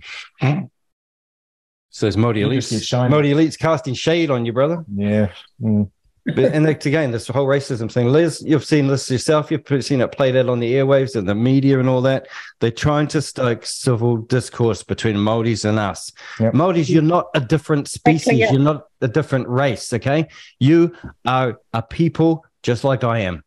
[1.91, 3.11] So it's Modi You just get Elites.
[3.11, 4.85] Modi Elites casting shade on you, brother.
[4.95, 5.31] Yeah.
[5.61, 5.91] Mm.
[6.35, 10.01] But and that's again this whole racism thing liz you've seen this yourself you've seen
[10.01, 12.29] it played out on the airwaves and the media and all that.
[12.61, 16.13] They're trying to stoke civil discourse between Maoris and us.
[16.41, 16.55] Yep.
[16.55, 18.29] Maoris you're not a different species.
[18.29, 18.53] Exactly, yeah.
[18.53, 20.29] you're not a different race okay?
[20.59, 20.95] You
[21.27, 23.43] are a people just like i am.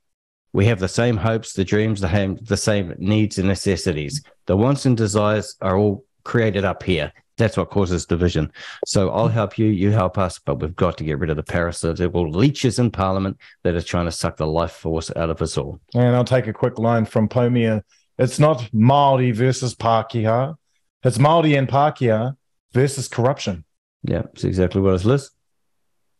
[0.54, 4.24] We have the same hopes the dreams the, ham- the same needs and necessities.
[4.48, 7.12] The wants and desires are all created up here
[7.42, 8.52] that's what causes division.
[8.86, 11.44] So I'll help you, you help us, but we've got to get rid of the
[11.44, 15.58] parasitical leeches in Parliament that are trying to suck the life force out of us
[15.58, 15.80] all.
[15.94, 17.84] And I'll take a quick line from Pomia.
[18.18, 20.56] It's not Māori versus Pākehā.
[21.04, 22.36] It's Māori and Pākehā
[22.74, 23.66] versus corruption.
[24.04, 25.32] Yeah, that's exactly what it's Liz.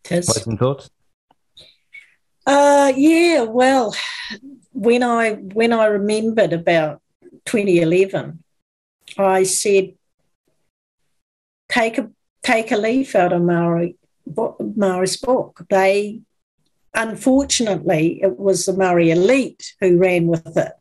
[0.04, 0.26] Tis.
[0.26, 0.90] Thoughts and thoughts?
[2.46, 3.96] Uh, yeah, well,
[4.72, 7.02] when I when I remembered about
[7.46, 8.44] 2011,
[9.18, 9.94] I said,
[11.72, 12.10] take a
[12.44, 13.96] take a leaf out of Maori
[14.28, 15.66] bo- Maori's book.
[15.70, 16.20] They,
[16.94, 20.74] unfortunately, it was the Maori elite who ran with it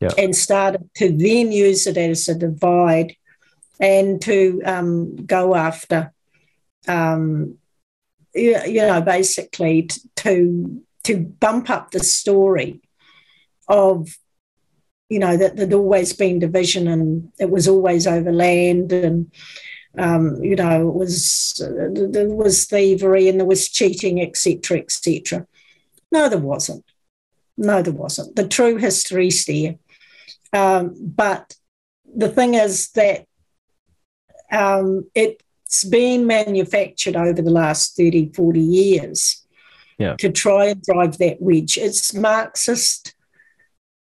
[0.00, 0.10] Yeah.
[0.18, 3.16] and started to then use it as a divide
[3.80, 6.12] and to um, go after,
[6.88, 7.56] um,
[8.34, 12.80] you, you know, basically t- to to bump up the story
[13.66, 14.08] of
[15.08, 19.32] you know that there'd always been division and it was always over land and
[19.96, 25.46] um, you know was uh, there was thievery and there was cheating etc etc
[26.10, 26.84] no there wasn't.
[27.56, 28.34] No there wasn't.
[28.36, 29.76] The true history's there.
[30.52, 31.54] Um, but
[32.06, 33.26] the thing is that
[34.50, 39.44] um, it's been manufactured over the last 30 40 years
[39.98, 40.14] Yeah.
[40.16, 41.76] to try and drive that wedge.
[41.76, 43.14] It's marxist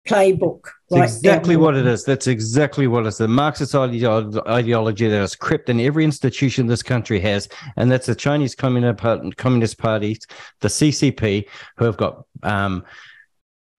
[0.08, 2.04] playbook right exactly what it is.
[2.04, 3.18] That's exactly what it is.
[3.18, 7.48] The Marxist ideo- ideology that has crept in every institution this country has,
[7.78, 9.22] and that's the Chinese Communist, Par-
[9.78, 10.18] Party,
[10.60, 11.48] the CCP,
[11.78, 12.84] who have got um,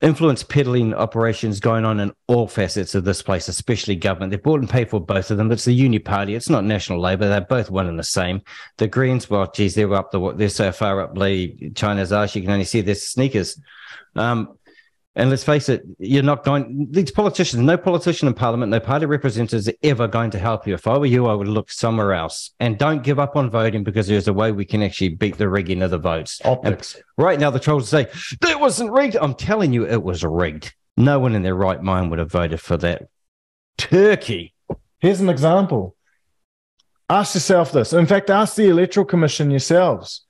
[0.03, 4.31] influence peddling operations going on in all facets of this place, especially government.
[4.31, 5.51] They've bought and paid for both of them.
[5.53, 6.35] It's the Uni Party.
[6.35, 7.29] It's not National Labour.
[7.29, 8.43] They're both one and the same.
[8.79, 12.43] The Greens, well, geez, they're up the they're so far up the China's arse you
[12.43, 13.61] can only see their sneakers.
[14.17, 14.59] Um,
[15.15, 19.05] and let's face it, you're not going, these politicians, no politician in parliament, no party
[19.05, 20.75] representatives are ever going to help you.
[20.75, 23.85] If I were you, I would look somewhere else and don't give up on voting
[23.85, 26.41] because there's a way we can actually beat the rigging of the votes.
[26.45, 26.97] Optics.
[27.19, 28.07] Right now, the trolls say,
[28.41, 29.17] that wasn't rigged.
[29.17, 30.75] I'm telling you, it was rigged.
[30.97, 33.09] No one in their right mind would have voted for that.
[33.77, 34.55] Turkey.
[34.99, 35.97] Here's an example.
[37.11, 37.93] Ask yourself this.
[37.93, 40.25] In fact, ask the Electoral Commission yourselves.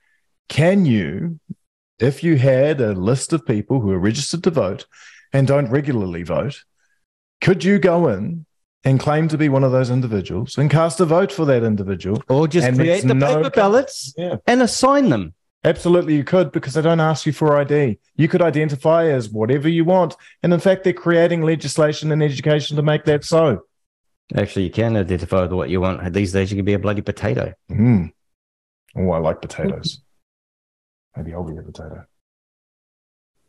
[0.49, 1.39] Can you,
[2.03, 4.87] if you had a list of people who are registered to vote
[5.33, 6.65] and don't regularly vote,
[7.41, 8.45] could you go in
[8.85, 12.23] and claim to be one of those individuals and cast a vote for that individual?
[12.29, 14.37] Or just create the no- paper ballots Yeah.
[14.47, 15.35] and assign them.
[15.65, 17.99] Absolutely, you could because they don't ask you for ID.
[18.17, 20.17] You could identify as whatever you want.
[20.43, 23.63] And in fact, they're creating legislation and education to make that so.
[24.37, 26.13] Actually, you can identify with what you want.
[26.13, 27.55] These days, you can be a bloody potato.
[27.71, 28.11] Mm.
[28.97, 30.01] Oh, I like potatoes.
[31.17, 32.05] Maybe I'll be a potato.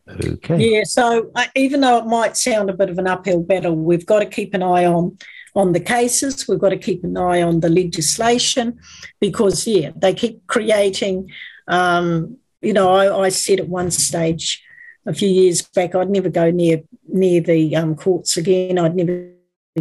[0.10, 0.58] Okay.
[0.58, 4.06] Yeah, so uh, even though it might sound a bit of an uphill battle, we've
[4.06, 5.18] got to keep an eye on
[5.56, 6.48] on the cases.
[6.48, 8.80] We've got to keep an eye on the legislation
[9.22, 11.32] because yeah, they keep creating.
[11.68, 14.64] Um, you know, I, I said at one stage
[15.06, 18.78] a few years back, I'd never go near near the um, courts again.
[18.80, 19.30] I'd never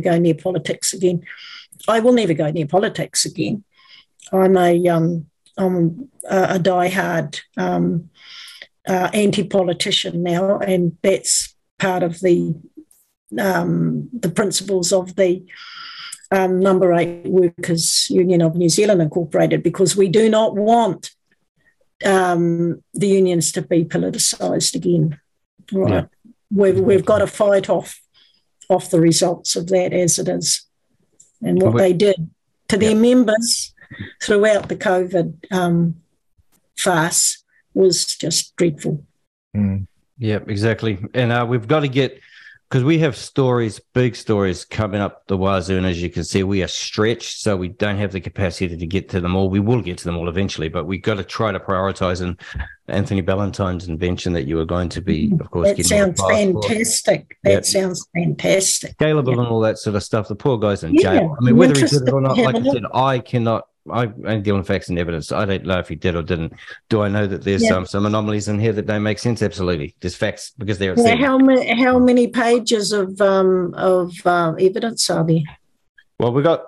[0.00, 1.22] go near politics again.
[1.88, 3.64] I will never go near politics again.
[4.32, 5.26] I'm a um,
[5.56, 8.10] I'm a, a diehard um,
[8.88, 12.54] uh, anti-politician now, and that's part of the
[13.38, 15.44] um, the principles of the
[16.30, 21.10] um, Number Eight Workers Union of New Zealand Incorporated, because we do not want
[22.04, 25.18] um, the unions to be politicised again.
[25.72, 26.04] Right, yeah.
[26.50, 28.00] we've we've got to fight off
[28.68, 30.66] off the results of that as it is,
[31.42, 32.30] and what they did
[32.68, 33.74] to their members
[34.22, 35.96] throughout the COVID um,
[36.76, 37.42] farce
[37.74, 39.04] was just dreadful.
[39.56, 39.86] Mm.
[40.18, 40.98] Yeah, exactly.
[41.14, 42.20] And uh, we've got to get
[42.72, 46.42] because we have stories, big stories coming up the wazoo, and as you can see,
[46.42, 49.50] we are stretched, so we don't have the capacity to get to them all.
[49.50, 52.22] We will get to them all eventually, but we've got to try to prioritize.
[52.22, 52.40] And
[52.88, 57.38] Anthony Ballantyne's invention that you are going to be, of course, that sounds fantastic.
[57.44, 57.64] That yep.
[57.64, 58.96] sounds fantastic.
[58.96, 60.28] Scalable and all that sort of stuff.
[60.28, 61.18] The poor guy's in yeah.
[61.18, 61.36] jail.
[61.40, 64.40] I mean, whether he did it or not, like I said, I cannot I only
[64.42, 65.32] deal in facts and evidence.
[65.32, 66.52] I don't know if he did or didn't.
[66.88, 69.42] Do I know that there's some some anomalies in here that don't make sense?
[69.42, 69.96] Absolutely.
[70.00, 75.10] There's facts because they're yeah, how many how many pages of um of uh, evidence
[75.10, 75.42] are there?
[76.18, 76.64] Well, we've got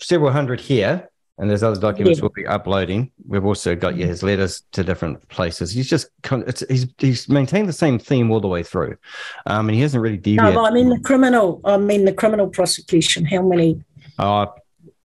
[0.00, 1.09] several hundred here,
[1.40, 2.22] and there's other documents yeah.
[2.22, 3.10] we'll be uploading.
[3.26, 5.72] We've also got yeah, his letters to different places.
[5.72, 6.08] He's just
[6.68, 8.96] he's he's maintained the same theme all the way through,
[9.46, 10.54] um, and he hasn't really deviated.
[10.54, 11.60] No, I mean the criminal.
[11.64, 13.24] I mean the criminal prosecution.
[13.24, 13.82] How many?
[14.18, 14.48] I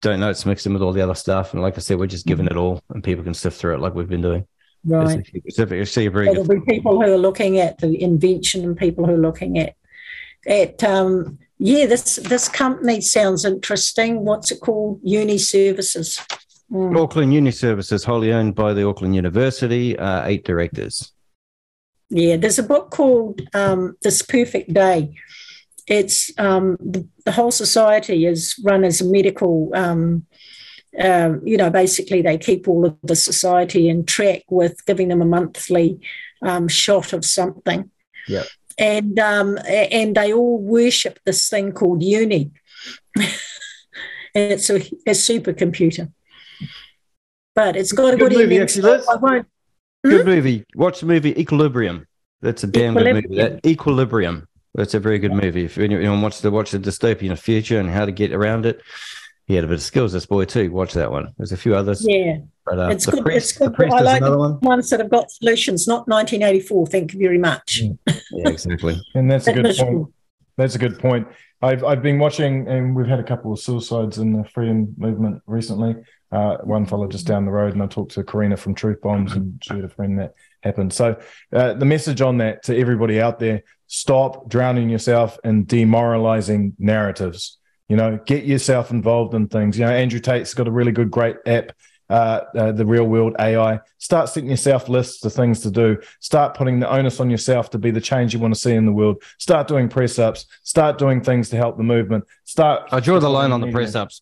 [0.02, 0.30] don't know.
[0.30, 1.54] It's mixed in with all the other stuff.
[1.54, 3.80] And like I said, we're just giving it all and people can sift through it
[3.80, 4.46] like we've been doing.
[4.84, 5.24] Right.
[5.46, 8.64] It's, a, it's a very so there'll be people who are looking at the invention
[8.64, 9.76] and people who are looking at
[10.46, 14.26] at um, yeah, this this company sounds interesting.
[14.26, 15.00] What's it called?
[15.04, 16.20] Uni Services.
[16.72, 17.00] Mm.
[17.00, 21.12] Auckland Uni Services, wholly owned by the Auckland University, uh, eight directors.
[22.10, 25.14] Yeah, there's a book called um, This Perfect Day
[25.88, 29.70] it's um, the, the, whole society is run as a medical.
[29.74, 30.26] Um,
[31.00, 35.22] uh, you know, basically, they keep all of the society in track with giving them
[35.22, 36.00] a monthly
[36.42, 37.92] um, shot of something.
[38.28, 38.44] Yeah.
[38.78, 42.52] And um, and they all worship this thing called Uni,
[43.16, 43.32] and
[44.34, 46.12] it's a, a supercomputer.
[47.54, 49.02] But it's got a good, good movie, actually.
[49.10, 49.48] I won't,
[50.06, 50.30] Good hmm?
[50.30, 50.66] movie.
[50.76, 52.06] Watch the movie Equilibrium.
[52.42, 53.36] That's a damn good movie.
[53.38, 54.48] That Equilibrium.
[54.76, 55.66] That's a very good movie.
[55.66, 58.82] If anyone wants to watch the dystopian future and how to get around it,
[59.46, 60.72] he had a bit of skills, this boy, too.
[60.72, 61.34] Watch that one.
[61.38, 62.06] There's a few others.
[62.08, 62.38] Yeah.
[62.66, 63.92] But, uh, it's, good, press, it's good.
[63.92, 64.60] I like the one.
[64.62, 66.88] ones that have got solutions, not 1984.
[66.88, 67.82] Thank you very much.
[68.32, 69.00] Yeah, exactly.
[69.16, 70.08] and that's a good point.
[70.58, 71.28] That's a good point.
[71.62, 75.44] I've, I've been watching, and we've had a couple of suicides in the freedom movement
[75.46, 75.96] recently.
[76.32, 79.34] Uh, one fellow just down the road, and I talked to Karina from Truth Bombs,
[79.34, 80.92] and she had a friend that happened.
[80.92, 81.20] So,
[81.54, 87.60] uh, the message on that to everybody out there stop drowning yourself in demoralizing narratives.
[87.88, 89.78] You know, get yourself involved in things.
[89.78, 91.72] You know, Andrew Tate's got a really good, great app,
[92.10, 93.80] uh, uh, the Real World AI.
[94.00, 95.98] Start setting yourself lists of things to do.
[96.20, 98.86] Start putting the onus on yourself to be the change you want to see in
[98.86, 99.22] the world.
[99.38, 100.46] Start doing press ups.
[100.64, 102.24] Start doing things to help the movement.
[102.44, 102.90] Start.
[102.92, 104.22] I draw the line on the press ups.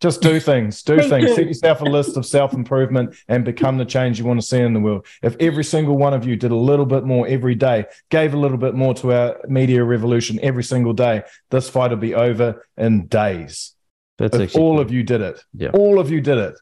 [0.00, 1.34] Just do things, do things.
[1.34, 4.58] Set yourself a list of self improvement and become the change you want to see
[4.58, 5.06] in the world.
[5.22, 8.38] If every single one of you did a little bit more every day, gave a
[8.38, 12.66] little bit more to our media revolution every single day, this fight will be over
[12.76, 13.74] in days.
[14.18, 14.80] That's if all cool.
[14.80, 15.70] of you did it, yeah.
[15.70, 16.54] all of you did it.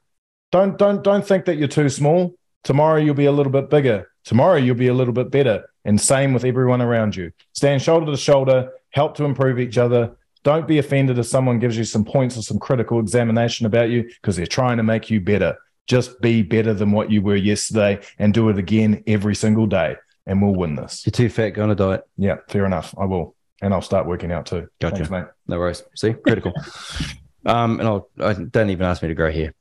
[0.53, 2.35] Don't don't don't think that you're too small.
[2.65, 4.11] Tomorrow you'll be a little bit bigger.
[4.25, 5.65] Tomorrow you'll be a little bit better.
[5.85, 7.33] And same with everyone around you.
[7.55, 11.77] Stand shoulder to shoulder, help to improve each other, don't be offended if someone gives
[11.77, 15.21] you some points or some critical examination about you because they're trying to make you
[15.21, 15.57] better.
[15.87, 19.97] Just be better than what you were yesterday and do it again every single day,
[20.27, 21.05] and we'll win this.
[21.07, 22.03] You're too fat, go on a diet.
[22.17, 22.95] Yeah, fair enough.
[22.99, 23.35] I will.
[23.61, 24.69] And I'll start working out too.
[24.81, 24.97] Gotcha.
[24.97, 25.25] Thanks, mate.
[25.47, 25.83] No worries.
[25.97, 26.53] See, critical.
[27.47, 29.55] um, and I'll, I don't even ask me to grow here.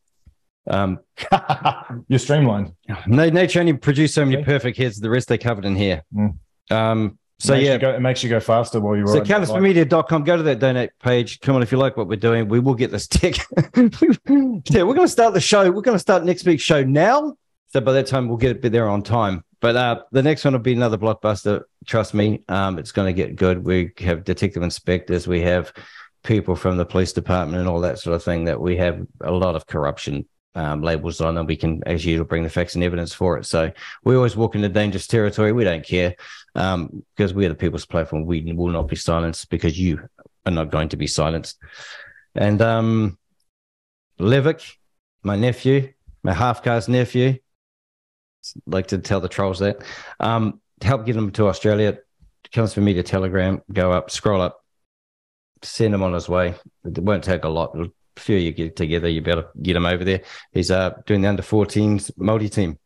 [0.70, 1.00] Um,
[2.08, 2.74] You're streamlined.
[3.08, 5.00] Nature only produced so many perfect heads.
[5.00, 6.04] The rest they're covered in here.
[6.14, 6.38] Mm.
[6.70, 9.08] Um, so it yeah, go, it makes you go faster while you're.
[9.08, 10.24] So counterspinmedia.com.
[10.24, 11.40] Go to that donate page.
[11.42, 13.38] Come on, if you like what we're doing, we will get this tick.
[13.76, 15.70] yeah, we're going to start the show.
[15.72, 17.38] We're going to start next week's show now.
[17.68, 19.44] So by that time, we'll get it there on time.
[19.60, 21.64] But uh, the next one will be another blockbuster.
[21.86, 23.64] Trust me, um, it's going to get good.
[23.64, 25.28] We have detective inspectors.
[25.28, 25.74] We have
[26.24, 28.46] people from the police department and all that sort of thing.
[28.46, 30.26] That we have a lot of corruption
[30.58, 33.46] um, labels on, and we can, as usual, bring the facts and evidence for it.
[33.46, 33.72] So
[34.04, 35.52] we always walk into dangerous territory.
[35.52, 36.16] We don't care
[36.56, 38.26] um, because we're the people's platform.
[38.26, 40.10] We will not be silenced because you
[40.46, 41.60] are not going to be silenced.
[42.34, 43.18] And um,
[44.20, 44.78] Levick,
[45.22, 45.94] my nephew,
[46.24, 47.38] my half caste nephew,
[48.66, 49.84] like to tell the trolls that,
[50.20, 52.00] um, help get him to Australia.
[52.52, 54.64] Comes from me to Telegram, go up, scroll up,
[55.62, 56.56] send him on his way.
[56.86, 57.78] It won't take a lot.
[57.78, 60.22] A few you get together, you better get him over there.
[60.52, 62.78] He's uh, doing the under 14s multi team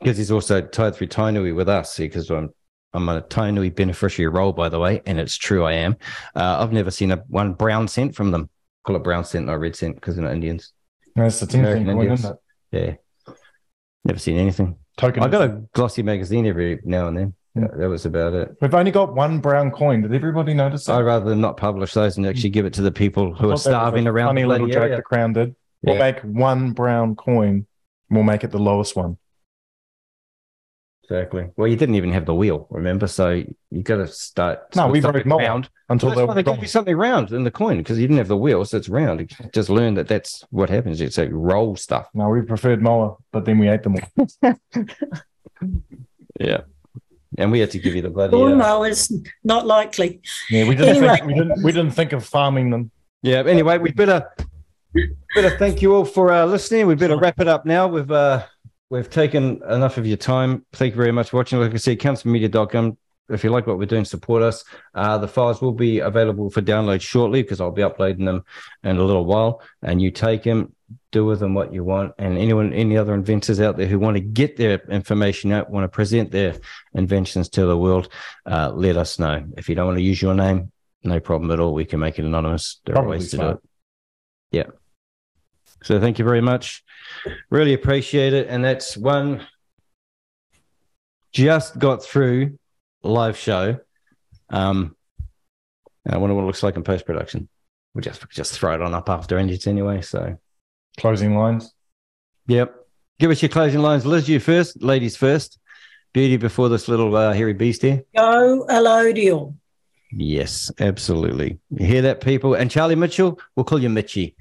[0.00, 2.50] because he's also tied through Tainui with us because I'm
[2.92, 5.96] I'm a Tainui beneficiary role, by the way, and it's true I am.
[6.34, 8.50] Uh, I've never seen a one brown cent from them.
[8.84, 10.72] Call it brown cent, not red cent, because they're not Indians.
[11.14, 12.20] No, it's the team thing, Indians.
[12.20, 12.38] isn't
[12.72, 12.96] it?
[13.26, 13.34] Yeah.
[14.04, 14.76] Never seen anything.
[14.96, 15.22] Token.
[15.22, 17.34] I got a glossy magazine every now and then.
[17.54, 17.66] Yeah.
[17.66, 17.80] Hmm.
[17.80, 18.56] That was about it.
[18.60, 20.02] We've only got one brown coin.
[20.02, 20.94] Did everybody notice that?
[20.96, 24.06] I'd rather not publish those and actually give it to the people who are starving
[24.06, 24.96] around Funny the little joke area.
[24.96, 25.56] the crown did.
[25.82, 26.12] We'll Yeah.
[26.12, 27.66] make one brown coin.
[28.08, 29.16] We'll make it the lowest one.
[31.04, 31.48] Exactly.
[31.56, 33.08] Well, you didn't even have the wheel, remember?
[33.08, 33.30] So
[33.70, 34.76] you got to start.
[34.76, 35.68] No, we voted round.
[35.88, 38.06] until Well, they that's why they give you something round in the coin because you
[38.06, 39.18] didn't have the wheel, so it's round.
[39.18, 41.00] You just learn that that's what happens.
[41.00, 42.08] It's like roll stuff.
[42.14, 44.54] No, we preferred mower, but then we ate them all.
[46.38, 46.60] Yeah.
[47.40, 48.36] And we had to give you the bloody.
[48.36, 49.10] Uh, Lawnmowers,
[49.44, 50.20] not likely.
[50.50, 51.08] Yeah, we didn't Anyway.
[51.16, 52.90] think we didn't we didn't think of farming them.
[53.22, 53.42] yeah.
[53.46, 54.28] Anyway, we better
[55.34, 56.86] better thank you all for uh, listening.
[56.86, 57.86] We better wrap it up now.
[57.88, 58.44] We've uh,
[58.90, 60.64] we've taken enough of your time.
[60.74, 61.58] Thank you very much for watching.
[61.60, 62.96] Like I said, counterspinmedia.com.
[63.30, 64.64] If you like what we're doing, support us.
[64.94, 68.44] Uh, the files will be available for download shortly because I'll be uploading them
[68.82, 69.62] in a little while.
[69.82, 70.74] And you take them,
[71.12, 72.12] do with them what you want.
[72.18, 75.84] And anyone, any other inventors out there who want to get their information out, want
[75.84, 76.56] to present their
[76.94, 78.08] inventions to the world,
[78.46, 79.44] uh, let us know.
[79.56, 81.72] If you don't want to use your name, no problem at all.
[81.72, 82.80] We can make it anonymous.
[82.84, 83.58] There are ways to do it.
[84.50, 84.66] Yeah.
[85.82, 86.84] So thank you very much.
[87.48, 88.48] Really appreciate it.
[88.48, 89.46] And that's one
[91.32, 92.58] just got through
[93.02, 93.78] live show.
[94.48, 94.96] Um,
[96.04, 97.48] and I wonder what it looks like in post production.
[97.94, 100.00] We'll just just throw it on up after edits anyway.
[100.02, 100.38] So
[100.98, 101.72] Closing lines.
[102.46, 102.74] yep.
[103.18, 104.06] Give us your closing lines.
[104.06, 105.58] Liz, you first, ladies first.
[106.12, 108.02] Beauty before this little uh, hairy beast here.
[108.16, 109.54] Go Allodial.
[110.10, 111.58] Yes, absolutely.
[111.70, 112.54] You hear that, people?
[112.54, 114.34] And Charlie Mitchell, we'll call you Mitchy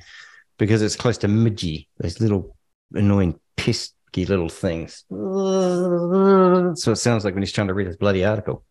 [0.57, 2.55] because it's close to Midgy, those little
[2.93, 5.05] annoying, pesky little things.
[6.75, 8.63] So it sounds like when he's trying to read his bloody article.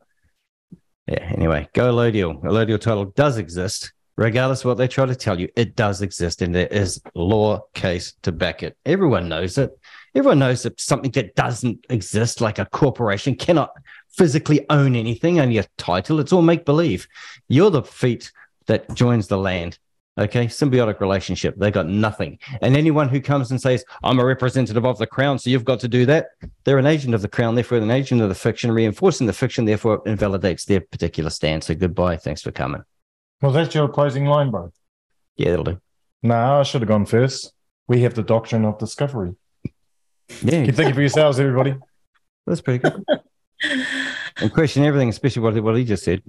[1.07, 2.43] Yeah, anyway, go Allodial.
[2.43, 5.49] Allodial title does exist, regardless of what they try to tell you.
[5.57, 8.77] It does exist, and there is law case to back it.
[8.85, 9.71] Everyone knows it.
[10.15, 13.71] Everyone knows that something that doesn't exist, like a corporation, cannot
[14.11, 16.21] physically own anything, only a title.
[16.21, 17.09] It's all make believe.
[17.49, 18.31] You're the feet
[18.67, 19.79] that joins the land.
[20.19, 21.55] Okay, symbiotic relationship.
[21.57, 22.39] They got nothing.
[22.61, 25.79] And anyone who comes and says, I'm a representative of the crown, so you've got
[25.81, 26.31] to do that,
[26.65, 29.65] they're an agent of the crown, therefore an agent of the fiction, reinforcing the fiction,
[29.65, 31.67] therefore it invalidates their particular stance.
[31.67, 32.17] So goodbye.
[32.17, 32.83] Thanks for coming.
[33.41, 34.73] Well, that's your closing line, bro.
[35.37, 35.81] Yeah, that'll do.
[36.25, 37.53] No, I should have gone first.
[37.87, 39.37] We have the doctrine of discovery.
[40.43, 41.77] Yeah, Keep thinking for yourselves, everybody.
[42.45, 43.05] that's pretty good.
[44.37, 46.23] and question everything, especially what, what he just said.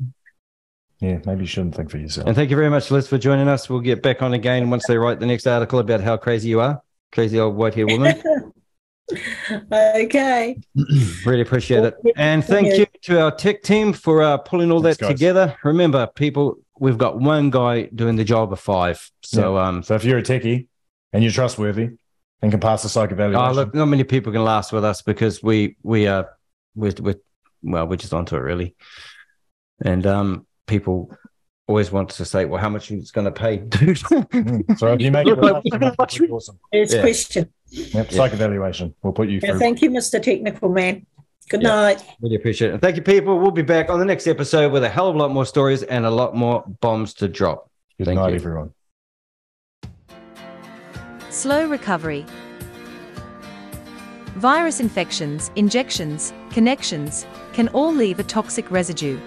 [1.00, 2.28] Yeah, maybe you shouldn't think for yourself.
[2.28, 3.70] And thank you very much, Liz, for joining us.
[3.70, 6.60] We'll get back on again once they write the next article about how crazy you
[6.60, 6.82] are.
[7.14, 8.22] Crazy old white haired woman.
[9.72, 10.58] okay.
[11.26, 11.96] really appreciate it.
[12.18, 15.14] And thank you to our tech team for uh, pulling all Thanks, that guys.
[15.14, 15.58] together.
[15.64, 19.10] Remember, people, we've got one guy doing the job of five.
[19.24, 20.68] So, um, So if you're a techie
[21.14, 21.92] and you're trustworthy
[22.42, 25.02] and can pass the psych evaluation, oh, look, not many people can last with us
[25.02, 26.30] because we, we are,
[26.76, 27.20] we're, we're,
[27.64, 28.76] well, we're just onto it really.
[29.82, 31.12] And um, people
[31.68, 33.98] always want to say, well, how much it's going to pay, dude.
[33.98, 36.60] Mm, so if you make it Look, enough, look how much we- awesome.
[36.74, 37.02] Next Yeah.
[37.02, 37.50] question.
[37.72, 38.96] Yep, psych evaluation.
[39.04, 39.60] We'll put you Yeah, through.
[39.60, 40.22] thank you, Mr.
[40.22, 41.06] Technical Man.
[41.50, 41.70] Good Yeah.
[41.70, 42.04] night.
[42.22, 42.82] Really appreciate it.
[42.82, 43.38] Thank you, people.
[43.40, 45.84] We'll be back on the next episode with a hell of a lot more stories
[45.84, 47.70] and a lot more bombs to drop.
[47.98, 48.36] Good Thank night, you.
[48.38, 48.74] everyone.
[51.30, 52.26] Slow recovery.
[54.36, 59.20] Virus infections, injections, connections can all leave a toxic residue.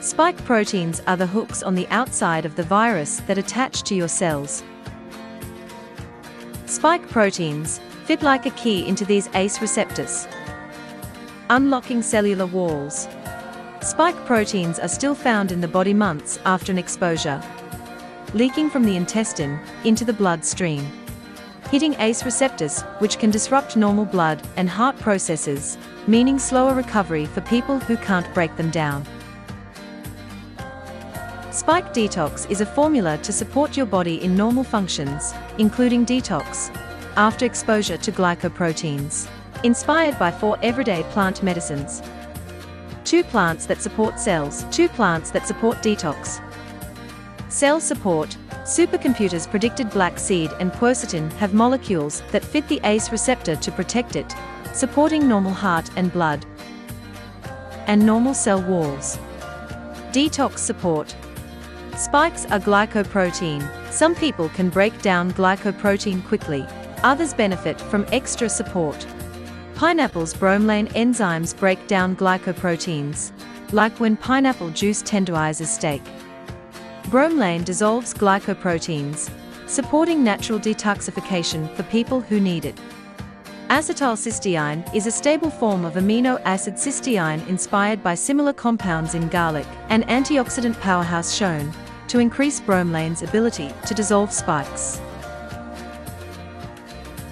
[0.00, 4.06] Spike proteins are the hooks on the outside of the virus that attach to your
[4.06, 4.62] cells.
[6.66, 10.28] Spike proteins fit like a key into these ACE receptors,
[11.50, 13.08] unlocking cellular walls.
[13.80, 17.42] Spike proteins are still found in the body months after an exposure
[18.34, 20.86] leaking from the intestine into the bloodstream.
[21.70, 25.76] Hitting ACE receptors, which can disrupt normal blood and heart processes,
[26.06, 29.04] meaning slower recovery for people who can't break them down.
[31.58, 36.72] Spike Detox is a formula to support your body in normal functions, including detox,
[37.16, 39.28] after exposure to glycoproteins.
[39.64, 42.00] Inspired by four everyday plant medicines.
[43.02, 46.40] Two plants that support cells, two plants that support detox.
[47.50, 53.56] Cell support, supercomputers predicted black seed and quercetin have molecules that fit the ACE receptor
[53.56, 54.32] to protect it,
[54.72, 56.46] supporting normal heart and blood
[57.88, 59.18] and normal cell walls.
[60.12, 61.16] Detox support.
[61.98, 63.60] Spikes are glycoprotein.
[63.90, 66.64] Some people can break down glycoprotein quickly,
[67.02, 69.04] others benefit from extra support.
[69.74, 73.32] Pineapple's bromelain enzymes break down glycoproteins,
[73.72, 76.00] like when pineapple juice tenderizes steak.
[77.06, 79.28] Bromelain dissolves glycoproteins,
[79.66, 82.80] supporting natural detoxification for people who need it.
[83.70, 89.66] Acetylcysteine is a stable form of amino acid cysteine inspired by similar compounds in garlic,
[89.88, 91.72] an antioxidant powerhouse shown
[92.08, 95.00] to increase bromelain's ability to dissolve spikes.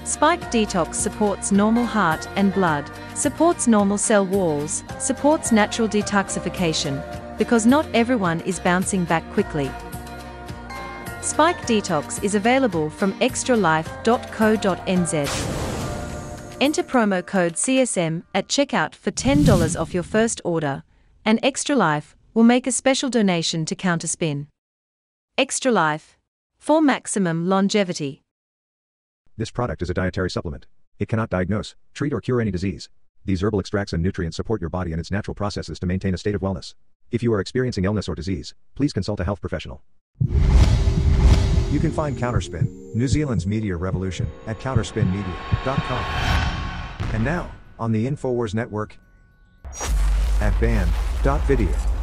[0.05, 7.03] Spike Detox supports normal heart and blood, supports normal cell walls, supports natural detoxification,
[7.39, 9.69] because not everyone is bouncing back quickly.
[11.23, 15.67] Spike Detox is available from xtralife.co.nz.
[16.61, 20.85] Enter promo code CSM at checkout for $10 off your first order,
[21.25, 24.47] and XtraLife will make a special donation to Counterspin.
[25.39, 26.15] XtraLife
[26.57, 28.23] for maximum longevity.
[29.37, 30.65] This product is a dietary supplement.
[30.99, 32.89] It cannot diagnose, treat, or cure any disease.
[33.27, 36.17] These herbal extracts and nutrients support your body and its natural processes to maintain a
[36.17, 36.73] state of wellness.
[37.11, 39.83] If you are experiencing illness or disease, please consult a health professional.
[41.71, 46.05] You can find Counterspin, New Zealand's media revolution, at counterspinmedia.com.
[47.13, 48.97] And now, on the InfoWars Network,
[50.41, 51.96] at banned.video.